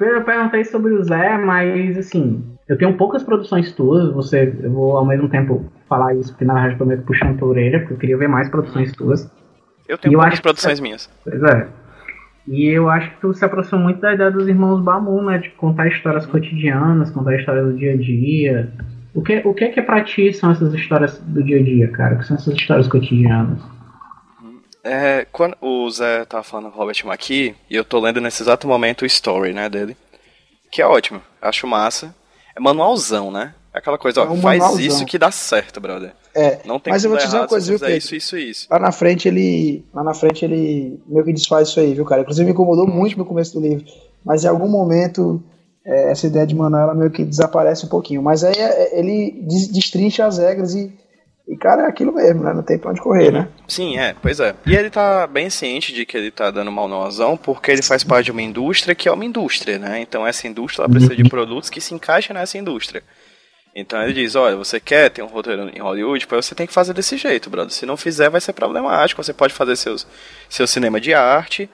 Eu 0.00 0.24
perguntei 0.24 0.64
sobre 0.64 0.92
o 0.94 1.04
Zé, 1.04 1.38
mas 1.38 1.96
assim, 1.96 2.44
eu 2.68 2.76
tenho 2.76 2.96
poucas 2.96 3.22
produções 3.22 3.72
tuas, 3.72 4.12
você, 4.12 4.52
eu 4.62 4.72
vou 4.72 4.96
ao 4.96 5.06
mesmo 5.06 5.28
tempo 5.28 5.70
falar 5.88 6.14
isso, 6.14 6.32
porque 6.32 6.44
na 6.44 6.54
verdade 6.54 6.74
eu 6.74 6.78
tô 6.78 6.84
meio 6.84 7.02
puxando 7.02 7.38
tua 7.38 7.48
orelha, 7.48 7.80
porque 7.80 7.94
eu 7.94 7.98
queria 7.98 8.18
ver 8.18 8.28
mais 8.28 8.48
produções 8.48 8.92
tuas. 8.92 9.30
Eu 9.88 9.98
tenho 9.98 10.18
poucas 10.18 10.40
produções 10.40 10.78
que... 10.78 10.82
minhas. 10.82 11.10
Pois 11.24 11.42
é. 11.42 11.68
E 12.48 12.66
eu 12.66 12.90
acho 12.90 13.10
que 13.10 13.20
tu 13.20 13.32
se 13.32 13.44
aproxima 13.44 13.80
muito 13.80 14.00
da 14.00 14.14
ideia 14.14 14.30
dos 14.30 14.48
irmãos 14.48 14.82
Bamu, 14.82 15.22
né? 15.22 15.38
De 15.38 15.50
contar 15.50 15.86
histórias 15.86 16.26
cotidianas, 16.26 17.10
contar 17.10 17.36
histórias 17.36 17.66
do 17.66 17.76
dia 17.76 17.92
a 17.92 17.96
dia. 17.96 18.72
O 19.14 19.22
que, 19.22 19.42
o 19.44 19.52
que 19.52 19.64
é 19.64 19.68
que 19.68 19.80
é 19.80 19.82
pra 19.82 20.02
ti 20.02 20.32
são 20.32 20.50
essas 20.50 20.72
histórias 20.72 21.18
do 21.18 21.42
dia 21.42 21.60
a 21.60 21.62
dia, 21.62 21.88
cara? 21.88 22.14
O 22.14 22.18
que 22.18 22.26
são 22.26 22.36
essas 22.36 22.54
histórias 22.54 22.88
cotidianas? 22.88 23.60
É, 24.84 25.26
quando 25.30 25.56
o 25.60 25.88
Zé 25.90 26.24
tava 26.24 26.42
falando 26.42 26.70
Robert 26.70 26.96
McKee, 27.04 27.54
e 27.70 27.76
eu 27.76 27.84
tô 27.84 28.00
lendo 28.00 28.20
nesse 28.20 28.42
exato 28.42 28.66
momento 28.66 29.02
o 29.02 29.06
story, 29.06 29.52
né, 29.52 29.68
dele. 29.68 29.96
Que 30.70 30.82
é 30.82 30.86
ótimo, 30.86 31.20
acho 31.40 31.66
massa. 31.66 32.14
É 32.56 32.60
manualzão, 32.60 33.30
né? 33.30 33.54
É 33.72 33.78
aquela 33.78 33.96
coisa, 33.96 34.22
ó, 34.22 34.24
é 34.24 34.30
um 34.30 34.40
faz 34.40 34.58
manualzão. 34.58 34.86
isso 34.86 35.06
que 35.06 35.18
dá 35.18 35.30
certo, 35.30 35.80
brother. 35.80 36.12
É, 36.34 36.60
não 36.64 36.80
tem 36.80 36.92
mas 36.92 37.04
eu 37.04 37.10
vou 37.10 37.18
te 37.18 37.26
dizer 37.26 37.36
uma 37.36 37.46
coisa, 37.46 37.70
viu, 37.70 37.78
Pedro? 37.78 37.96
Isso, 37.96 38.16
isso, 38.16 38.36
isso. 38.36 38.66
Lá 38.70 38.78
na 38.78 38.90
frente 38.90 39.28
ele, 39.28 39.84
lá 39.92 40.02
na 40.02 40.14
frente 40.14 40.44
ele 40.44 40.98
meio 41.06 41.24
que 41.24 41.32
desfaz 41.32 41.68
isso 41.68 41.78
aí, 41.78 41.94
viu, 41.94 42.04
cara? 42.04 42.22
Inclusive 42.22 42.46
me 42.46 42.52
incomodou 42.52 42.86
muito 42.86 43.18
no 43.18 43.24
começo 43.24 43.52
do 43.52 43.66
livro, 43.66 43.84
mas 44.24 44.44
em 44.44 44.48
algum 44.48 44.68
momento 44.68 45.42
é, 45.84 46.10
essa 46.10 46.26
ideia 46.26 46.46
de 46.46 46.54
Manuela 46.54 46.94
meio 46.94 47.10
que 47.10 47.24
desaparece 47.24 47.86
um 47.86 47.88
pouquinho. 47.88 48.22
Mas 48.22 48.44
aí 48.44 48.54
é, 48.56 48.98
ele 48.98 49.44
destrincha 49.72 50.26
as 50.26 50.38
regras 50.38 50.74
e, 50.74 50.92
e, 51.48 51.56
cara, 51.56 51.82
é 51.82 51.86
aquilo 51.86 52.12
mesmo, 52.12 52.42
né? 52.42 52.52
Não 52.54 52.62
tem 52.62 52.78
pra 52.78 52.90
onde 52.90 53.00
correr, 53.00 53.30
né? 53.30 53.48
Sim, 53.66 53.98
é, 53.98 54.14
pois 54.20 54.38
é. 54.40 54.54
E 54.64 54.74
ele 54.74 54.90
tá 54.90 55.26
bem 55.26 55.50
ciente 55.50 55.92
de 55.92 56.06
que 56.06 56.16
ele 56.16 56.30
tá 56.30 56.50
dando 56.50 56.70
mal 56.70 56.88
no 56.88 57.02
azão, 57.02 57.36
porque 57.36 57.70
ele 57.70 57.82
faz 57.82 58.04
parte 58.04 58.26
de 58.26 58.32
uma 58.32 58.42
indústria 58.42 58.94
que 58.94 59.08
é 59.08 59.12
uma 59.12 59.24
indústria, 59.24 59.78
né? 59.78 60.00
Então 60.00 60.26
essa 60.26 60.46
indústria 60.46 60.84
ela 60.84 60.90
precisa 60.90 61.16
de 61.16 61.28
produtos 61.28 61.68
que 61.68 61.80
se 61.80 61.94
encaixem 61.94 62.34
nessa 62.34 62.56
indústria. 62.56 63.02
Então 63.74 64.02
ele 64.02 64.12
diz, 64.12 64.34
olha, 64.34 64.54
você 64.54 64.78
quer 64.78 65.10
ter 65.10 65.22
um 65.22 65.26
roteiro 65.26 65.70
em 65.74 65.80
Hollywood, 65.80 66.26
pois 66.26 66.44
você 66.44 66.54
tem 66.54 66.66
que 66.66 66.72
fazer 66.72 66.92
desse 66.92 67.16
jeito, 67.16 67.48
brother. 67.48 67.72
Se 67.72 67.86
não 67.86 67.96
fizer, 67.96 68.28
vai 68.28 68.40
ser 68.40 68.52
problemático. 68.52 69.22
Você 69.22 69.32
pode 69.32 69.54
fazer 69.54 69.76
seus, 69.76 70.06
seu 70.48 70.66
cinema 70.66 71.00
de 71.00 71.14
arte, 71.14 71.70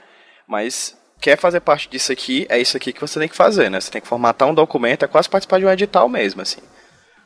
mas 0.47 0.97
quer 1.21 1.37
fazer 1.37 1.61
parte 1.61 1.89
disso 1.89 2.13
aqui, 2.13 2.47
é 2.49 2.59
isso 2.59 2.77
aqui 2.77 2.93
que 2.93 3.01
você 3.01 3.19
tem 3.19 3.29
que 3.29 3.37
fazer, 3.37 3.71
né? 3.71 3.81
Você 3.81 3.91
tem 3.91 4.01
que 4.01 4.09
formatar 4.09 4.49
um 4.49 4.55
documento, 4.55 5.05
é 5.05 5.09
quase 5.09 5.29
participar 5.29 5.59
de 5.59 5.67
um 5.67 5.71
edital 5.71 6.09
mesmo, 6.09 6.43
assim. 6.43 6.61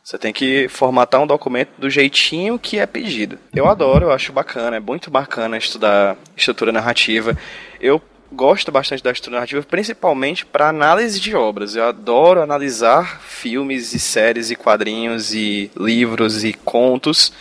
Você 0.03 0.19
tem 0.19 0.33
que 0.33 0.67
formatar 0.69 1.21
um 1.21 1.27
documento 1.27 1.71
do 1.79 1.89
jeitinho 1.89 2.59
que 2.59 2.79
é 2.79 2.87
pedido. 2.87 3.39
Eu 3.55 3.69
adoro, 3.69 4.07
eu 4.07 4.13
acho 4.13 4.33
bacana, 4.33 4.77
é 4.77 4.81
muito 4.81 5.11
bacana 5.11 5.57
estudar 5.57 6.17
estrutura 6.37 6.73
narrativa. 6.73 7.39
Eu 7.81 8.03
gosto 8.33 8.73
bastante 8.73 9.03
da 9.03 9.13
estrutura 9.13 9.37
narrativa, 9.37 9.63
principalmente 9.63 10.45
para 10.45 10.69
análise 10.69 11.21
de 11.21 11.37
obras. 11.37 11.77
Eu 11.77 11.85
adoro 11.85 12.43
analisar 12.43 13.21
filmes 13.21 13.95
e 13.95 14.01
séries 14.01 14.51
e 14.51 14.57
quadrinhos 14.57 15.35
e 15.35 15.71
livros 15.77 16.43
e 16.43 16.53
contos 16.53 17.33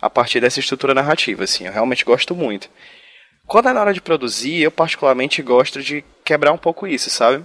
a 0.00 0.08
partir 0.08 0.40
dessa 0.40 0.60
estrutura 0.60 0.94
narrativa, 0.94 1.44
assim. 1.44 1.66
Eu 1.66 1.72
realmente 1.72 2.04
gosto 2.04 2.34
muito. 2.34 2.70
Quando 3.46 3.68
é 3.68 3.72
na 3.72 3.80
hora 3.80 3.94
de 3.94 4.00
produzir, 4.00 4.62
eu 4.62 4.70
particularmente 4.70 5.40
gosto 5.40 5.80
de 5.80 6.04
quebrar 6.24 6.52
um 6.52 6.58
pouco 6.58 6.86
isso, 6.86 7.08
sabe? 7.08 7.44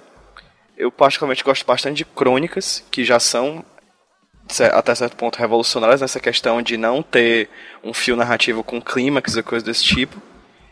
Eu 0.75 0.91
particularmente 0.91 1.43
gosto 1.43 1.65
bastante 1.65 1.97
de 1.97 2.05
crônicas, 2.05 2.83
que 2.89 3.05
já 3.05 3.19
são 3.19 3.63
até 4.73 4.93
certo 4.95 5.15
ponto 5.15 5.37
revolucionárias 5.37 6.01
nessa 6.01 6.19
questão 6.19 6.61
de 6.61 6.75
não 6.75 7.03
ter 7.03 7.47
um 7.83 7.93
fio 7.93 8.15
narrativo 8.15 8.63
com 8.63 8.81
clímax 8.81 9.35
e 9.35 9.43
coisas 9.43 9.63
desse 9.63 9.83
tipo. 9.83 10.19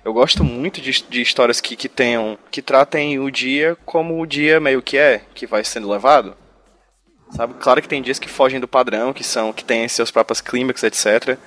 Eu 0.03 0.13
gosto 0.13 0.43
muito 0.43 0.81
de, 0.81 1.03
de 1.07 1.21
histórias 1.21 1.61
que, 1.61 1.75
que 1.75 1.87
tenham. 1.87 2.37
que 2.49 2.61
tratem 2.61 3.19
o 3.19 3.29
dia 3.29 3.77
como 3.85 4.19
o 4.19 4.25
dia 4.25 4.59
meio 4.59 4.81
que 4.81 4.97
é, 4.97 5.21
que 5.35 5.45
vai 5.45 5.63
sendo 5.63 5.89
levado. 5.89 6.35
Sabe? 7.31 7.53
Claro 7.59 7.81
que 7.81 7.87
tem 7.87 8.01
dias 8.01 8.17
que 8.17 8.27
fogem 8.27 8.59
do 8.59 8.67
padrão, 8.67 9.13
que 9.13 9.23
são. 9.23 9.53
que 9.53 9.63
têm 9.63 9.87
seus 9.87 10.09
próprios 10.09 10.41
clímax, 10.41 10.83
etc. 10.83 11.37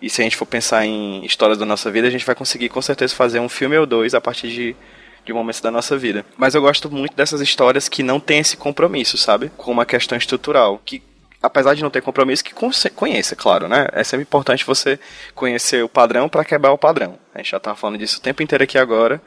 E 0.00 0.08
se 0.08 0.20
a 0.20 0.24
gente 0.24 0.36
for 0.36 0.46
pensar 0.46 0.84
em 0.84 1.24
histórias 1.24 1.58
da 1.58 1.66
nossa 1.66 1.90
vida, 1.90 2.06
a 2.06 2.10
gente 2.10 2.24
vai 2.24 2.34
conseguir 2.34 2.68
com 2.68 2.80
certeza 2.80 3.14
fazer 3.14 3.40
um 3.40 3.48
filme 3.48 3.76
ou 3.76 3.86
dois 3.86 4.14
a 4.14 4.20
partir 4.20 4.48
de, 4.48 4.76
de 5.24 5.32
momentos 5.32 5.60
da 5.60 5.70
nossa 5.70 5.96
vida. 5.96 6.24
Mas 6.36 6.54
eu 6.54 6.60
gosto 6.60 6.90
muito 6.90 7.16
dessas 7.16 7.40
histórias 7.40 7.88
que 7.88 8.02
não 8.02 8.20
têm 8.20 8.38
esse 8.38 8.56
compromisso, 8.56 9.18
sabe? 9.18 9.50
Com 9.56 9.72
uma 9.72 9.84
questão 9.84 10.16
estrutural. 10.16 10.80
Que 10.84 11.02
apesar 11.42 11.74
de 11.74 11.82
não 11.82 11.90
ter 11.90 12.00
compromisso, 12.00 12.44
que 12.44 12.54
conheça, 12.94 13.36
claro, 13.36 13.68
né? 13.68 13.88
É 13.92 14.04
sempre 14.04 14.22
importante 14.22 14.64
você 14.64 14.98
conhecer 15.34 15.82
o 15.82 15.88
padrão 15.88 16.28
para 16.28 16.44
quebrar 16.44 16.72
o 16.72 16.78
padrão. 16.78 17.18
A 17.34 17.38
gente 17.38 17.50
já 17.50 17.60
tá 17.60 17.74
falando 17.74 17.98
disso 17.98 18.18
o 18.18 18.22
tempo 18.22 18.42
inteiro 18.42 18.64
aqui 18.64 18.78
agora. 18.78 19.20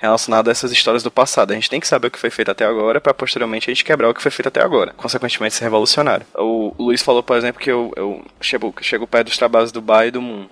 Relacionado 0.00 0.48
a 0.48 0.50
essas 0.50 0.72
histórias 0.72 1.02
do 1.02 1.10
passado. 1.10 1.50
A 1.50 1.54
gente 1.54 1.68
tem 1.68 1.78
que 1.78 1.86
saber 1.86 2.08
o 2.08 2.10
que 2.10 2.18
foi 2.18 2.30
feito 2.30 2.50
até 2.50 2.64
agora 2.64 3.00
para 3.00 3.12
posteriormente 3.12 3.70
a 3.70 3.74
gente 3.74 3.84
quebrar 3.84 4.08
o 4.08 4.14
que 4.14 4.22
foi 4.22 4.30
feito 4.30 4.48
até 4.48 4.62
agora. 4.62 4.94
Consequentemente, 4.96 5.54
ser 5.54 5.64
revolucionário. 5.64 6.26
O 6.34 6.74
Luiz 6.78 7.02
falou, 7.02 7.22
por 7.22 7.36
exemplo, 7.36 7.60
que 7.60 7.70
eu, 7.70 7.92
eu 7.94 8.24
chego, 8.40 8.74
chego 8.80 9.06
perto 9.06 9.26
dos 9.26 9.36
trabalhos 9.36 9.70
do 9.70 9.82
Bai 9.82 10.08
e 10.08 10.10
do 10.10 10.22
Moon. 10.22 10.48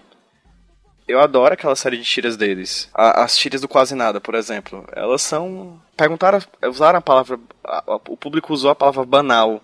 Eu 1.09 1.19
adoro 1.21 1.55
aquela 1.55 1.75
série 1.75 1.97
de 1.97 2.05
tiras 2.05 2.37
deles. 2.37 2.91
A, 2.93 3.25
as 3.25 3.39
tiras 3.39 3.63
do 3.63 3.69
Quase 3.69 3.95
Nada, 3.95 4.21
por 4.21 4.35
exemplo. 4.35 4.85
Elas 4.93 5.23
são. 5.23 5.81
Perguntaram. 5.97 6.39
Usaram 6.65 6.99
a 6.99 7.03
palavra. 7.03 7.41
A, 7.65 7.79
a, 7.87 7.95
o 7.95 8.17
público 8.19 8.53
usou 8.53 8.71
a 8.71 8.75
palavra 8.75 9.07
banal 9.07 9.63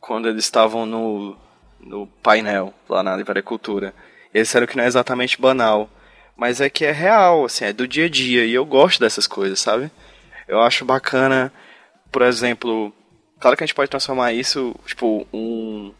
quando 0.00 0.28
eles 0.28 0.44
estavam 0.44 0.86
no, 0.86 1.36
no 1.80 2.06
painel 2.22 2.72
lá 2.88 3.02
na 3.02 3.16
Livraria 3.16 3.42
Cultura. 3.42 3.92
Eles 4.32 4.46
disseram 4.46 4.68
que 4.68 4.76
não 4.76 4.84
é 4.84 4.86
exatamente 4.86 5.40
banal 5.40 5.90
mas 6.38 6.60
é 6.60 6.70
que 6.70 6.84
é 6.84 6.92
real, 6.92 7.44
assim, 7.44 7.64
é 7.64 7.72
do 7.72 7.86
dia 7.86 8.06
a 8.06 8.08
dia, 8.08 8.46
e 8.46 8.54
eu 8.54 8.64
gosto 8.64 9.00
dessas 9.00 9.26
coisas, 9.26 9.58
sabe? 9.58 9.90
Eu 10.46 10.62
acho 10.62 10.84
bacana, 10.84 11.52
por 12.12 12.22
exemplo, 12.22 12.94
claro 13.40 13.56
que 13.56 13.64
a 13.64 13.66
gente 13.66 13.74
pode 13.74 13.90
transformar 13.90 14.32
isso, 14.32 14.72
tipo, 14.86 15.26
um 15.34 15.92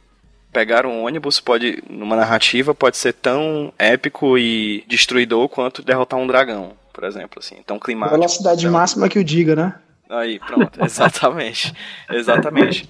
pegar 0.52 0.86
um 0.86 1.04
ônibus 1.04 1.40
pode 1.40 1.82
numa 1.90 2.16
narrativa 2.16 2.74
pode 2.74 2.96
ser 2.96 3.12
tão 3.12 3.72
épico 3.78 4.38
e 4.38 4.82
destruidor 4.88 5.48
quanto 5.48 5.82
derrotar 5.82 6.18
um 6.18 6.26
dragão, 6.26 6.72
por 6.92 7.02
exemplo, 7.02 7.40
assim, 7.40 7.56
tão 7.66 7.78
climático. 7.78 8.16
Velocidade 8.16 8.60
então, 8.60 8.72
máxima 8.72 9.08
que 9.08 9.18
o 9.18 9.24
diga, 9.24 9.56
né? 9.56 9.74
Aí, 10.08 10.38
pronto, 10.38 10.78
exatamente. 10.82 11.74
exatamente. 12.08 12.88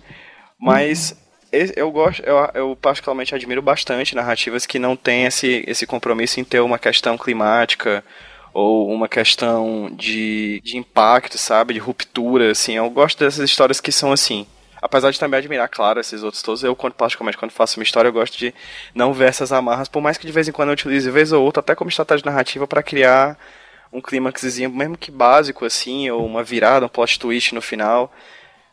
Mas 0.61 1.17
eu 1.53 1.91
gosto, 1.91 2.23
eu, 2.23 2.37
eu, 2.55 2.77
particularmente 2.77 3.35
admiro 3.35 3.63
bastante 3.63 4.15
narrativas 4.15 4.67
que 4.67 4.79
não 4.79 4.97
têm 4.97 5.25
esse, 5.25 5.65
esse 5.67 5.87
compromisso 5.87 6.41
em 6.41 6.45
ter 6.45 6.61
uma 6.61 6.79
questão 6.79 7.17
climática 7.17 8.05
ou 8.53 8.91
uma 8.91 9.09
questão 9.09 9.91
de, 9.93 10.61
de 10.63 10.77
impacto, 10.77 11.39
sabe, 11.39 11.75
de 11.75 11.81
ruptura, 11.81 12.51
assim. 12.51 12.75
Eu 12.75 12.91
gosto 12.91 13.19
dessas 13.19 13.49
histórias 13.49 13.81
que 13.81 13.93
são 13.93 14.13
assim. 14.13 14.47
Apesar 14.81 15.11
de 15.11 15.19
também 15.19 15.39
admirar, 15.39 15.69
claro, 15.69 15.99
esses 16.01 16.23
outros 16.23 16.43
todos, 16.43 16.63
eu, 16.63 16.75
quando, 16.77 16.95
particularmente, 16.95 17.37
quando 17.37 17.51
faço 17.51 17.79
uma 17.79 17.83
história, 17.83 18.09
eu 18.09 18.13
gosto 18.13 18.39
de 18.39 18.55
não 18.95 19.13
ver 19.13 19.29
essas 19.29 19.53
amarras, 19.53 19.89
por 19.89 20.01
mais 20.01 20.17
que 20.17 20.27
de 20.27 20.33
vez 20.33 20.47
em 20.49 20.53
quando 20.53 20.69
eu 20.69 20.75
utilize, 20.75 21.11
vez 21.11 21.33
ou 21.33 21.45
outra, 21.45 21.61
até 21.61 21.75
como 21.75 21.91
estratégia 21.91 22.31
narrativa, 22.31 22.67
para 22.67 22.83
criar 22.83 23.37
um 23.93 24.01
clímaxzinho, 24.01 24.71
mesmo 24.71 24.97
que 24.97 25.11
básico, 25.11 25.65
assim, 25.65 26.09
ou 26.11 26.25
uma 26.25 26.45
virada, 26.45 26.87
um 26.87 26.89
plot 26.89 27.19
twist 27.19 27.55
no 27.55 27.63
final. 27.63 28.13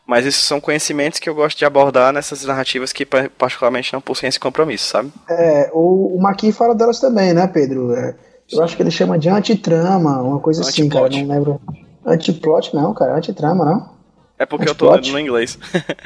Mas 0.06 0.24
esses 0.24 0.42
são 0.42 0.60
conhecimentos 0.60 1.18
que 1.18 1.28
eu 1.28 1.34
gosto 1.34 1.58
de 1.58 1.64
abordar 1.64 2.12
nessas 2.12 2.44
narrativas 2.44 2.92
que 2.92 3.04
particularmente 3.04 3.92
não 3.92 4.00
possuem 4.00 4.28
esse 4.28 4.38
compromisso, 4.38 4.86
sabe? 4.88 5.12
É, 5.28 5.70
o, 5.72 6.16
o 6.16 6.22
Maqui 6.22 6.52
fala 6.52 6.74
delas 6.74 7.00
também, 7.00 7.34
né, 7.34 7.46
Pedro? 7.48 7.92
É, 7.92 8.14
eu 8.52 8.62
acho 8.62 8.76
que 8.76 8.82
ele 8.82 8.90
chama 8.90 9.18
de 9.18 9.28
antitrama, 9.28 10.22
uma 10.22 10.38
coisa 10.38 10.62
assim, 10.62 10.88
cara, 10.88 11.08
não 11.08 11.26
lembro. 11.26 11.60
Antiplot 12.04 12.72
não, 12.72 12.94
cara, 12.94 13.16
antitrama 13.16 13.64
não. 13.64 13.96
É 14.38 14.46
porque 14.46 14.68
eu 14.68 14.74
tô 14.74 14.92
lendo 14.92 15.10
no 15.10 15.18
inglês. 15.18 15.58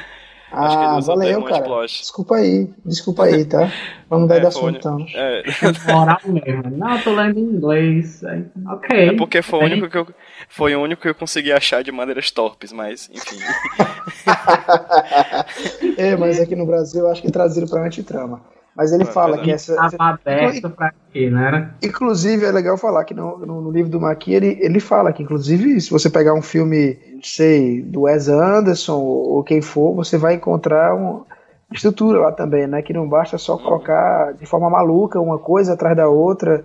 Ah, 0.53 0.99
valeu, 0.99 1.43
cara. 1.43 1.85
Desculpa 1.85 2.35
aí, 2.35 2.69
desculpa 2.85 3.23
aí, 3.23 3.45
tá? 3.45 3.71
Vamos 4.09 4.27
dar 4.27 4.35
é, 4.35 4.39
de 4.41 4.47
assunto, 4.47 4.77
então. 4.77 5.05
É. 5.15 5.43
Moral 5.89 6.19
mesmo. 6.25 6.77
Não, 6.77 6.97
eu 6.97 7.03
tô 7.03 7.15
lendo 7.15 7.39
em 7.39 7.43
inglês. 7.43 8.21
Ok. 8.67 9.09
É 9.09 9.15
porque 9.15 9.41
foi 9.41 9.59
o 9.59 9.63
único 9.63 9.89
que 9.89 9.97
eu, 9.97 10.07
foi 10.49 10.75
o 10.75 10.81
único 10.81 11.01
que 11.01 11.09
eu 11.09 11.15
consegui 11.15 11.51
achar 11.51 11.83
de 11.83 11.91
maneiras 11.91 12.31
torpes, 12.31 12.71
mas, 12.71 13.09
enfim. 13.13 13.37
é, 15.97 16.15
mas 16.15 16.39
aqui 16.39 16.55
no 16.55 16.65
Brasil 16.65 17.01
eu 17.01 17.11
acho 17.11 17.21
que 17.21 17.31
traziram 17.31 17.67
pra 17.67 17.83
antitrama. 17.83 18.41
Mas 18.75 18.93
ele 18.93 19.03
fala 19.03 19.37
que 19.37 19.51
essa. 19.51 19.73
Estava 19.73 19.95
aberto 19.99 20.69
pra 20.69 20.93
quê, 21.11 21.29
né? 21.29 21.71
Inclusive, 21.83 22.45
é 22.45 22.51
legal 22.51 22.77
falar 22.77 23.03
que 23.03 23.13
no, 23.13 23.37
no, 23.39 23.61
no, 23.61 23.71
livro 23.71 23.91
do 23.91 23.99
Maqui 23.99 24.33
ele, 24.33 24.57
ele 24.61 24.79
fala 24.79 25.11
que, 25.11 25.21
inclusive, 25.21 25.79
se 25.81 25.91
você 25.91 26.09
pegar 26.09 26.33
um 26.33 26.41
filme, 26.41 26.97
sei, 27.21 27.81
do 27.81 28.03
Wes 28.03 28.29
Anderson 28.29 28.97
ou, 28.97 29.33
ou 29.33 29.43
quem 29.43 29.61
for, 29.61 29.93
você 29.93 30.17
vai 30.17 30.35
encontrar 30.35 30.95
uma 30.95 31.25
estrutura 31.73 32.19
lá 32.19 32.31
também, 32.31 32.65
né? 32.65 32.81
Que 32.81 32.93
não 32.93 33.07
basta 33.07 33.37
só 33.37 33.57
colocar 33.57 34.33
de 34.33 34.45
forma 34.45 34.69
maluca 34.69 35.19
uma 35.19 35.37
coisa 35.37 35.73
atrás 35.73 35.95
da 35.95 36.07
outra, 36.07 36.63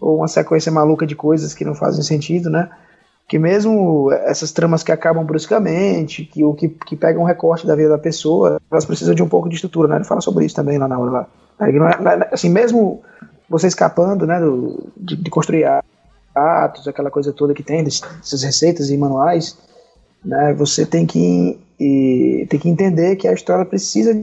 ou 0.00 0.18
uma 0.18 0.28
sequência 0.28 0.70
maluca 0.70 1.04
de 1.04 1.16
coisas 1.16 1.54
que 1.54 1.64
não 1.64 1.74
fazem 1.74 2.04
sentido, 2.04 2.48
né? 2.48 2.70
Que 3.28 3.38
mesmo 3.38 4.10
essas 4.10 4.50
tramas 4.52 4.82
que 4.82 4.90
acabam 4.90 5.24
bruscamente, 5.24 6.24
que, 6.24 6.42
ou 6.42 6.54
que, 6.54 6.68
que 6.68 6.96
pegam 6.96 7.22
um 7.22 7.26
recorte 7.26 7.66
da 7.66 7.76
vida 7.76 7.90
da 7.90 7.98
pessoa, 7.98 8.58
elas 8.70 8.86
precisam 8.86 9.14
de 9.14 9.22
um 9.22 9.28
pouco 9.28 9.48
de 9.48 9.54
estrutura, 9.54 9.86
né? 9.86 9.96
Ele 9.96 10.04
fala 10.04 10.22
sobre 10.22 10.46
isso 10.46 10.56
também 10.56 10.78
lá 10.78 10.88
na 10.88 10.98
hora 10.98 11.10
lá. 11.10 11.26
É, 11.60 11.68
é, 11.70 12.28
assim, 12.32 12.48
mesmo 12.48 13.02
você 13.48 13.66
escapando 13.66 14.26
né, 14.26 14.38
do, 14.40 14.90
de, 14.96 15.16
de, 15.16 15.30
construir 15.30 15.64
atos, 16.34 16.86
aquela 16.86 17.10
coisa 17.10 17.32
toda 17.32 17.54
que 17.54 17.62
tem, 17.62 17.82
dessas 17.82 18.42
receitas 18.42 18.90
e 18.90 18.96
manuais, 18.96 19.58
né, 20.24 20.54
você 20.54 20.84
tem 20.84 21.06
que, 21.06 21.58
e, 21.80 22.46
tem 22.48 22.60
que 22.60 22.68
entender 22.68 23.16
que 23.16 23.26
a 23.26 23.32
história 23.32 23.64
precisa 23.64 24.20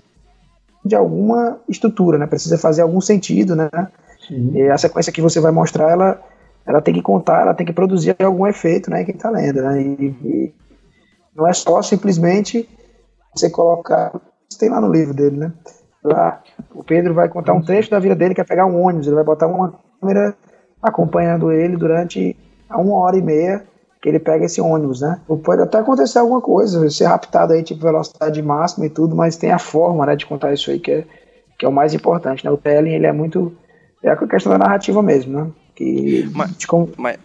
de 0.85 0.95
alguma 0.95 1.59
estrutura, 1.67 2.17
né, 2.17 2.27
precisa 2.27 2.57
fazer 2.57 2.83
algum 2.83 3.01
sentido, 3.01 3.55
né, 3.55 3.69
e 4.29 4.69
a 4.69 4.77
sequência 4.77 5.11
que 5.11 5.21
você 5.21 5.39
vai 5.39 5.51
mostrar, 5.51 5.91
ela, 5.91 6.21
ela 6.65 6.81
tem 6.81 6.93
que 6.93 7.01
contar, 7.01 7.41
ela 7.41 7.53
tem 7.53 7.65
que 7.65 7.73
produzir 7.73 8.15
algum 8.23 8.47
efeito, 8.47 8.89
né, 8.89 9.01
em 9.01 9.05
quem 9.05 9.15
está 9.15 9.29
lendo, 9.29 9.61
né, 9.61 9.81
e, 9.81 10.05
e 10.05 10.53
não 11.35 11.47
é 11.47 11.53
só 11.53 11.81
simplesmente 11.81 12.67
você 13.35 13.49
colocar, 13.49 14.11
tem 14.59 14.69
lá 14.69 14.81
no 14.81 14.91
livro 14.91 15.13
dele, 15.13 15.37
né, 15.37 15.53
lá, 16.03 16.41
o 16.73 16.83
Pedro 16.83 17.13
vai 17.13 17.29
contar 17.29 17.53
um 17.53 17.61
trecho 17.61 17.89
da 17.89 17.99
vida 17.99 18.15
dele, 18.15 18.35
que 18.35 18.41
é 18.41 18.45
pegar 18.45 18.65
um 18.65 18.81
ônibus, 18.81 19.07
ele 19.07 19.15
vai 19.15 19.25
botar 19.25 19.47
uma 19.47 19.73
câmera 19.99 20.35
acompanhando 20.81 21.51
ele 21.51 21.75
durante 21.75 22.37
uma 22.69 22.97
hora 22.97 23.17
e 23.17 23.21
meia 23.21 23.65
que 24.01 24.09
ele 24.09 24.19
pega 24.19 24.45
esse 24.45 24.61
ônibus, 24.61 25.01
né? 25.01 25.19
Pode 25.43 25.63
até 25.63 25.79
acontecer 25.79 26.19
alguma 26.19 26.39
coisa, 26.39 26.87
ser 26.91 27.05
raptado 27.05 27.53
aí, 27.53 27.63
tipo, 27.63 27.81
velocidade 27.81 28.39
máxima 28.39 28.85
e 28.85 28.89
tudo, 28.89 29.15
mas 29.15 29.35
tem 29.35 29.51
a 29.51 29.57
forma, 29.57 30.05
né, 30.05 30.15
de 30.15 30.27
contar 30.27 30.53
isso 30.53 30.69
aí 30.69 30.79
que 30.79 30.91
é, 30.91 31.05
que 31.57 31.65
é 31.65 31.67
o 31.67 31.71
mais 31.71 31.91
importante, 31.95 32.45
né? 32.45 32.51
O 32.51 32.57
telling, 32.57 32.93
ele 32.93 33.07
é 33.07 33.11
muito... 33.11 33.51
É 34.03 34.11
a 34.11 34.15
questão 34.15 34.51
da 34.51 34.59
narrativa 34.59 35.01
mesmo, 35.01 35.33
né? 35.35 35.51
Que, 35.75 36.29
mas, 36.31 36.55
mas 36.97 37.19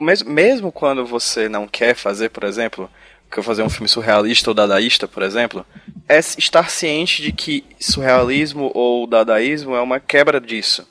mesmo, 0.00 0.30
mesmo 0.30 0.72
quando 0.72 1.06
você 1.06 1.48
não 1.48 1.66
quer 1.66 1.94
fazer, 1.94 2.30
por 2.30 2.44
exemplo, 2.44 2.90
que 3.30 3.38
eu 3.38 3.42
fazer 3.42 3.62
um 3.62 3.70
filme 3.70 3.88
surrealista 3.88 4.50
ou 4.50 4.54
dadaísta, 4.54 5.08
por 5.08 5.22
exemplo, 5.22 5.64
é 6.08 6.18
estar 6.18 6.70
ciente 6.70 7.22
de 7.22 7.32
que 7.32 7.64
surrealismo 7.80 8.70
ou 8.74 9.06
dadaísmo 9.06 9.74
é 9.74 9.80
uma 9.80 9.98
quebra 9.98 10.40
disso. 10.40 10.86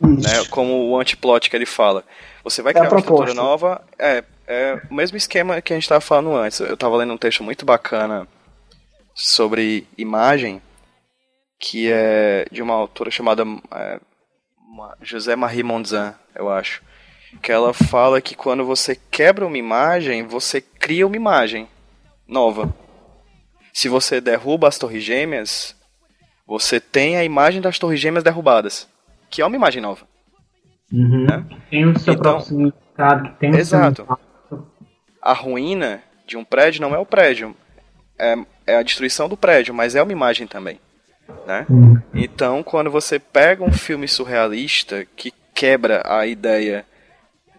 Né? 0.00 0.44
Como 0.50 0.88
o 0.88 0.98
antiplot 0.98 1.48
que 1.48 1.54
ele 1.54 1.66
fala. 1.66 2.04
Você 2.42 2.60
vai 2.60 2.72
é 2.72 2.74
criar 2.74 2.86
é 2.86 2.90
uma 2.90 2.98
estrutura 2.98 3.34
nova. 3.34 3.80
É, 3.96 4.24
é 4.48 4.82
o 4.90 4.94
mesmo 4.94 5.16
esquema 5.16 5.62
que 5.62 5.72
a 5.72 5.76
gente 5.76 5.84
estava 5.84 6.00
falando 6.00 6.34
antes. 6.34 6.58
Eu 6.58 6.74
estava 6.74 6.96
lendo 6.96 7.12
um 7.12 7.18
texto 7.18 7.44
muito 7.44 7.64
bacana 7.64 8.26
sobre 9.14 9.86
imagem, 9.96 10.60
que 11.60 11.88
é 11.92 12.46
de 12.50 12.60
uma 12.60 12.74
autora 12.74 13.10
chamada 13.12 13.44
é, 13.72 14.00
José 15.00 15.36
Marie 15.36 15.62
Monzan, 15.62 16.14
eu 16.34 16.50
acho 16.50 16.82
que 17.40 17.50
ela 17.50 17.72
fala 17.72 18.20
que 18.20 18.34
quando 18.34 18.64
você 18.64 18.98
quebra 19.10 19.46
uma 19.46 19.58
imagem, 19.58 20.26
você 20.26 20.60
cria 20.60 21.06
uma 21.06 21.16
imagem 21.16 21.68
nova. 22.26 22.74
Se 23.72 23.88
você 23.88 24.20
derruba 24.20 24.68
as 24.68 24.78
torres 24.78 25.02
gêmeas, 25.02 25.74
você 26.46 26.78
tem 26.78 27.16
a 27.16 27.24
imagem 27.24 27.60
das 27.60 27.78
torres 27.78 28.00
gêmeas 28.00 28.24
derrubadas, 28.24 28.88
que 29.30 29.40
é 29.40 29.46
uma 29.46 29.56
imagem 29.56 29.80
nova. 29.80 30.06
Uhum. 30.92 31.24
Né? 31.24 31.44
Tem 31.70 31.86
o 31.86 31.98
seu 31.98 32.14
então, 32.14 32.40
significado, 32.40 33.30
que 33.30 33.38
tem 33.38 33.54
Exato. 33.54 34.06
Seu... 34.48 34.66
A 35.22 35.32
ruína 35.32 36.02
de 36.26 36.36
um 36.36 36.44
prédio 36.44 36.82
não 36.82 36.94
é 36.94 36.98
o 36.98 37.06
prédio, 37.06 37.56
é, 38.18 38.36
é 38.66 38.76
a 38.76 38.82
destruição 38.82 39.28
do 39.28 39.36
prédio, 39.36 39.72
mas 39.72 39.94
é 39.94 40.02
uma 40.02 40.12
imagem 40.12 40.46
também. 40.46 40.78
Né? 41.46 41.66
Uhum. 41.68 42.00
Então, 42.14 42.62
quando 42.62 42.90
você 42.90 43.18
pega 43.18 43.64
um 43.64 43.72
filme 43.72 44.06
surrealista 44.08 45.06
que 45.16 45.32
quebra 45.54 46.02
a 46.04 46.26
ideia 46.26 46.84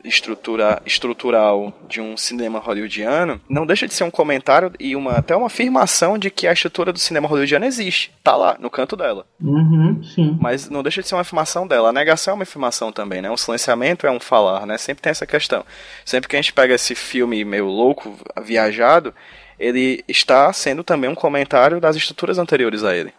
estrutura, 0.03 0.81
estrutural 0.85 1.73
de 1.87 2.01
um 2.01 2.17
cinema 2.17 2.59
hollywoodiano, 2.59 3.39
não 3.49 3.65
deixa 3.65 3.87
de 3.87 3.93
ser 3.93 4.03
um 4.03 4.11
comentário 4.11 4.71
e 4.79 4.95
uma, 4.95 5.13
até 5.13 5.35
uma 5.35 5.47
afirmação 5.47 6.17
de 6.17 6.29
que 6.29 6.47
a 6.47 6.53
estrutura 6.53 6.91
do 6.91 6.99
cinema 6.99 7.27
hollywoodiano 7.27 7.65
existe. 7.65 8.11
Tá 8.23 8.35
lá, 8.35 8.57
no 8.59 8.69
canto 8.69 8.95
dela. 8.95 9.25
Uhum, 9.41 10.03
sim. 10.03 10.37
Mas 10.39 10.69
não 10.69 10.83
deixa 10.83 11.01
de 11.01 11.07
ser 11.07 11.15
uma 11.15 11.21
afirmação 11.21 11.65
dela. 11.65 11.89
A 11.89 11.93
negação 11.93 12.33
é 12.33 12.35
uma 12.35 12.43
afirmação 12.43 12.91
também, 12.91 13.21
né? 13.21 13.29
O 13.29 13.37
silenciamento 13.37 14.05
é 14.05 14.11
um 14.11 14.19
falar, 14.19 14.65
né? 14.65 14.77
Sempre 14.77 15.01
tem 15.01 15.11
essa 15.11 15.25
questão. 15.25 15.65
Sempre 16.05 16.29
que 16.29 16.35
a 16.35 16.41
gente 16.41 16.53
pega 16.53 16.73
esse 16.73 16.95
filme 16.95 17.43
meio 17.45 17.65
louco, 17.65 18.17
viajado, 18.41 19.13
ele 19.59 20.03
está 20.07 20.51
sendo 20.53 20.83
também 20.83 21.09
um 21.09 21.15
comentário 21.15 21.79
das 21.79 21.95
estruturas 21.95 22.37
anteriores 22.37 22.83
a 22.83 22.95
ele. 22.95 23.11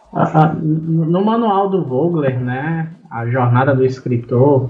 No 0.61 1.23
manual 1.23 1.69
do 1.69 1.83
Vogler, 1.83 2.39
né, 2.39 2.89
a 3.09 3.25
jornada 3.27 3.75
do 3.75 3.85
escritor, 3.85 4.69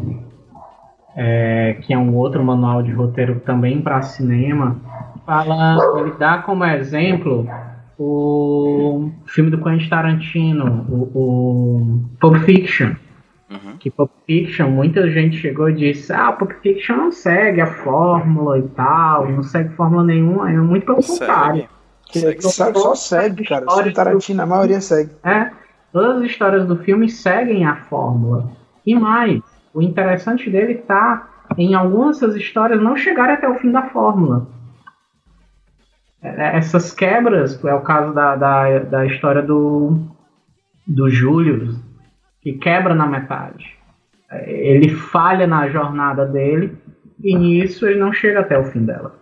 é, 1.16 1.78
que 1.82 1.94
é 1.94 1.98
um 1.98 2.16
outro 2.16 2.44
manual 2.44 2.84
de 2.84 2.92
roteiro 2.92 3.40
também 3.46 3.82
para 3.82 4.02
cinema, 4.02 4.78
fala, 5.26 5.78
ele 6.00 6.12
dá 6.20 6.40
como 6.40 6.64
exemplo 6.66 7.48
o 7.98 9.10
filme 9.26 9.50
do 9.50 9.64
Quentin 9.64 9.90
Tarantino, 9.90 10.86
o, 10.90 11.12
o 11.14 12.10
Pulp 12.20 12.36
Fiction, 12.44 12.94
Uhum. 13.50 13.78
Que 13.78 13.92
Pulp 13.92 14.10
Fiction, 14.26 14.70
muita 14.70 15.10
gente 15.12 15.38
chegou 15.38 15.70
e 15.70 15.76
disse: 15.76 16.12
Ah, 16.12 16.32
Pulp 16.32 16.52
Fiction 16.64 16.96
não 16.98 17.12
segue 17.12 17.62
a 17.62 17.68
fórmula 17.68 18.58
e 18.58 18.68
tal, 18.70 19.30
não 19.30 19.44
segue 19.44 19.76
fórmula 19.76 20.04
nenhuma, 20.04 20.52
é 20.52 20.58
muito 20.58 20.86
pelo 20.86 21.04
contrário. 21.04 21.68
Segue. 22.12 22.36
Que 22.36 22.42
só, 22.42 22.74
só 22.74 22.96
segue, 22.96 23.44
cara. 23.46 23.66
Só 23.70 23.92
Tarantino, 23.92 24.42
a 24.42 24.46
maioria 24.46 24.82
segue. 24.82 25.12
É, 25.24 25.52
todas 25.92 26.24
as 26.24 26.30
histórias 26.30 26.68
do 26.68 26.78
filme 26.78 27.10
seguem 27.10 27.66
a 27.66 27.76
fórmula. 27.76 28.52
E 28.86 28.96
mais, 28.96 29.42
o 29.74 29.82
interessante 29.82 30.50
dele 30.50 30.76
tá 30.76 31.30
em 31.58 31.74
algumas 31.76 32.20
dessas 32.20 32.36
histórias 32.36 32.82
não 32.82 32.96
chegarem 32.96 33.36
até 33.36 33.48
o 33.48 33.56
fim 33.56 33.72
da 33.72 33.84
fórmula. 33.90 34.48
É, 36.22 36.58
Essas 36.58 36.92
quebras, 36.92 37.64
é 37.64 37.74
o 37.74 37.82
caso 37.82 38.14
da, 38.14 38.36
da, 38.36 38.80
da 38.80 39.06
história 39.06 39.42
do, 39.42 40.00
do 40.88 41.10
Júlio, 41.10 41.76
que 42.46 42.54
quebra 42.54 42.94
na 42.94 43.08
metade. 43.08 43.66
É, 44.30 44.52
Ele 44.52 44.90
falha 44.90 45.48
na 45.48 45.68
jornada 45.68 46.28
dele 46.28 46.78
e 47.24 47.36
nisso 47.36 47.88
ele 47.88 48.00
não 48.00 48.14
chega 48.14 48.42
até 48.42 48.56
o 48.56 48.66
fim 48.66 48.86
dela. 48.86 49.16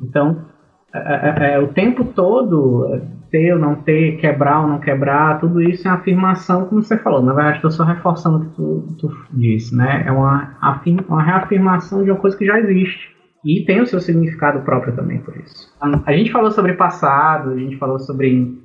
Então, 0.00 0.46
é, 0.94 0.98
é, 0.98 1.54
é, 1.54 1.58
o 1.58 1.66
tempo 1.66 2.04
todo, 2.04 2.94
é, 2.94 3.00
ter 3.28 3.54
ou 3.54 3.58
não 3.58 3.74
ter, 3.74 4.18
quebrar 4.18 4.60
ou 4.60 4.68
não 4.68 4.78
quebrar, 4.78 5.40
tudo 5.40 5.60
isso 5.60 5.88
é 5.88 5.90
afirmação, 5.90 6.66
como 6.66 6.80
você 6.80 6.96
falou. 6.96 7.22
Na 7.22 7.32
verdade, 7.32 7.56
estou 7.56 7.72
só 7.72 7.82
reforçando 7.82 8.36
o 8.36 8.40
que 8.40 8.54
tu, 8.54 8.96
tu 9.00 9.26
disse, 9.32 9.76
né? 9.76 10.04
É 10.06 10.12
uma, 10.12 10.56
afirma, 10.60 11.04
uma 11.08 11.22
reafirmação 11.22 12.04
de 12.04 12.10
uma 12.12 12.20
coisa 12.20 12.36
que 12.36 12.46
já 12.46 12.56
existe. 12.60 13.10
E 13.44 13.64
tem 13.64 13.80
o 13.80 13.86
seu 13.86 13.98
significado 13.98 14.60
próprio 14.60 14.94
também 14.94 15.18
por 15.18 15.36
isso. 15.36 15.74
A 16.06 16.12
gente 16.12 16.30
falou 16.30 16.52
sobre 16.52 16.74
passado, 16.74 17.50
a 17.50 17.56
gente 17.56 17.76
falou 17.78 17.98
sobre. 17.98 18.60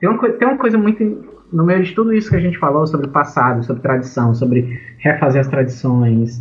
Tem 0.00 0.08
uma, 0.08 0.32
tem 0.32 0.48
uma 0.48 0.58
coisa 0.58 0.76
muito. 0.76 1.39
No 1.52 1.64
meio 1.64 1.82
de 1.82 1.94
tudo 1.94 2.12
isso 2.12 2.30
que 2.30 2.36
a 2.36 2.40
gente 2.40 2.58
falou 2.58 2.86
sobre 2.86 3.08
passado, 3.08 3.64
sobre 3.64 3.82
tradição, 3.82 4.34
sobre 4.34 4.80
refazer 4.98 5.40
as 5.40 5.48
tradições, 5.48 6.40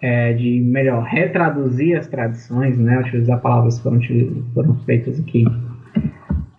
é, 0.00 0.32
de 0.32 0.60
melhor 0.60 1.04
retraduzir 1.04 1.96
as 1.96 2.06
tradições, 2.06 2.76
né? 2.78 3.00
Utilizar 3.00 3.40
palavras 3.40 3.76
que 3.76 3.82
foram, 3.82 4.00
foram 4.54 4.74
feitas 4.84 5.18
aqui. 5.20 5.44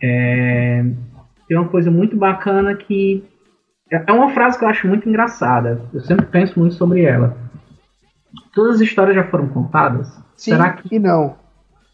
É, 0.02 0.86
tem 1.47 1.58
uma 1.58 1.68
coisa 1.68 1.91
muito 1.91 2.16
bacana 2.16 2.76
que 2.76 3.24
é 3.91 4.12
uma 4.12 4.30
frase 4.30 4.58
que 4.58 4.64
eu 4.64 4.70
acho 4.70 4.88
muito 4.88 5.10
engraçada. 5.10 5.82
Eu 5.93 6.02
sempre 6.02 6.26
penso 6.28 6.60
muito 6.60 6.76
sobre 6.76 7.04
ela. 7.04 7.36
Todas 8.54 8.76
as 8.76 8.82
histórias 8.82 9.16
já 9.16 9.24
foram 9.26 9.47
contadas? 9.47 10.08
Sim 10.36 10.52
Será 10.52 10.74
que 10.74 10.95
e 10.95 11.00
não. 11.00 11.36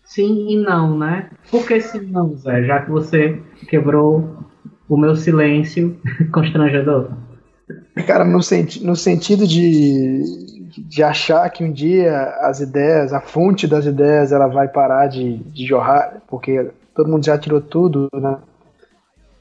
sim 0.04 0.50
e 0.50 0.58
não, 0.64 0.98
né? 0.98 1.30
Por 1.50 1.66
que 1.66 1.80
sim 1.80 2.02
não, 2.02 2.36
Zé? 2.36 2.64
Já 2.64 2.82
que 2.82 2.92
você 2.92 3.42
quebrou 3.70 4.46
o 4.88 4.98
meu 4.98 5.16
silêncio 5.16 5.98
constrangedor. 6.32 7.12
Cara, 8.06 8.24
no, 8.24 8.42
senti 8.44 8.84
no 8.84 8.96
sentido 8.96 9.48
de, 9.48 10.22
de 10.78 11.02
achar 11.02 11.50
que 11.50 11.64
um 11.64 11.72
dia 11.72 12.14
as 12.42 12.60
ideias, 12.60 13.12
a 13.12 13.20
fonte 13.20 13.68
das 13.68 13.86
ideias, 13.86 14.32
ela 14.32 14.48
vai 14.48 14.68
parar 14.68 15.08
de, 15.08 15.38
de 15.38 15.66
jorrar, 15.66 16.22
porque 16.28 16.70
todo 16.94 17.10
mundo 17.10 17.26
já 17.26 17.38
tirou 17.38 17.60
tudo, 17.60 18.08
né? 18.14 18.38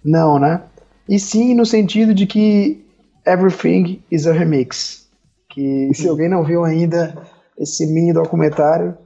Não, 0.02 0.38
né? 0.38 0.62
E 1.08 1.18
sim 1.18 1.54
no 1.54 1.66
sentido 1.66 2.14
de 2.14 2.26
que 2.26 2.84
everything 3.26 4.02
is 4.10 4.26
a 4.26 4.32
remix. 4.32 5.06
Que 5.48 5.90
se 5.94 6.08
alguém 6.08 6.28
não 6.28 6.42
viu 6.42 6.64
ainda 6.64 7.14
esse 7.58 7.86
mini 7.86 8.12
documentário, 8.12 8.96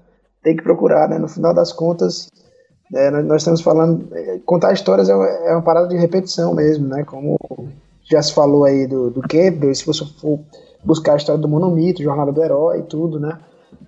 tem 0.43 0.57
que 0.57 0.62
procurar, 0.62 1.09
né? 1.09 1.18
No 1.18 1.28
final 1.28 1.53
das 1.53 1.72
contas, 1.72 2.30
é, 2.95 3.11
nós, 3.11 3.43
estamos 3.43 3.61
falando. 3.61 4.09
é, 4.12 4.39
Contar 4.45 4.72
histórias 4.72 5.09
é 5.09 5.14
uma, 5.14 5.26
é 5.26 5.53
uma 5.53 5.62
parada 5.62 5.89
de 5.89 5.97
repetição 5.97 6.55
mesmo, 6.55 6.89
né? 6.89 7.05
Como 7.05 7.39
já 8.05 8.22
se 8.22 8.32
falou 8.32 8.64
aí 8.64 8.86
do, 8.86 9.11
do 9.11 9.20
Campbell, 9.20 9.74
se 9.74 9.84
você 9.84 10.05
for 10.20 10.39
buscar 10.82 11.14
a 11.14 11.16
história 11.16 11.41
do 11.41 11.49
monomito, 11.49 12.03
Jornada 12.03 12.32
do 12.32 12.43
Herói 12.43 12.80
e 12.80 12.82
tudo, 12.82 13.20
né? 13.20 13.39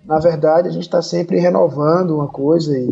Na 0.05 0.18
verdade, 0.18 0.68
a 0.68 0.70
gente 0.70 0.82
está 0.82 1.01
sempre 1.01 1.38
renovando 1.38 2.14
uma 2.14 2.28
coisa 2.28 2.76
e 2.76 2.90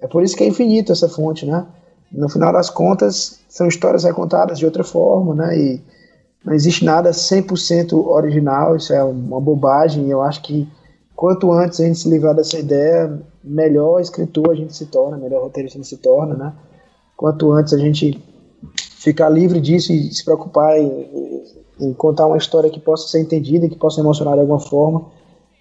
é 0.00 0.06
por 0.06 0.22
isso 0.22 0.36
que 0.36 0.42
é 0.42 0.48
infinito 0.48 0.92
essa 0.92 1.08
fonte, 1.08 1.46
né? 1.46 1.66
No 2.10 2.28
final 2.28 2.52
das 2.52 2.70
contas, 2.70 3.40
são 3.48 3.68
histórias 3.68 4.04
recontadas 4.04 4.58
de 4.58 4.64
outra 4.64 4.82
forma, 4.82 5.34
né? 5.34 5.58
E 5.58 5.82
não 6.44 6.52
existe 6.54 6.84
nada 6.84 7.10
100% 7.10 7.92
original, 7.92 8.76
isso 8.76 8.92
é 8.92 9.02
uma 9.02 9.40
bobagem. 9.40 10.08
Eu 10.08 10.22
acho 10.22 10.42
que 10.42 10.68
quanto 11.16 11.50
antes 11.50 11.80
a 11.80 11.84
gente 11.84 11.98
se 11.98 12.10
livrar 12.10 12.34
dessa 12.34 12.58
ideia, 12.58 13.20
melhor 13.42 14.00
escritor 14.00 14.50
a 14.50 14.54
gente 14.54 14.76
se 14.76 14.86
torna, 14.86 15.16
melhor 15.16 15.42
roteirista 15.42 15.78
a 15.78 15.82
gente 15.82 15.88
se 15.88 15.96
torna, 15.96 16.34
né? 16.34 16.52
Quanto 17.16 17.50
antes 17.52 17.72
a 17.72 17.78
gente 17.78 18.22
ficar 18.76 19.30
livre 19.30 19.60
disso 19.60 19.92
e 19.92 20.12
se 20.12 20.22
preocupar 20.22 20.78
em, 20.78 21.42
em 21.80 21.92
contar 21.94 22.26
uma 22.26 22.36
história 22.36 22.68
que 22.68 22.78
possa 22.78 23.08
ser 23.08 23.20
entendida 23.20 23.68
que 23.68 23.76
possa 23.76 24.00
emocionar 24.00 24.34
de 24.34 24.40
alguma 24.40 24.60
forma, 24.60 25.06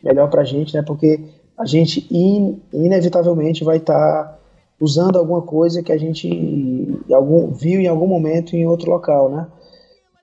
melhor 0.04 0.30
pra 0.30 0.44
gente, 0.44 0.74
né? 0.76 0.82
Porque 0.82 1.22
a 1.58 1.66
gente 1.66 2.06
in, 2.12 2.62
inevitavelmente 2.74 3.64
vai 3.64 3.78
estar 3.78 4.38
usando 4.80 5.18
alguma 5.18 5.42
coisa 5.42 5.82
que 5.82 5.92
a 5.92 5.98
gente 5.98 7.00
algum, 7.10 7.52
viu 7.52 7.80
em 7.80 7.88
algum 7.88 8.08
momento 8.08 8.58
em 8.58 8.68
outro 8.68 8.92
local, 8.92 9.30
né? 9.30 9.48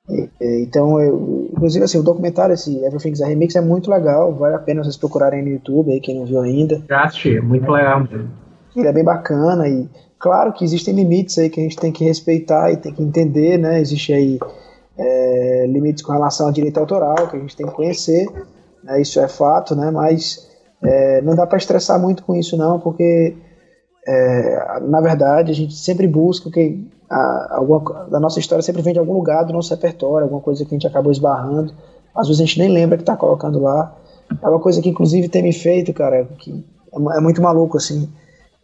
E- 0.09 0.29
e- 0.41 0.63
Então, 0.63 1.01
eu, 1.01 1.49
inclusive 1.53 1.85
assim, 1.85 1.99
o 1.99 2.03
documentário, 2.03 2.53
esse 2.55 2.77
Everything's 2.85 3.21
a 3.21 3.27
Remix, 3.27 3.55
é 3.57 3.61
muito 3.61 3.91
legal, 3.91 4.33
vale 4.35 4.55
a 4.55 4.59
pena 4.59 4.83
vocês 4.83 4.97
procurarem 4.97 5.43
no 5.43 5.49
YouTube, 5.49 5.93
aí, 5.93 6.01
quem 6.01 6.19
não 6.19 6.27
viu 6.27 6.41
ainda. 6.41 6.83
Já 6.89 7.05
assisti, 7.05 7.41
muito 7.41 7.71
legal 7.71 8.01
mesmo. 8.01 8.31
Ele 8.75 8.89
é 8.89 8.93
bem 8.93 9.05
bacana 9.05 9.69
e 9.69 9.89
claro 10.19 10.53
que 10.53 10.65
existem 10.65 10.95
limites 10.95 11.37
aí 11.39 11.51
que 11.51 11.61
a 11.61 11.63
gente 11.63 11.77
tem 11.77 11.93
que 11.93 12.05
respeitar 12.05 12.73
e 12.73 12.77
tem 12.79 12.93
que 12.93 13.03
entender, 13.03 13.59
né? 13.59 13.81
Existe 13.81 14.13
aí 14.13 14.39
é, 14.97 15.67
limites 15.69 16.03
com 16.03 16.13
relação 16.13 16.47
ao 16.47 16.53
direito 16.53 16.79
autoral 16.79 17.29
que 17.29 17.37
a 17.37 17.41
gente 17.41 17.55
tem 17.57 17.67
que 17.67 17.73
conhecer, 17.73 18.27
né? 18.83 19.01
Isso 19.01 19.21
é 19.21 19.29
fato, 19.29 19.77
né? 19.77 19.91
Mas 19.91 20.49
é, 20.83 21.21
não 21.23 21.35
dá 21.35 21.47
para 21.47 21.59
estressar 21.59 22.01
muito 22.01 22.23
com 22.25 22.35
isso 22.35 22.57
não, 22.57 22.81
porque 22.81 23.35
é, 24.07 24.81
na 24.81 25.01
verdade 25.01 25.51
a 25.51 25.55
gente 25.55 25.75
sempre 25.75 26.07
busca 26.07 26.51
que 26.51 26.85
a, 27.09 27.57
alguma, 27.57 28.09
a 28.13 28.21
nossa 28.21 28.39
história 28.39 28.63
sempre 28.63 28.83
vem 28.83 28.93
de 28.93 28.99
algum 28.99 29.15
lugar 29.15 29.45
do 29.45 29.53
nosso 29.53 29.71
repertório, 29.71 30.25
alguma 30.25 30.41
coisa 30.41 30.65
que 30.65 30.75
a 30.75 30.77
gente 30.77 30.87
acabou 30.87 31.13
esbarrando. 31.13 31.73
Às 32.15 32.29
vezes 32.29 32.41
a 32.43 32.45
gente 32.45 32.59
nem 32.59 32.69
lembra 32.69 32.97
que 32.97 33.03
está 33.03 33.17
colocando 33.17 33.61
lá. 33.61 33.95
É 34.43 34.49
uma 34.49 34.61
coisa 34.61 34.81
que 34.81 34.89
inclusive 34.89 35.29
tem 35.29 35.43
me 35.43 35.53
feito, 35.53 35.93
cara, 35.93 36.25
que 36.39 36.65
é, 36.93 37.17
é 37.17 37.21
muito 37.21 37.41
maluco 37.43 37.77
assim 37.77 38.09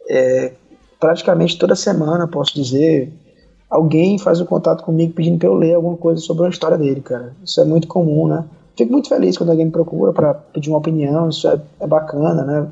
é, 0.09 0.53
praticamente 0.99 1.57
toda 1.57 1.75
semana, 1.75 2.27
posso 2.27 2.55
dizer, 2.55 3.13
alguém 3.69 4.17
faz 4.17 4.41
um 4.41 4.45
contato 4.45 4.83
comigo 4.83 5.13
pedindo 5.13 5.37
para 5.37 5.47
eu 5.47 5.53
ler 5.53 5.75
alguma 5.75 5.95
coisa 5.95 6.19
sobre 6.19 6.47
a 6.47 6.49
história 6.49 6.77
dele, 6.77 7.01
cara. 7.01 7.33
Isso 7.43 7.61
é 7.61 7.63
muito 7.63 7.87
comum, 7.87 8.27
né? 8.27 8.43
Fico 8.75 8.91
muito 8.91 9.07
feliz 9.07 9.37
quando 9.37 9.51
alguém 9.51 9.65
me 9.65 9.71
procura 9.71 10.11
para 10.11 10.33
pedir 10.33 10.69
uma 10.69 10.79
opinião, 10.79 11.29
isso 11.29 11.47
é, 11.47 11.61
é 11.79 11.87
bacana, 11.87 12.43
né? 12.43 12.67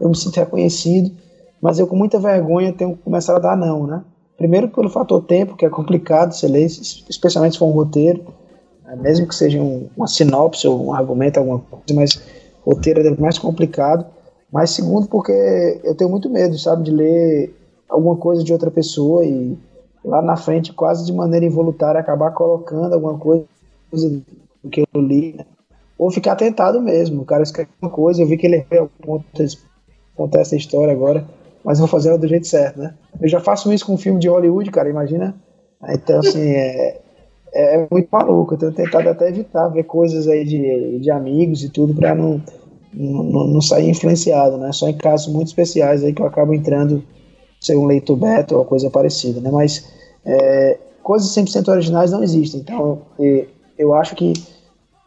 Eu 0.00 0.08
me 0.08 0.16
sinto 0.16 0.36
reconhecido, 0.36 1.12
mas 1.60 1.78
eu 1.78 1.86
com 1.86 1.96
muita 1.96 2.18
vergonha 2.18 2.72
tenho 2.72 2.96
começado 2.96 3.36
a 3.36 3.40
dar 3.40 3.56
não, 3.56 3.86
né? 3.86 4.02
Primeiro 4.36 4.68
pelo 4.68 4.88
fator 4.88 5.22
tempo, 5.22 5.56
que 5.56 5.66
é 5.66 5.70
complicado 5.70 6.32
você 6.32 6.48
ler, 6.48 6.64
es- 6.64 7.04
especialmente 7.08 7.52
se 7.52 7.58
for 7.58 7.66
um 7.66 7.72
roteiro, 7.72 8.24
né? 8.84 8.96
mesmo 8.96 9.26
que 9.28 9.34
seja 9.34 9.60
um, 9.60 9.88
uma 9.96 10.06
sinopse 10.06 10.66
ou 10.66 10.86
um 10.86 10.94
argumento, 10.94 11.38
alguma 11.38 11.58
coisa, 11.58 11.84
mas 11.94 12.20
roteiro 12.64 13.00
é 13.06 13.20
mais 13.20 13.38
complicado. 13.38 14.06
Mas 14.52 14.70
segundo, 14.70 15.06
porque 15.08 15.80
eu 15.84 15.94
tenho 15.94 16.10
muito 16.10 16.28
medo, 16.28 16.58
sabe, 16.58 16.84
de 16.84 16.90
ler 16.90 17.54
alguma 17.88 18.16
coisa 18.16 18.42
de 18.42 18.52
outra 18.52 18.70
pessoa 18.70 19.24
e 19.24 19.56
lá 20.04 20.22
na 20.22 20.36
frente, 20.36 20.72
quase 20.72 21.04
de 21.04 21.12
maneira 21.12 21.44
involuntária, 21.46 22.00
acabar 22.00 22.32
colocando 22.32 22.94
alguma 22.94 23.16
coisa 23.18 23.44
do 23.92 24.70
que 24.70 24.82
eu 24.92 25.00
li, 25.00 25.34
né? 25.36 25.44
ou 25.98 26.10
ficar 26.10 26.34
tentado 26.36 26.80
mesmo. 26.80 27.22
O 27.22 27.24
cara 27.24 27.42
escreve 27.42 27.70
uma 27.80 27.90
coisa, 27.90 28.22
eu 28.22 28.26
vi 28.26 28.36
que 28.36 28.46
ele 28.46 28.64
errou 28.70 28.90
algum 29.06 30.30
essa 30.38 30.56
história 30.56 30.92
agora, 30.92 31.24
mas 31.64 31.78
vou 31.78 31.88
fazer 31.88 32.10
ela 32.10 32.18
do 32.18 32.28
jeito 32.28 32.46
certo, 32.46 32.78
né? 32.78 32.94
Eu 33.20 33.28
já 33.28 33.40
faço 33.40 33.72
isso 33.72 33.86
com 33.86 33.94
um 33.94 33.98
filme 33.98 34.18
de 34.18 34.28
Hollywood, 34.28 34.70
cara, 34.70 34.88
imagina? 34.88 35.34
Então, 35.88 36.20
assim, 36.20 36.50
é, 36.50 37.00
é 37.52 37.86
muito 37.90 38.08
maluco. 38.10 38.54
Eu 38.54 38.58
tenho 38.58 38.72
tentado 38.72 39.08
até 39.08 39.28
evitar 39.28 39.68
ver 39.68 39.84
coisas 39.84 40.28
aí 40.28 40.44
de, 40.44 40.98
de 40.98 41.10
amigos 41.10 41.62
e 41.62 41.68
tudo 41.68 41.94
pra 41.94 42.14
não, 42.14 42.40
não, 42.92 43.46
não 43.46 43.60
sair 43.60 43.88
influenciado, 43.88 44.56
né? 44.56 44.72
Só 44.72 44.88
em 44.88 44.96
casos 44.96 45.32
muito 45.32 45.48
especiais 45.48 46.04
aí 46.04 46.12
que 46.12 46.22
eu 46.22 46.26
acabo 46.26 46.54
entrando, 46.54 47.02
ser 47.60 47.76
um 47.76 47.86
leitor 47.86 48.16
beta 48.16 48.56
ou 48.56 48.64
coisa 48.64 48.90
parecida, 48.90 49.40
né? 49.40 49.50
Mas 49.50 49.86
é, 50.24 50.78
coisas 51.02 51.34
100% 51.34 51.68
originais 51.68 52.10
não 52.10 52.22
existem. 52.22 52.60
Então, 52.60 53.02
é, 53.18 53.46
eu 53.78 53.94
acho 53.94 54.14
que 54.14 54.32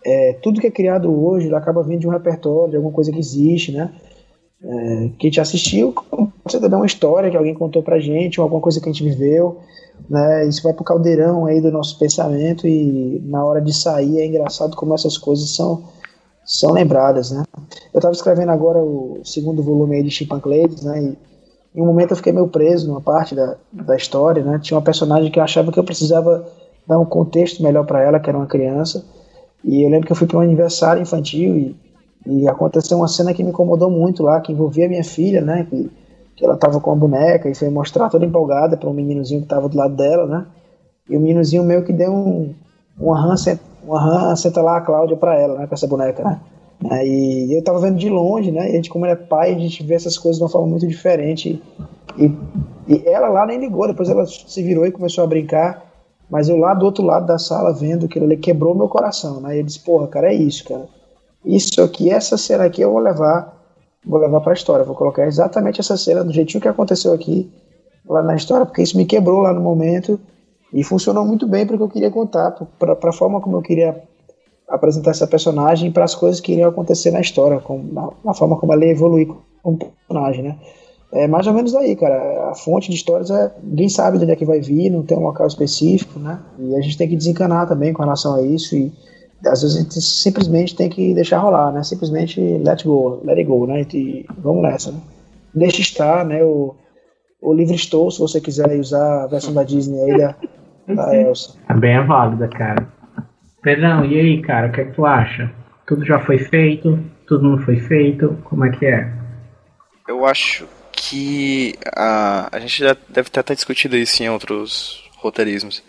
é, 0.05 0.33
tudo 0.41 0.59
que 0.59 0.67
é 0.67 0.71
criado 0.71 1.11
hoje 1.11 1.53
acaba 1.53 1.83
vindo 1.83 2.01
de 2.01 2.07
um 2.07 2.11
repertório, 2.11 2.71
de 2.71 2.75
alguma 2.75 2.93
coisa 2.93 3.11
que 3.11 3.19
existe, 3.19 3.71
né? 3.71 3.91
É, 4.61 5.09
que 5.17 5.27
gente 5.27 5.41
assistiu, 5.41 5.93
pode 6.43 6.51
ser 6.51 6.59
também 6.59 6.77
uma 6.77 6.85
história 6.85 7.31
que 7.31 7.37
alguém 7.37 7.53
contou 7.53 7.81
pra 7.81 7.99
gente, 7.99 8.39
ou 8.39 8.43
alguma 8.43 8.61
coisa 8.61 8.81
que 8.81 8.89
a 8.89 8.91
gente 8.91 9.03
viveu, 9.03 9.59
né? 10.09 10.45
Isso 10.47 10.61
vai 10.61 10.73
pro 10.73 10.83
caldeirão 10.83 11.45
aí 11.45 11.61
do 11.61 11.71
nosso 11.71 11.97
pensamento 11.97 12.67
e 12.67 13.21
na 13.25 13.43
hora 13.43 13.61
de 13.61 13.73
sair 13.73 14.19
é 14.19 14.25
engraçado 14.25 14.75
como 14.75 14.93
essas 14.93 15.17
coisas 15.17 15.55
são 15.55 15.83
são 16.45 16.73
lembradas, 16.73 17.31
né? 17.31 17.43
Eu 17.93 17.99
estava 17.99 18.13
escrevendo 18.13 18.49
agora 18.51 18.77
o 18.77 19.21
segundo 19.23 19.63
volume 19.63 19.95
aí 19.95 20.03
de 20.03 20.11
Chimpanclades, 20.11 20.83
né? 20.83 21.01
E 21.01 21.17
em 21.79 21.81
um 21.81 21.85
momento 21.85 22.11
eu 22.11 22.17
fiquei 22.17 22.33
meio 22.33 22.49
preso 22.49 22.87
numa 22.87 22.99
parte 22.99 23.33
da, 23.33 23.55
da 23.71 23.95
história, 23.95 24.43
né? 24.43 24.59
Tinha 24.61 24.77
uma 24.77 24.83
personagem 24.83 25.31
que 25.31 25.39
eu 25.39 25.43
achava 25.43 25.71
que 25.71 25.79
eu 25.79 25.83
precisava 25.85 26.45
dar 26.85 26.99
um 26.99 27.05
contexto 27.05 27.63
melhor 27.63 27.85
para 27.85 28.01
ela, 28.01 28.19
que 28.19 28.29
era 28.29 28.37
uma 28.37 28.45
criança. 28.45 29.05
E 29.63 29.83
eu 29.83 29.89
lembro 29.89 30.05
que 30.05 30.11
eu 30.11 30.17
fui 30.17 30.27
para 30.27 30.37
um 30.37 30.41
aniversário 30.41 31.01
infantil 31.01 31.55
e, 31.55 31.75
e 32.25 32.47
aconteceu 32.49 32.97
uma 32.97 33.07
cena 33.07 33.33
que 33.33 33.41
me 33.41 33.51
incomodou 33.51 33.89
muito 33.89 34.21
lá, 34.21 34.41
que 34.41 34.51
envolvia 34.51 34.89
minha 34.89 35.03
filha, 35.03 35.41
né? 35.41 35.65
Que, 35.69 35.89
que 36.35 36.45
ela 36.45 36.57
tava 36.57 36.79
com 36.79 36.91
a 36.91 36.95
boneca 36.95 37.49
e 37.49 37.55
foi 37.55 37.69
mostrar 37.69 38.09
toda 38.09 38.25
empolgada 38.25 38.75
para 38.75 38.89
um 38.89 38.93
meninozinho 38.93 39.41
que 39.41 39.47
tava 39.47 39.69
do 39.69 39.77
lado 39.77 39.95
dela, 39.95 40.25
né? 40.25 40.45
E 41.09 41.17
o 41.17 41.19
meninozinho 41.19 41.63
meio 41.63 41.83
que 41.83 41.93
deu 41.93 42.11
um, 42.11 42.53
uma 42.99 43.19
rã, 43.19 43.35
uma 43.83 44.35
senta 44.35 44.61
lá 44.61 44.77
a 44.77 44.81
Cláudia 44.81 45.17
para 45.17 45.35
ela, 45.39 45.59
né? 45.59 45.67
Com 45.67 45.73
essa 45.73 45.87
boneca, 45.87 46.23
né? 46.23 46.39
E 47.05 47.55
eu 47.55 47.63
tava 47.63 47.79
vendo 47.79 47.97
de 47.97 48.09
longe, 48.09 48.51
né? 48.51 48.67
E 48.67 48.71
a 48.71 48.75
gente, 48.75 48.89
como 48.89 49.05
ele 49.05 49.13
é 49.13 49.15
pai, 49.15 49.53
a 49.53 49.59
gente 49.59 49.83
vê 49.83 49.93
essas 49.93 50.17
coisas 50.17 50.37
de 50.37 50.43
uma 50.43 50.49
forma 50.49 50.67
muito 50.67 50.87
diferente. 50.87 51.61
E, 52.17 52.25
e 52.87 53.07
ela 53.07 53.29
lá 53.29 53.45
nem 53.45 53.59
ligou, 53.59 53.87
depois 53.87 54.09
ela 54.09 54.25
se 54.25 54.61
virou 54.61 54.85
e 54.85 54.91
começou 54.91 55.23
a 55.23 55.27
brincar. 55.27 55.85
Mas 56.29 56.49
eu 56.49 56.57
lá 56.57 56.73
do 56.73 56.85
outro 56.85 57.05
lado 57.05 57.25
da 57.25 57.37
sala, 57.37 57.73
vendo 57.73 58.07
que 58.07 58.17
ele 58.17 58.35
quebrou 58.37 58.75
meu 58.75 58.89
coração, 58.89 59.39
né? 59.39 59.55
E 59.55 59.59
eu 59.59 59.63
disse, 59.63 59.79
porra, 59.79 60.07
cara, 60.07 60.33
é 60.33 60.35
isso, 60.35 60.65
cara. 60.65 60.87
Isso 61.45 61.81
aqui, 61.81 62.09
essa 62.09 62.37
cena 62.37 62.65
aqui 62.65 62.81
eu 62.81 62.91
vou 62.91 62.99
levar, 62.99 63.62
vou 64.05 64.19
levar 64.19 64.41
pra 64.41 64.53
história. 64.53 64.85
Vou 64.85 64.95
colocar 64.95 65.25
exatamente 65.25 65.79
essa 65.79 65.97
cena 65.97 66.23
do 66.23 66.33
jeitinho 66.33 66.61
que 66.61 66.67
aconteceu 66.67 67.13
aqui, 67.13 67.51
lá 68.07 68.21
na 68.21 68.35
história, 68.35 68.65
porque 68.65 68.81
isso 68.81 68.97
me 68.97 69.05
quebrou 69.05 69.41
lá 69.41 69.53
no 69.53 69.61
momento. 69.61 70.19
E 70.73 70.83
funcionou 70.83 71.23
muito 71.23 71.47
bem 71.47 71.67
para 71.67 71.75
o 71.75 71.77
que 71.77 71.83
eu 71.83 71.89
queria 71.89 72.11
contar, 72.11 72.51
para 72.79 73.09
a 73.09 73.13
forma 73.13 73.39
como 73.39 73.57
eu 73.57 73.61
queria 73.61 74.01
apresentar 74.67 75.11
essa 75.11 75.27
personagem 75.27 75.91
para 75.91 76.03
as 76.03 76.15
coisas 76.15 76.41
que 76.41 76.51
iriam 76.51 76.69
acontecer 76.69 77.11
na 77.11 77.21
história, 77.21 77.59
com, 77.59 77.77
na, 77.77 78.09
na, 78.25 78.33
forma 78.33 78.57
como 78.57 78.73
ela 78.73 78.83
ia 78.83 78.91
evoluir 78.91 79.27
como 79.61 79.77
personagem, 79.77 80.43
né? 80.43 80.57
É 81.11 81.27
mais 81.27 81.45
ou 81.45 81.53
menos 81.53 81.75
aí, 81.75 81.95
cara. 81.95 82.49
A 82.49 82.55
fonte 82.55 82.89
de 82.89 82.95
histórias 82.95 83.29
é. 83.29 83.51
Ninguém 83.61 83.87
sabe 83.87 84.17
de 84.17 84.23
onde 84.23 84.33
é 84.33 84.35
que 84.35 84.45
vai 84.45 84.59
vir, 84.59 84.89
não 84.89 85.03
tem 85.03 85.15
um 85.15 85.21
local 85.21 85.45
específico, 85.45 86.19
né? 86.19 86.39
E 86.57 86.75
a 86.75 86.81
gente 86.81 86.97
tem 86.97 87.07
que 87.07 87.15
desencanar 87.15 87.67
também 87.67 87.93
com 87.93 88.01
relação 88.01 88.33
a 88.33 88.41
isso. 88.41 88.75
E 88.75 88.91
às 89.45 89.61
vezes 89.61 89.77
a 89.77 89.81
gente 89.81 90.01
simplesmente 90.01 90.75
tem 90.75 90.89
que 90.89 91.13
deixar 91.13 91.39
rolar, 91.39 91.71
né? 91.71 91.83
Simplesmente 91.83 92.39
let 92.39 92.83
go, 92.83 93.21
let 93.23 93.37
it 93.37 93.43
go, 93.47 93.65
né? 93.65 93.85
E 93.93 94.25
vamos 94.37 94.63
nessa, 94.63 94.91
né? 94.91 94.99
Deixa 95.53 95.81
estar, 95.81 96.25
né? 96.25 96.43
O, 96.43 96.75
o 97.41 97.53
livre 97.53 97.75
estou, 97.75 98.09
se 98.09 98.19
você 98.19 98.39
quiser 98.39 98.69
usar 98.79 99.23
a 99.23 99.27
versão 99.27 99.53
da 99.53 99.63
Disney 99.63 100.01
aí 100.01 100.17
da, 100.17 100.35
da 100.87 101.15
Elsa. 101.15 101.55
Também 101.67 101.95
é 101.95 102.01
válida, 102.01 102.47
cara. 102.47 102.87
Pedrão, 103.61 104.05
e 104.05 104.19
aí, 104.19 104.41
cara, 104.41 104.67
o 104.67 104.71
que 104.71 104.81
é 104.81 104.85
que 104.85 104.93
tu 104.93 105.05
acha? 105.05 105.51
Tudo 105.85 106.05
já 106.05 106.19
foi 106.19 106.37
feito? 106.37 106.99
Tudo 107.27 107.49
não 107.49 107.57
foi 107.59 107.79
feito? 107.79 108.37
Como 108.43 108.65
é 108.65 108.69
que 108.71 108.85
é? 108.85 109.11
Eu 110.07 110.25
acho 110.25 110.67
que 110.91 111.75
a, 111.95 112.49
a 112.51 112.59
gente 112.59 112.79
já 112.79 112.95
deve 113.09 113.29
ter 113.29 113.39
até 113.39 113.55
discutido 113.55 113.95
isso 113.95 114.21
em 114.21 114.29
outros 114.29 115.09
roteirismos. 115.17 115.83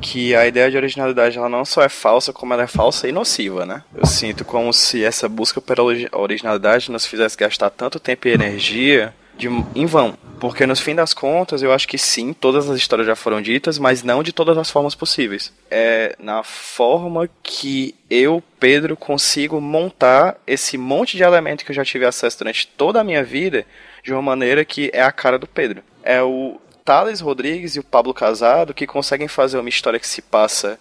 Que 0.00 0.34
a 0.34 0.46
ideia 0.46 0.70
de 0.70 0.76
originalidade 0.76 1.38
ela 1.38 1.48
não 1.48 1.64
só 1.64 1.82
é 1.82 1.88
falsa, 1.88 2.32
como 2.32 2.52
ela 2.52 2.64
é 2.64 2.66
falsa 2.66 3.08
e 3.08 3.12
nociva, 3.12 3.64
né? 3.66 3.82
Eu 3.94 4.06
sinto 4.06 4.44
como 4.44 4.72
se 4.72 5.04
essa 5.04 5.28
busca 5.28 5.60
pela 5.60 5.82
originalidade 6.12 6.90
nos 6.90 7.06
fizesse 7.06 7.36
gastar 7.36 7.70
tanto 7.70 8.00
tempo 8.00 8.28
e 8.28 8.32
energia 8.32 9.14
de, 9.36 9.48
em 9.74 9.86
vão. 9.86 10.16
Porque 10.40 10.66
no 10.66 10.74
fim 10.74 10.94
das 10.94 11.14
contas, 11.14 11.62
eu 11.62 11.72
acho 11.72 11.86
que 11.86 11.96
sim, 11.96 12.32
todas 12.32 12.68
as 12.68 12.76
histórias 12.76 13.06
já 13.06 13.14
foram 13.14 13.40
ditas, 13.40 13.78
mas 13.78 14.02
não 14.02 14.22
de 14.22 14.32
todas 14.32 14.58
as 14.58 14.70
formas 14.70 14.94
possíveis. 14.94 15.52
É 15.70 16.16
na 16.18 16.42
forma 16.42 17.28
que 17.42 17.94
eu, 18.10 18.42
Pedro, 18.58 18.96
consigo 18.96 19.60
montar 19.60 20.36
esse 20.46 20.76
monte 20.76 21.16
de 21.16 21.22
elementos 21.22 21.64
que 21.64 21.70
eu 21.70 21.76
já 21.76 21.84
tive 21.84 22.04
acesso 22.04 22.38
durante 22.38 22.66
toda 22.66 23.00
a 23.00 23.04
minha 23.04 23.22
vida 23.22 23.64
de 24.02 24.12
uma 24.12 24.22
maneira 24.22 24.64
que 24.64 24.90
é 24.92 25.02
a 25.02 25.12
cara 25.12 25.38
do 25.38 25.46
Pedro. 25.46 25.82
É 26.02 26.20
o 26.20 26.60
Thales 26.84 27.20
Rodrigues 27.20 27.76
e 27.76 27.80
o 27.80 27.84
Pablo 27.84 28.12
Casado 28.12 28.74
que 28.74 28.86
conseguem 28.86 29.28
fazer 29.28 29.58
uma 29.58 29.68
história 29.68 30.00
que 30.00 30.06
se 30.06 30.22
passa 30.22 30.78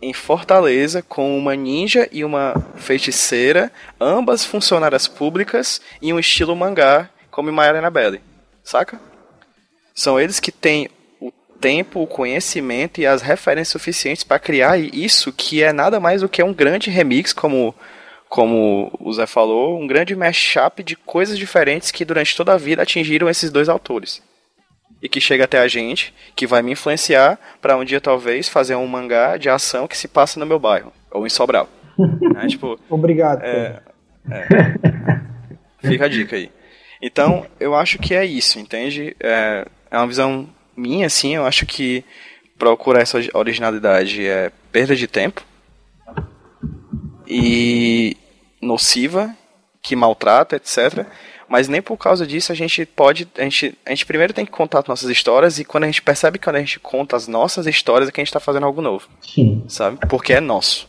em 0.00 0.12
Fortaleza 0.12 1.02
com 1.02 1.36
uma 1.36 1.54
ninja 1.54 2.08
e 2.12 2.24
uma 2.24 2.54
feiticeira, 2.76 3.72
ambas 4.00 4.44
funcionárias 4.44 5.08
públicas, 5.08 5.80
em 6.02 6.12
um 6.12 6.18
estilo 6.18 6.54
mangá 6.54 7.10
como 7.30 7.50
em 7.50 7.52
Maiara 7.52 7.78
Annabelle, 7.78 8.20
saca? 8.64 9.00
São 9.94 10.18
eles 10.18 10.40
que 10.40 10.52
têm 10.52 10.88
o 11.20 11.30
tempo, 11.60 12.02
o 12.02 12.06
conhecimento 12.06 13.00
e 13.00 13.06
as 13.06 13.22
referências 13.22 13.68
suficientes 13.68 14.24
para 14.24 14.38
criar 14.38 14.78
isso 14.78 15.32
que 15.32 15.62
é 15.62 15.72
nada 15.72 15.98
mais 15.98 16.20
do 16.20 16.28
que 16.28 16.42
um 16.42 16.52
grande 16.52 16.90
remix, 16.90 17.32
como 17.32 17.74
como 18.28 18.90
o 18.98 19.12
Zé 19.12 19.24
falou, 19.24 19.80
um 19.80 19.86
grande 19.86 20.16
mashup 20.16 20.82
de 20.82 20.96
coisas 20.96 21.38
diferentes 21.38 21.92
que 21.92 22.04
durante 22.04 22.36
toda 22.36 22.52
a 22.52 22.58
vida 22.58 22.82
atingiram 22.82 23.28
esses 23.28 23.50
dois 23.50 23.68
autores. 23.68 24.20
E 25.02 25.08
que 25.08 25.20
chega 25.20 25.44
até 25.44 25.58
a 25.58 25.68
gente, 25.68 26.14
que 26.34 26.46
vai 26.46 26.62
me 26.62 26.72
influenciar 26.72 27.38
para 27.60 27.76
um 27.76 27.84
dia 27.84 28.00
talvez 28.00 28.48
fazer 28.48 28.74
um 28.74 28.86
mangá 28.86 29.36
de 29.36 29.48
ação 29.48 29.86
que 29.86 29.96
se 29.96 30.08
passa 30.08 30.40
no 30.40 30.46
meu 30.46 30.58
bairro, 30.58 30.92
ou 31.10 31.26
em 31.26 31.30
Sobral. 31.30 31.68
né? 31.98 32.46
tipo, 32.46 32.78
Obrigado. 32.88 33.42
É, 33.42 33.80
é, 34.30 35.88
fica 35.88 36.06
a 36.06 36.08
dica 36.08 36.36
aí. 36.36 36.50
Então, 37.00 37.46
eu 37.60 37.74
acho 37.74 37.98
que 37.98 38.14
é 38.14 38.24
isso, 38.24 38.58
entende? 38.58 39.14
É, 39.20 39.66
é 39.90 39.98
uma 39.98 40.06
visão 40.06 40.48
minha, 40.76 41.06
assim, 41.06 41.36
eu 41.36 41.46
acho 41.46 41.66
que 41.66 42.04
procurar 42.58 43.02
essa 43.02 43.18
originalidade 43.34 44.26
é 44.26 44.50
perda 44.72 44.96
de 44.96 45.06
tempo 45.06 45.44
e 47.26 48.16
nociva, 48.60 49.34
que 49.82 49.96
maltrata, 49.96 50.56
etc. 50.56 51.06
Mas 51.48 51.68
nem 51.68 51.80
por 51.80 51.96
causa 51.96 52.26
disso 52.26 52.52
a 52.52 52.54
gente 52.54 52.84
pode. 52.84 53.28
A 53.36 53.42
gente, 53.42 53.78
a 53.84 53.90
gente 53.90 54.06
primeiro 54.06 54.32
tem 54.32 54.44
que 54.44 54.50
contar 54.50 54.80
as 54.80 54.86
nossas 54.86 55.10
histórias, 55.10 55.58
e 55.58 55.64
quando 55.64 55.84
a 55.84 55.86
gente 55.86 56.02
percebe 56.02 56.38
que 56.38 56.44
quando 56.44 56.56
a 56.56 56.60
gente 56.60 56.80
conta 56.80 57.16
as 57.16 57.28
nossas 57.28 57.66
histórias 57.66 58.08
é 58.08 58.12
que 58.12 58.20
a 58.20 58.22
gente 58.22 58.28
está 58.28 58.40
fazendo 58.40 58.66
algo 58.66 58.82
novo. 58.82 59.08
Sim. 59.20 59.64
Sabe? 59.68 59.98
Porque 60.08 60.32
é 60.32 60.40
nosso. 60.40 60.88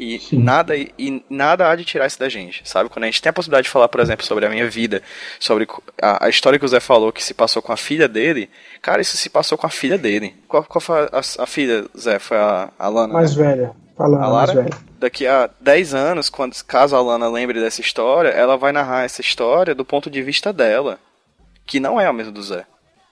E 0.00 0.18
nada, 0.32 0.74
e 0.74 1.22
nada 1.28 1.68
há 1.68 1.76
de 1.76 1.84
tirar 1.84 2.06
isso 2.06 2.18
da 2.18 2.26
gente, 2.26 2.62
sabe? 2.64 2.88
Quando 2.88 3.02
a 3.02 3.06
gente 3.06 3.20
tem 3.20 3.28
a 3.28 3.34
possibilidade 3.34 3.64
de 3.64 3.70
falar, 3.70 3.86
por 3.86 4.00
exemplo, 4.00 4.24
sobre 4.24 4.46
a 4.46 4.48
minha 4.48 4.66
vida, 4.66 5.02
sobre 5.38 5.68
a, 6.00 6.24
a, 6.24 6.28
história 6.30 6.58
que 6.58 6.64
o 6.64 6.68
Zé 6.68 6.80
falou 6.80 7.12
que 7.12 7.22
se 7.22 7.34
passou 7.34 7.60
com 7.60 7.70
a 7.70 7.76
filha 7.76 8.08
dele, 8.08 8.48
cara, 8.80 9.02
isso 9.02 9.18
se 9.18 9.28
passou 9.28 9.58
com 9.58 9.66
a 9.66 9.70
filha 9.70 9.98
dele. 9.98 10.34
Qual, 10.48 10.64
qual 10.64 10.80
foi 10.80 11.00
a, 11.00 11.20
a 11.42 11.46
filha, 11.46 11.84
Zé? 11.98 12.18
Foi 12.18 12.38
a, 12.38 12.70
a 12.78 12.88
Lana? 12.88 13.12
Mais 13.12 13.36
né? 13.36 13.44
velha. 13.44 13.72
A 14.04 14.06
Lara, 14.06 14.28
mais 14.30 14.52
velha. 14.52 14.78
daqui 14.98 15.26
a 15.26 15.50
10 15.60 15.94
anos, 15.94 16.30
quando, 16.30 16.54
caso 16.64 16.96
a 16.96 17.00
Lana 17.00 17.28
lembre 17.28 17.60
dessa 17.60 17.80
história, 17.80 18.28
ela 18.28 18.56
vai 18.56 18.72
narrar 18.72 19.04
essa 19.04 19.20
história 19.20 19.74
do 19.74 19.84
ponto 19.84 20.10
de 20.10 20.22
vista 20.22 20.52
dela, 20.52 20.98
que 21.66 21.78
não 21.78 22.00
é 22.00 22.08
o 22.08 22.14
mesmo 22.14 22.32
do 22.32 22.42
Zé. 22.42 22.64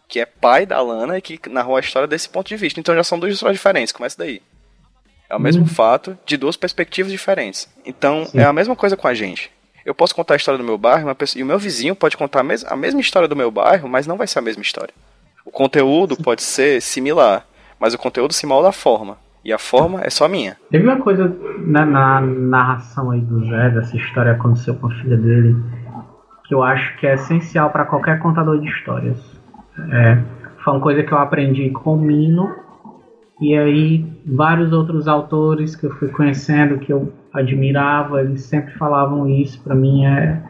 Que 0.09 0.21
é 0.21 0.27
pai 0.27 0.65
da 0.65 0.81
Lana 0.81 1.19
e 1.19 1.23
que 1.23 1.39
narrou 1.49 1.77
a 1.77 1.81
história 1.81 2.09
desse 2.09 2.29
ponto 2.29 2.49
de 2.49 2.57
vista. 2.57 2.81
Então 2.81 2.95
já 2.95 3.05
são 3.05 3.19
duas 3.19 3.35
histórias 3.35 3.59
diferentes, 3.59 3.93
começa 3.93 4.17
daí. 4.17 4.41
É 5.29 5.37
o 5.37 5.41
mesmo 5.41 5.63
uhum. 5.63 5.69
fato 5.69 6.19
de 6.25 6.39
duas 6.39 6.57
perspectivas 6.57 7.13
diferentes. 7.13 7.69
Então, 7.85 8.25
Sim. 8.25 8.39
é 8.39 8.45
a 8.45 8.53
mesma 8.53 8.75
coisa 8.75 8.97
com 8.97 9.07
a 9.07 9.13
gente. 9.13 9.51
Eu 9.85 9.95
posso 9.95 10.15
contar 10.15 10.35
a 10.35 10.37
história 10.37 10.59
do 10.59 10.65
meu 10.65 10.79
bairro, 10.79 11.15
pessoa, 11.15 11.41
e 11.41 11.43
o 11.43 11.47
meu 11.47 11.59
vizinho 11.59 11.95
pode 11.95 12.17
contar 12.17 12.41
a, 12.41 12.43
mes 12.43 12.65
a 12.65 12.77
mesma 12.77 13.01
história 13.01 13.29
do 13.29 13.37
meu 13.37 13.51
bairro, 13.51 13.89
mas 13.89 14.07
não 14.07 14.17
vai 14.17 14.27
ser 14.27 14.39
a 14.39 14.43
mesma 14.43 14.63
história. 14.63 14.95
O 15.45 15.51
conteúdo 15.51 16.15
Sim. 16.15 16.23
pode 16.23 16.43
ser 16.43 16.81
similar, 16.81 17.47
mas 17.79 17.93
o 17.93 17.99
conteúdo 17.99 18.33
se 18.33 18.47
molda 18.47 18.71
a 18.71 18.73
forma. 18.73 19.19
E 19.45 19.53
a 19.53 19.59
forma 19.59 20.01
é 20.03 20.11
só 20.11 20.29
minha. 20.29 20.57
Teve 20.71 20.85
uma 20.85 20.99
coisa 20.99 21.35
na, 21.59 21.87
na 21.87 22.21
narração 22.21 23.11
aí 23.11 23.21
do 23.21 23.45
Zé, 23.47 23.71
dessa 23.71 23.97
história 23.97 24.35
que 24.35 24.41
aconteceu 24.41 24.75
com 24.75 24.89
a 24.89 24.91
filha 24.91 25.17
dele, 25.17 25.57
que 26.47 26.55
eu 26.55 26.63
acho 26.63 26.97
que 26.99 27.07
é 27.07 27.15
essencial 27.15 27.71
para 27.71 27.85
qualquer 27.85 28.19
contador 28.19 28.61
de 28.61 28.69
histórias. 28.69 29.19
É, 29.93 30.19
foi 30.65 30.73
uma 30.75 30.81
coisa 30.81 31.03
que 31.03 31.13
eu 31.13 31.19
aprendi 31.19 31.71
com 31.71 31.95
o 31.95 31.97
Mino 31.97 32.69
e 33.41 33.57
aí, 33.57 34.05
vários 34.27 34.73
outros 34.73 35.07
autores 35.07 35.77
que 35.77 35.87
eu 35.87 35.91
fui 35.93 36.09
conhecendo, 36.09 36.79
que 36.79 36.93
eu 36.93 37.13
admirava, 37.33 38.21
eles 38.21 38.43
sempre 38.43 38.75
falavam 38.75 39.29
isso. 39.29 39.63
Para 39.63 39.77
mim, 39.77 40.05
é. 40.07 40.43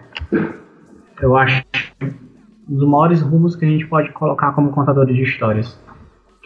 Eu 1.20 1.36
acho 1.36 1.62
um 2.00 2.74
dos 2.74 2.88
maiores 2.88 3.20
rumos 3.20 3.54
que 3.54 3.66
a 3.66 3.68
gente 3.68 3.86
pode 3.86 4.10
colocar 4.12 4.52
como 4.52 4.70
contadores 4.70 5.14
de 5.14 5.22
histórias. 5.22 5.78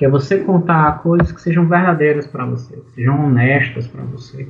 Que 0.03 0.07
é 0.07 0.11
você 0.11 0.38
contar 0.38 1.00
coisas 1.00 1.30
que 1.30 1.40
sejam 1.40 1.68
verdadeiras 1.68 2.26
para 2.26 2.44
você, 2.44 2.74
que 2.74 2.90
sejam 2.90 3.24
honestas 3.24 3.86
para 3.86 4.03
você. 4.03 4.48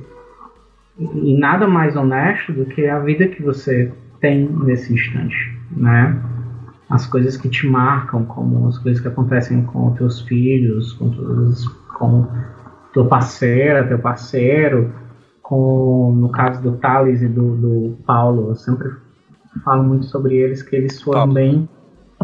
E 0.97 1.37
nada 1.37 1.67
mais 1.67 1.95
honesto 1.95 2.51
do 2.51 2.65
que 2.65 2.87
a 2.87 2.97
vida 2.97 3.27
que 3.27 3.43
você 3.43 3.93
tem 4.19 4.49
nesse 4.49 4.91
instante, 4.91 5.55
né? 5.69 6.19
As 6.89 7.05
coisas 7.05 7.37
que 7.37 7.47
te 7.49 7.67
marcam, 7.67 8.25
como 8.25 8.67
as 8.67 8.79
coisas 8.79 8.99
que 8.99 9.07
acontecem 9.07 9.61
com 9.65 9.91
teus 9.91 10.21
filhos, 10.21 10.93
com 10.93 11.11
todas 11.11 11.67
com 11.99 12.27
tua 12.91 13.05
parceira, 13.05 13.87
teu 13.87 13.99
parceiro, 13.99 14.91
com 15.43 16.15
no 16.15 16.29
caso 16.29 16.63
do 16.63 16.77
Thales 16.77 17.21
e 17.21 17.27
do, 17.27 17.55
do 17.57 17.97
Paulo, 18.07 18.49
eu 18.49 18.55
sempre 18.55 18.89
falo 19.63 19.83
muito 19.83 20.07
sobre 20.07 20.35
eles 20.35 20.63
que 20.63 20.75
eles 20.75 20.99
foram 20.99 21.19
Pablo. 21.19 21.35
bem 21.35 21.69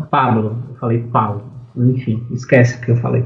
Pablo, 0.10 0.64
eu 0.70 0.76
falei 0.78 1.04
Paulo, 1.12 1.49
enfim, 1.86 2.26
esquece 2.32 2.78
o 2.78 2.82
que 2.82 2.92
eu 2.92 2.96
falei. 2.98 3.24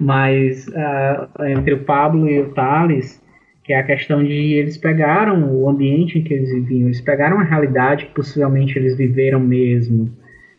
Mas 0.00 0.66
uh, 0.68 1.44
entre 1.44 1.74
o 1.74 1.84
Pablo 1.84 2.28
e 2.28 2.40
o 2.40 2.50
Thales, 2.50 3.22
que 3.64 3.72
é 3.72 3.80
a 3.80 3.82
questão 3.82 4.22
de 4.22 4.54
eles 4.54 4.76
pegaram 4.76 5.52
o 5.52 5.68
ambiente 5.68 6.18
em 6.18 6.22
que 6.22 6.32
eles 6.32 6.50
viviam, 6.50 6.86
eles 6.86 7.00
pegaram 7.00 7.40
a 7.40 7.42
realidade 7.42 8.06
que 8.06 8.14
possivelmente 8.14 8.78
eles 8.78 8.96
viveram 8.96 9.40
mesmo, 9.40 10.10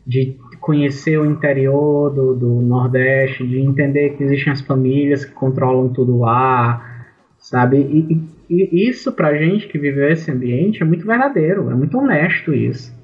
de 0.05 0.37
conhecer 0.59 1.17
o 1.17 1.25
interior 1.25 2.13
do, 2.13 2.33
do 2.33 2.61
Nordeste, 2.61 3.47
de 3.47 3.59
entender 3.59 4.17
que 4.17 4.23
existem 4.23 4.51
as 4.51 4.61
famílias 4.61 5.23
que 5.23 5.33
controlam 5.33 5.89
tudo 5.89 6.17
lá, 6.17 7.05
sabe? 7.37 7.77
E, 7.77 8.21
e, 8.49 8.89
isso 8.89 9.11
pra 9.11 9.37
gente 9.37 9.67
que 9.67 9.77
viveu 9.77 10.09
esse 10.09 10.31
ambiente 10.31 10.81
é 10.81 10.85
muito 10.85 11.05
verdadeiro, 11.05 11.69
é 11.69 11.75
muito 11.75 11.97
honesto 11.97 12.53
isso. 12.53 12.96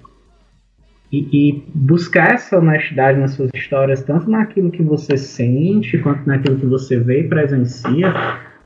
E, 1.13 1.27
e, 1.31 1.63
buscar 1.75 2.33
essa 2.33 2.57
honestidade 2.57 3.19
nas 3.19 3.33
suas 3.35 3.51
histórias, 3.53 4.01
tanto 4.01 4.27
naquilo 4.27 4.71
que 4.71 4.81
você 4.81 5.15
sente, 5.15 5.99
quanto 5.99 6.25
naquilo 6.25 6.57
que 6.57 6.65
você 6.65 6.97
vê 6.97 7.19
e 7.19 7.29
presencia, 7.29 8.11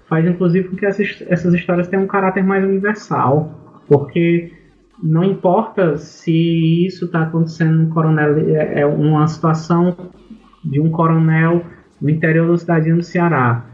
faz 0.08 0.26
inclusive 0.26 0.70
com 0.70 0.78
que 0.78 0.86
essas, 0.86 1.22
essas 1.28 1.54
histórias 1.54 1.90
tenham 1.90 2.06
um 2.06 2.08
caráter 2.08 2.42
mais 2.46 2.64
universal. 2.64 3.84
Porque 3.86 4.54
não 5.04 5.26
importa 5.26 5.98
se 5.98 6.86
isso 6.86 7.06
está 7.06 7.24
acontecendo 7.24 7.84
no 7.84 7.90
coronel, 7.90 8.38
é, 8.56 8.80
é 8.80 8.86
uma 8.86 9.28
situação 9.28 10.12
de 10.64 10.80
um 10.80 10.90
coronel 10.90 11.66
no 12.02 12.10
interior 12.10 12.48
da 12.48 12.58
cidade 12.58 12.94
do 12.94 13.04
Ceará. 13.04 13.66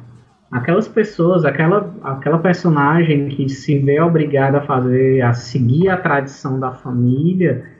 Aquelas 0.51 0.88
pessoas, 0.88 1.45
aquela, 1.45 1.93
aquela 2.03 2.39
personagem 2.39 3.28
que 3.30 3.47
se 3.49 3.78
vê 3.78 4.01
obrigada 4.01 4.57
a 4.57 4.61
fazer, 4.61 5.21
a 5.21 5.34
seguir 5.34 5.89
a 5.89 5.97
tradição 5.97 6.59
da 6.59 6.71
família, 6.71 7.72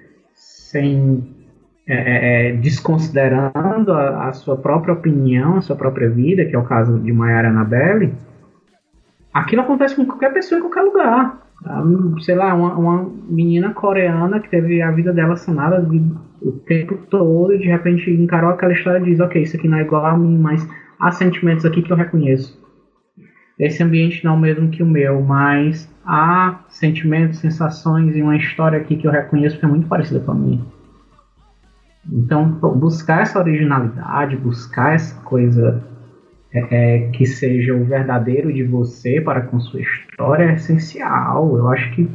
sem 0.74 1.24
é, 1.88 1.93
é, 1.93 2.49
é, 2.49 2.51
desconsiderando 2.53 3.93
a, 3.93 4.30
a, 4.30 4.34
sua 4.34 4.57
própria 4.57 4.93
opinião, 4.93 5.57
a 5.57 5.61
sua 5.61 5.76
própria 5.76 6.09
vida, 6.09 6.45
que 6.45 6.55
é 6.55 6.59
o 6.59 6.63
caso 6.63 6.99
de 6.99 7.13
Mayara 7.13 7.49
Anabelle, 7.49 8.13
aquilo 9.34 9.61
acontece 9.61 9.95
com 9.95 10.05
qualquer 10.05 10.34
pessoa 10.34 10.57
em 10.57 10.61
qualquer 10.61 10.82
lugar. 10.82 11.43
Tá? 11.63 11.84
Sei 12.21 12.36
lá, 12.36 12.53
uma, 12.53 12.74
uma 12.74 13.11
menina 13.30 13.74
coreana 13.74 14.39
que 14.39 14.49
teve 14.49 14.82
a 14.82 14.91
vida 14.91 15.13
dela 15.13 15.36
sanada 15.36 15.86
o 16.41 16.51
tempo 16.65 16.97
todo 17.09 17.53
e 17.53 17.59
de 17.59 17.67
repente 17.67 18.09
encarou 18.11 18.49
aquela 18.49 18.74
história 18.74 18.99
e 18.99 19.03
diz: 19.03 19.19
Ok, 19.19 19.41
isso 19.41 19.55
aqui 19.55 19.67
não 19.67 19.78
é 19.78 19.82
igual 19.82 20.05
a 20.05 20.17
mim, 20.17 20.38
mas 20.38 20.67
há 20.99 21.11
sentimentos 21.11 21.65
aqui 21.65 21.82
que 21.82 21.91
eu 21.91 21.97
reconheço. 21.97 22.62
Esse 23.60 23.84
ambiente 23.84 24.24
não 24.24 24.34
é 24.34 24.36
o 24.36 24.39
mesmo 24.39 24.70
que 24.70 24.82
o 24.82 24.86
meu, 24.86 25.22
mas 25.22 25.89
há 26.06 26.60
sentimentos, 26.70 27.39
sensações 27.39 28.16
e 28.16 28.22
uma 28.22 28.36
história 28.36 28.80
aqui 28.80 28.95
que 28.95 29.08
eu 29.08 29.12
reconheço 29.12 29.60
que 29.60 29.66
é 29.66 29.68
muito 29.68 29.88
parecida 29.88 30.20
com 30.20 30.32
a 30.32 30.36
minha. 30.36 30.62
Então, 32.12 32.49
buscar 32.49 33.22
essa 33.22 33.39
originalidade, 33.39 34.36
buscar 34.36 34.95
essa 34.95 35.20
coisa 35.22 35.82
é, 36.54 36.60
é, 36.70 37.10
que 37.10 37.26
seja 37.26 37.74
o 37.74 37.86
verdadeiro 37.86 38.51
de 38.51 38.64
você 38.64 39.22
para 39.22 39.41
com 39.41 39.60
sua 39.60 39.82
história 39.82 40.45
é 40.45 40.54
essencial. 40.54 41.58
Eu 41.58 41.70
acho 41.70 41.91
que 41.93 42.10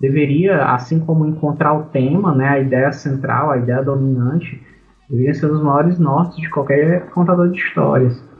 deveria, 0.00 0.64
assim 0.64 0.98
como 0.98 1.26
encontrar 1.26 1.74
o 1.74 1.84
tema, 1.84 2.34
né, 2.34 2.48
a 2.48 2.60
ideia 2.60 2.90
central, 2.92 3.50
a 3.50 3.58
ideia 3.58 3.82
dominante, 3.82 4.60
deveria 5.08 5.34
ser 5.34 5.46
os 5.46 5.62
maiores 5.62 5.98
nortes 5.98 6.36
de 6.36 6.48
qualquer 6.50 7.06
contador 7.10 7.50
de 7.50 7.58
histórias. 7.58 8.33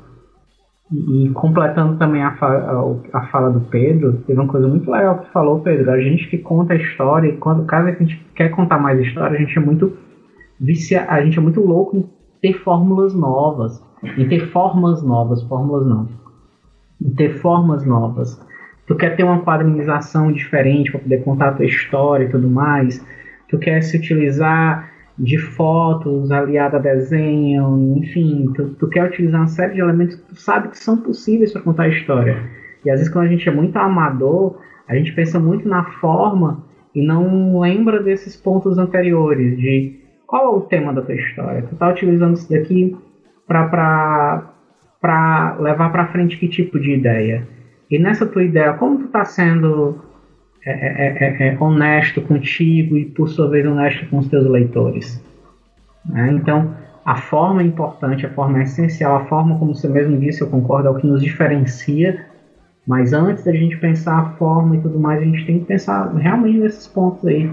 E, 0.92 1.30
completando 1.30 1.96
também 1.96 2.22
a, 2.22 2.36
fa 2.36 2.92
a, 3.12 3.26
fala 3.28 3.50
do 3.50 3.60
Pedro, 3.60 4.22
teve 4.26 4.38
uma 4.38 4.48
coisa 4.48 4.68
muito 4.68 4.90
legal 4.90 5.18
que 5.18 5.32
falou, 5.32 5.60
Pedro. 5.60 5.90
A 5.90 6.00
gente 6.00 6.28
que 6.28 6.38
conta 6.38 6.74
a 6.74 6.76
história, 6.76 7.28
e 7.28 7.36
quando 7.36 7.64
cada 7.64 7.84
vez 7.84 7.96
que 7.96 8.04
a 8.04 8.06
gente 8.06 8.26
quer 8.34 8.50
contar 8.50 8.78
mais 8.78 9.00
história, 9.00 9.36
a 9.36 9.40
gente 9.40 9.56
é 9.56 9.60
muito 9.60 9.96
vicia, 10.60 11.06
a 11.08 11.22
gente 11.22 11.38
é 11.38 11.42
muito 11.42 11.60
louco 11.60 11.96
em 11.96 12.08
ter 12.40 12.52
fórmulas 12.58 13.14
novas, 13.14 13.82
em 14.18 14.28
ter 14.28 14.46
formas 14.50 15.02
novas, 15.02 15.42
fórmulas 15.44 15.86
não, 15.86 16.08
em 17.00 17.10
ter 17.14 17.30
formas 17.38 17.84
novas. 17.86 18.38
Tu 18.86 18.94
quer 18.94 19.16
ter 19.16 19.24
uma 19.24 19.40
quadrinização 19.40 20.30
diferente 20.30 20.90
para 20.90 21.00
poder 21.00 21.24
contar 21.24 21.48
a 21.48 21.52
tua 21.52 21.64
história 21.64 22.26
e 22.26 22.28
tudo 22.28 22.48
mais. 22.48 23.04
Tu 23.48 23.58
quer 23.58 23.80
se 23.82 23.96
utilizar 23.96 24.90
de 25.18 25.38
fotos 25.38 26.30
aliada 26.32 26.76
a 26.76 26.80
desenho, 26.80 27.96
enfim, 27.96 28.52
tu, 28.54 28.70
tu, 28.74 28.88
quer 28.88 29.08
utilizar 29.08 29.40
uma 29.40 29.46
série 29.46 29.74
de 29.74 29.80
elementos 29.80 30.16
que 30.16 30.22
tu 30.22 30.36
sabe 30.36 30.68
que 30.68 30.78
são 30.78 30.96
possíveis 30.96 31.52
para 31.52 31.62
contar 31.62 31.84
a 31.84 31.88
história. 31.88 32.36
E 32.84 32.90
às 32.90 32.98
vezes 32.98 33.12
quando 33.12 33.26
a 33.26 33.28
gente 33.28 33.48
é 33.48 33.52
muito 33.52 33.76
amador, 33.76 34.58
a 34.88 34.94
gente 34.96 35.12
pensa 35.12 35.38
muito 35.38 35.68
na 35.68 35.84
forma 35.84 36.64
e 36.94 37.04
não 37.04 37.60
lembra 37.60 38.02
desses 38.02 38.36
pontos 38.36 38.76
anteriores, 38.76 39.56
de 39.56 40.00
qual 40.26 40.44
é 40.44 40.56
o 40.56 40.60
tema 40.62 40.92
da 40.92 41.02
tua 41.02 41.14
história. 41.14 41.62
Tu 41.62 41.74
está 41.74 41.88
utilizando 41.88 42.34
isso 42.34 42.50
daqui 42.50 42.96
para 43.46 44.42
levar 45.60 45.90
para 45.90 46.08
frente 46.08 46.38
que 46.38 46.48
tipo 46.48 46.78
de 46.78 46.92
ideia. 46.92 47.46
E 47.90 47.98
nessa 47.98 48.26
tua 48.26 48.42
ideia, 48.42 48.74
como 48.74 48.98
tu 48.98 49.06
está 49.06 49.24
sendo 49.24 50.00
é 50.66 50.70
é, 50.70 51.06
é, 51.06 51.24
é, 51.24 51.48
é, 51.48 51.56
honesto 51.60 52.22
contigo 52.22 52.96
e, 52.96 53.04
por 53.04 53.28
sua 53.28 53.48
vez, 53.48 53.66
honesto 53.66 54.06
com 54.06 54.18
os 54.18 54.28
teus 54.28 54.46
leitores. 54.46 55.22
Né? 56.06 56.32
Então, 56.32 56.74
a 57.04 57.16
forma 57.16 57.60
é 57.60 57.64
importante, 57.64 58.24
a 58.24 58.30
forma 58.30 58.60
é 58.60 58.62
essencial, 58.62 59.16
a 59.16 59.24
forma, 59.26 59.58
como 59.58 59.74
você 59.74 59.88
mesmo 59.88 60.18
disse, 60.18 60.40
eu 60.40 60.46
concordo, 60.46 60.88
é 60.88 60.90
o 60.90 60.94
que 60.94 61.06
nos 61.06 61.22
diferencia. 61.22 62.24
Mas 62.86 63.12
antes 63.12 63.44
da 63.44 63.52
gente 63.52 63.76
pensar 63.76 64.18
a 64.18 64.24
forma 64.36 64.76
e 64.76 64.80
tudo 64.80 64.98
mais, 64.98 65.20
a 65.20 65.24
gente 65.24 65.44
tem 65.44 65.58
que 65.58 65.66
pensar 65.66 66.14
realmente 66.14 66.58
nesses 66.58 66.86
pontos 66.86 67.26
aí. 67.26 67.50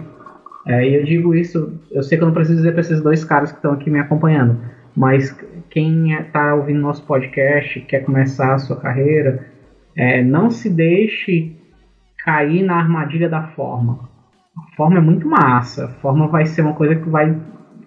É, 0.67 0.87
e 0.87 0.95
eu 0.95 1.03
digo 1.03 1.35
isso, 1.35 1.73
eu 1.91 2.03
sei 2.03 2.17
que 2.17 2.23
eu 2.23 2.27
não 2.27 2.33
preciso 2.33 2.57
dizer 2.57 2.71
para 2.71 2.81
esses 2.81 3.01
dois 3.01 3.23
caras 3.25 3.51
que 3.51 3.57
estão 3.57 3.73
aqui 3.73 3.89
me 3.89 3.99
acompanhando, 3.99 4.59
mas 4.95 5.35
quem 5.69 6.13
está 6.13 6.53
ouvindo 6.53 6.79
nosso 6.81 7.03
podcast, 7.03 7.79
quer 7.81 8.01
começar 8.01 8.53
a 8.53 8.59
sua 8.59 8.75
carreira, 8.75 9.47
é, 9.95 10.23
não 10.23 10.51
se 10.51 10.69
deixe 10.69 11.55
cair 12.23 12.63
na 12.63 12.75
armadilha 12.75 13.29
da 13.29 13.43
forma. 13.49 14.09
A 14.57 14.75
forma 14.75 14.97
é 14.97 15.01
muito 15.01 15.27
massa, 15.27 15.85
a 15.85 15.89
forma 16.01 16.27
vai 16.27 16.45
ser 16.45 16.61
uma 16.61 16.73
coisa 16.73 16.95
que 16.95 17.09
vai 17.09 17.35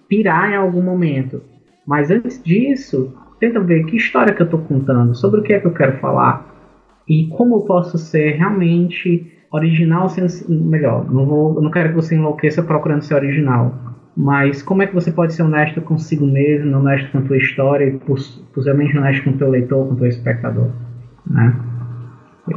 pirar 0.08 0.50
em 0.50 0.56
algum 0.56 0.82
momento. 0.82 1.42
Mas 1.86 2.10
antes 2.10 2.42
disso, 2.42 3.14
tenta 3.38 3.60
ver 3.60 3.84
que 3.84 3.96
história 3.96 4.34
que 4.34 4.42
eu 4.42 4.46
estou 4.46 4.60
contando, 4.60 5.14
sobre 5.14 5.40
o 5.40 5.42
que 5.42 5.52
é 5.52 5.60
que 5.60 5.66
eu 5.66 5.74
quero 5.74 5.98
falar 5.98 6.54
e 7.08 7.26
como 7.28 7.56
eu 7.56 7.60
posso 7.60 7.98
ser 7.98 8.36
realmente 8.36 9.30
original, 9.52 10.06
melhor, 10.48 11.10
não 11.12 11.26
vou, 11.26 11.60
não 11.60 11.70
quero 11.70 11.90
que 11.90 11.94
você 11.94 12.16
enlouqueça 12.16 12.62
procurando 12.62 13.02
ser 13.02 13.14
original, 13.14 13.74
mas 14.16 14.62
como 14.62 14.82
é 14.82 14.86
que 14.86 14.94
você 14.94 15.12
pode 15.12 15.34
ser 15.34 15.42
honesto 15.42 15.80
consigo 15.82 16.26
mesmo, 16.26 16.76
honesto 16.76 17.12
com 17.12 17.18
a 17.18 17.22
tua 17.22 17.36
história 17.36 17.84
e 17.84 17.98
possivelmente 18.52 18.96
honesto 18.96 19.24
com 19.24 19.30
o 19.30 19.36
teu 19.36 19.50
leitor, 19.50 19.86
com 19.86 19.94
o 19.94 19.96
teu 19.96 20.08
espectador, 20.08 20.70
né? 21.26 21.54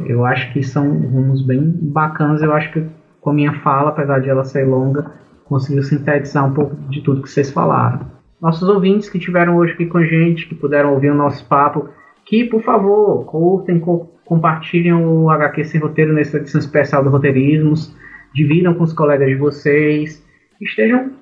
Eu 0.04 0.24
acho 0.24 0.52
que 0.52 0.62
são 0.62 0.88
rumos 0.88 1.42
bem 1.42 1.60
bacanas. 1.62 2.42
Eu 2.42 2.52
acho 2.52 2.72
que 2.72 2.84
com 3.20 3.30
a 3.30 3.34
minha 3.34 3.52
fala, 3.60 3.90
apesar 3.90 4.20
de 4.20 4.28
ela 4.28 4.44
ser 4.44 4.64
longa, 4.64 5.10
conseguiu 5.44 5.82
sintetizar 5.82 6.46
um 6.46 6.52
pouco 6.52 6.76
de 6.88 7.00
tudo 7.00 7.22
que 7.22 7.30
vocês 7.30 7.50
falaram. 7.50 8.00
Nossos 8.40 8.68
ouvintes 8.68 9.10
que 9.10 9.18
tiveram 9.18 9.56
hoje 9.56 9.72
aqui 9.72 9.86
com 9.86 9.98
a 9.98 10.04
gente, 10.04 10.46
que 10.46 10.54
puderam 10.54 10.92
ouvir 10.92 11.10
o 11.10 11.14
nosso 11.14 11.44
papo, 11.46 11.88
que 12.24 12.44
por 12.44 12.62
favor 12.62 13.24
curtem, 13.24 13.80
co 13.80 14.08
compartilhem 14.24 14.92
o 14.92 15.30
HQ 15.30 15.64
Sem 15.64 15.80
Roteiro 15.80 16.12
nessa 16.12 16.36
edição 16.36 16.60
especial 16.60 17.02
do 17.02 17.08
Roteirismos, 17.08 17.96
dividam 18.34 18.74
com 18.74 18.84
os 18.84 18.92
colegas 18.92 19.26
de 19.26 19.36
vocês, 19.36 20.22
estejam 20.60 21.12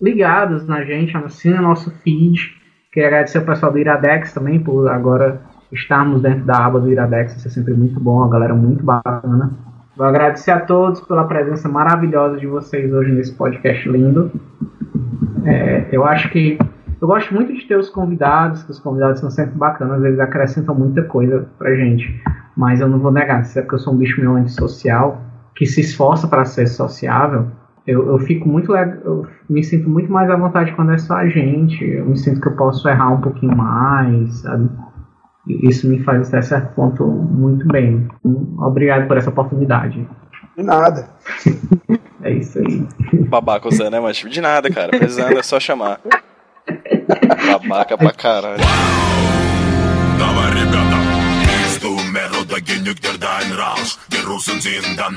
ligados 0.00 0.66
na 0.66 0.84
gente, 0.84 1.16
assinem 1.16 1.62
nosso 1.62 1.90
feed. 2.02 2.54
Queria 2.92 3.08
agradecer 3.08 3.38
ao 3.38 3.44
pessoal 3.44 3.72
do 3.72 3.78
Iradex 3.78 4.34
também 4.34 4.60
por 4.60 4.86
agora 4.88 5.40
estarmos 5.72 6.22
dentro 6.22 6.44
da 6.44 6.64
aba 6.66 6.80
do 6.80 6.90
Iradex, 6.90 7.36
isso 7.36 7.48
é 7.48 7.50
sempre 7.50 7.74
muito 7.74 8.00
bom, 8.00 8.22
a 8.22 8.28
galera 8.28 8.54
muito 8.54 8.84
bacana. 8.84 9.50
Vou 9.96 10.06
agradecer 10.06 10.50
a 10.50 10.60
todos 10.60 11.00
pela 11.00 11.24
presença 11.24 11.68
maravilhosa 11.68 12.38
de 12.38 12.46
vocês 12.46 12.92
hoje 12.92 13.12
nesse 13.12 13.34
podcast 13.34 13.88
lindo. 13.88 14.30
É, 15.44 15.86
eu 15.92 16.04
acho 16.04 16.30
que 16.30 16.58
eu 17.00 17.08
gosto 17.08 17.34
muito 17.34 17.52
de 17.52 17.66
ter 17.66 17.76
os 17.76 17.88
convidados, 17.88 18.62
que 18.62 18.70
os 18.70 18.78
convidados 18.78 19.20
são 19.20 19.30
sempre 19.30 19.56
bacanas, 19.56 20.04
eles 20.04 20.20
acrescentam 20.20 20.74
muita 20.74 21.02
coisa 21.02 21.46
pra 21.58 21.74
gente. 21.74 22.22
Mas 22.56 22.80
eu 22.80 22.88
não 22.88 22.98
vou 22.98 23.10
negar, 23.10 23.44
se 23.44 23.58
é 23.58 23.62
porque 23.62 23.76
eu 23.76 23.78
sou 23.78 23.94
um 23.94 23.96
bicho 23.96 24.20
meio 24.20 24.34
antissocial, 24.34 25.22
que 25.54 25.66
se 25.66 25.80
esforça 25.80 26.28
para 26.28 26.44
ser 26.44 26.66
sociável, 26.66 27.48
eu, 27.86 28.06
eu 28.06 28.18
fico 28.18 28.48
muito 28.48 28.76
eu 28.76 29.26
me 29.48 29.64
sinto 29.64 29.88
muito 29.88 30.12
mais 30.12 30.30
à 30.30 30.36
vontade 30.36 30.72
quando 30.72 30.92
é 30.92 30.98
só 30.98 31.14
a 31.14 31.28
gente. 31.28 31.84
Eu 31.84 32.06
me 32.06 32.16
sinto 32.16 32.40
que 32.40 32.48
eu 32.48 32.56
posso 32.56 32.88
errar 32.88 33.10
um 33.10 33.20
pouquinho 33.20 33.56
mais, 33.56 34.40
sabe? 34.40 34.68
Isso 35.62 35.88
me 35.88 36.02
faz 36.02 36.28
até 36.28 36.42
certo 36.42 36.74
ponto 36.74 37.06
muito 37.06 37.66
bem. 37.68 38.08
Obrigado 38.58 39.06
por 39.06 39.16
essa 39.16 39.30
oportunidade. 39.30 40.06
De 40.56 40.62
nada. 40.62 41.08
É 42.22 42.32
isso 42.34 42.58
aí. 42.58 42.86
Babaca 43.30 43.70
Zé, 43.70 43.88
né, 43.88 43.98
mas 43.98 44.18
de 44.18 44.40
nada, 44.42 44.68
cara. 44.68 44.90
Precisando 44.90 45.38
é 45.38 45.42
só 45.42 45.58
chamar. 45.58 45.98
Babaca 47.50 47.96
pra 47.96 48.12
caralho. 48.12 48.62
genügt 52.64 53.02
dir 53.04 53.18
dein 53.18 53.52
Rausch. 53.52 53.98
Wir 54.08 54.24
Russen 54.26 54.60
sind 54.60 54.98
dann 54.98 55.14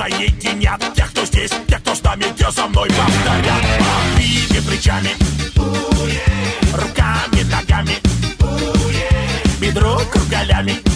воссоединят 0.00 0.80
Тех, 0.94 1.10
кто 1.10 1.24
здесь, 1.24 1.50
тех, 1.68 1.80
кто 1.80 1.94
с 1.94 2.02
нами, 2.02 2.24
те 2.36 2.50
за 2.50 2.66
мной 2.66 2.88
повторят. 2.88 3.62
Подвигай 4.14 4.62
плечами. 4.62 5.10
Руками, 6.72 7.42
ногами. 7.50 7.96
Бедро 9.60 10.00
кругалями 10.10 10.89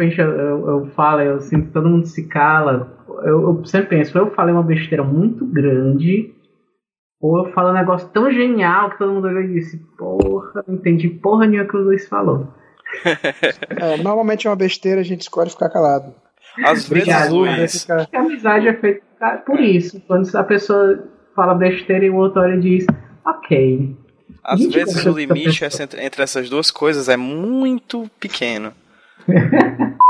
repente 0.00 0.20
eu, 0.20 0.30
eu, 0.30 0.68
eu 0.68 0.86
falo, 0.94 1.20
eu 1.20 1.40
sinto 1.40 1.66
que 1.66 1.72
todo 1.72 1.88
mundo 1.88 2.06
se 2.06 2.26
cala. 2.26 2.96
Eu, 3.22 3.42
eu 3.42 3.64
sempre 3.66 3.98
penso, 3.98 4.18
ou 4.18 4.26
eu 4.26 4.34
falei 4.34 4.54
uma 4.54 4.62
besteira 4.62 5.04
muito 5.04 5.44
grande, 5.44 6.34
ou 7.20 7.38
eu 7.46 7.52
falo 7.52 7.70
um 7.70 7.74
negócio 7.74 8.08
tão 8.08 8.30
genial 8.30 8.90
que 8.90 8.98
todo 8.98 9.12
mundo 9.12 9.28
olhou 9.28 9.42
e 9.42 9.54
disse, 9.54 9.76
porra, 9.98 10.64
não 10.66 10.76
entendi 10.76 11.08
porra 11.08 11.46
nenhuma 11.46 11.68
que 11.68 11.76
o 11.76 11.82
Luiz 11.82 12.08
falou. 12.08 12.48
É, 13.76 14.02
normalmente 14.02 14.46
é 14.46 14.50
uma 14.50 14.56
besteira, 14.56 15.00
a 15.00 15.04
gente 15.04 15.22
escolhe 15.22 15.50
ficar 15.50 15.68
calado. 15.68 16.12
Às 16.64 16.88
vezes, 16.88 17.28
Luiz, 17.30 17.88
a 17.88 18.18
amizade 18.18 18.66
é 18.66 18.74
feita 18.74 19.04
por 19.46 19.60
isso. 19.60 20.00
Quando 20.06 20.34
a 20.34 20.42
pessoa 20.42 21.04
fala 21.36 21.54
besteira 21.54 22.04
e 22.04 22.10
o 22.10 22.16
outro 22.16 22.40
olha 22.40 22.56
e 22.56 22.60
diz, 22.60 22.86
ok. 23.24 23.96
às 24.42 24.66
vezes 24.66 25.06
o 25.06 25.12
limite 25.12 25.64
entre, 25.64 26.04
entre 26.04 26.22
essas 26.22 26.50
duas 26.50 26.70
coisas 26.70 27.08
é 27.08 27.16
muito 27.16 28.10
pequeno. 28.18 28.72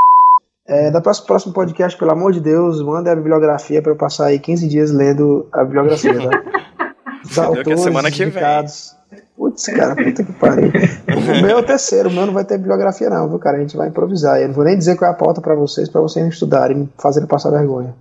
É, 0.73 0.89
da 0.89 1.01
próximo, 1.01 1.27
próximo 1.27 1.53
podcast, 1.53 1.99
pelo 1.99 2.13
amor 2.13 2.33
de 2.33 2.41
Deus, 2.41 2.81
manda 2.81 3.11
a 3.11 3.17
bibliografia 3.17 3.83
para 3.83 3.91
eu 3.91 3.97
passar 3.97 4.27
aí 4.27 4.39
15 4.39 4.69
dias 4.69 4.93
lendo 4.93 5.49
a 5.53 5.65
bibliografia, 5.65 6.15
tá? 6.15 6.95
Os 7.25 7.35
que 7.35 7.41
é 7.41 7.43
autores 7.43 7.81
semana 7.81 8.09
que 8.09 8.19
vem. 8.19 8.29
indicados. 8.29 8.95
Putz, 9.37 9.67
cara, 9.67 9.97
puta 9.97 10.23
que 10.23 10.33
pariu. 10.35 10.71
O 11.11 11.43
meu 11.43 11.51
é 11.51 11.57
o 11.57 11.63
terceiro, 11.65 12.09
o 12.09 12.13
meu 12.13 12.25
não 12.27 12.33
vai 12.33 12.45
ter 12.45 12.57
bibliografia, 12.57 13.11
não, 13.11 13.29
viu, 13.29 13.41
cara? 13.41 13.57
A 13.57 13.61
gente 13.61 13.77
vai 13.77 13.89
improvisar. 13.89 14.41
Eu 14.41 14.47
não 14.49 14.55
vou 14.55 14.65
nem 14.65 14.79
dizer 14.79 14.97
qual 14.97 15.11
é 15.11 15.13
a 15.13 15.17
pauta 15.17 15.41
para 15.41 15.57
vocês, 15.57 15.89
para 15.89 16.01
vocês 16.01 16.23
não 16.25 16.31
estudarem, 16.31 16.89
fazerem 17.03 17.29
passar 17.29 17.51
vergonha. 17.51 17.93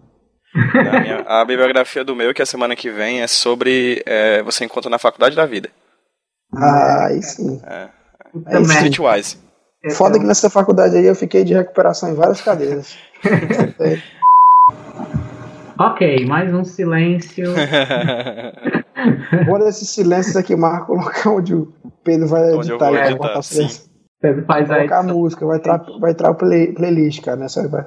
A, 0.53 0.99
minha- 0.99 1.25
a 1.27 1.43
bibliografia 1.45 2.03
do 2.03 2.15
meu, 2.15 2.35
que 2.35 2.41
é 2.41 2.43
a 2.43 2.45
semana 2.45 2.75
que 2.75 2.91
vem, 2.91 3.21
é 3.21 3.27
sobre 3.27 4.03
é, 4.05 4.43
você 4.43 4.63
encontra 4.63 4.91
na 4.91 4.99
faculdade 4.99 5.35
da 5.35 5.45
vida. 5.47 5.69
Ah, 6.55 7.07
aí 7.07 7.23
sim. 7.23 7.59
É, 7.65 7.87
Puta 8.31 8.51
É 8.57 8.61
isso, 8.61 9.03
Streetwise. 9.79 9.97
Foda 9.97 10.19
que 10.19 10.25
nessa 10.25 10.49
faculdade 10.49 10.95
aí 10.97 11.05
eu 11.05 11.15
fiquei 11.15 11.43
de 11.43 11.53
recuperação 11.53 12.09
em 12.11 12.15
várias 12.15 12.41
cadeiras. 12.41 12.95
Ok, 15.81 16.25
mais 16.25 16.53
um 16.53 16.65
silêncio. 16.65 17.53
Bora 19.45 19.69
esses 19.69 19.89
silêncios 19.89 20.35
aqui, 20.35 20.53
marca 20.53 20.91
o 20.91 20.95
local 20.95 21.37
onde 21.37 21.55
o 21.55 21.71
Pedro 22.03 22.27
vai 22.27 22.51
Onde 22.53 22.69
editar. 22.71 22.89
e 22.89 22.93
vai 22.95 23.07
editar, 23.07 23.17
botar 23.27 23.39
o 23.39 23.43
silêncio. 23.43 23.83
Pedro 24.21 24.45
faz 24.45 24.69
a 24.69 24.75
Colocar 24.75 24.99
a 24.99 25.03
música, 25.03 25.45
vai 25.45 25.57
entrar, 25.57 25.81
vai 26.01 26.11
entrar 26.11 26.31
o 26.31 26.35
play, 26.35 26.73
playlist, 26.73 27.23
cara, 27.23 27.37
nessa 27.37 27.61
hora 27.61 27.69
vai. 27.69 27.85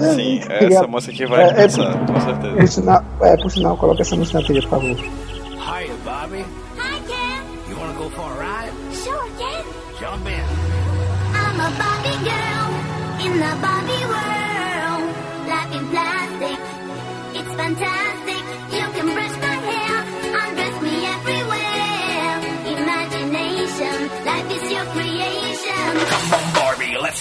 Sim, 0.14 0.40
essa 0.50 0.86
música 0.88 1.12
aqui 1.12 1.26
vai 1.26 1.44
É, 1.44 1.48
é- 1.50 1.54
começar, 1.54 2.06
com 2.06 2.20
certeza. 2.20 2.56
Por 2.56 2.68
sinal, 2.68 3.04
é, 3.22 3.36
por 3.36 3.50
sinal, 3.52 3.76
coloca 3.76 4.02
essa 4.02 4.16
música 4.16 4.40
na 4.40 4.44
trilha, 4.44 4.62
por 4.62 4.70
favor. 4.70 4.96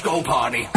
Go 0.04 0.22
party. 0.22 0.68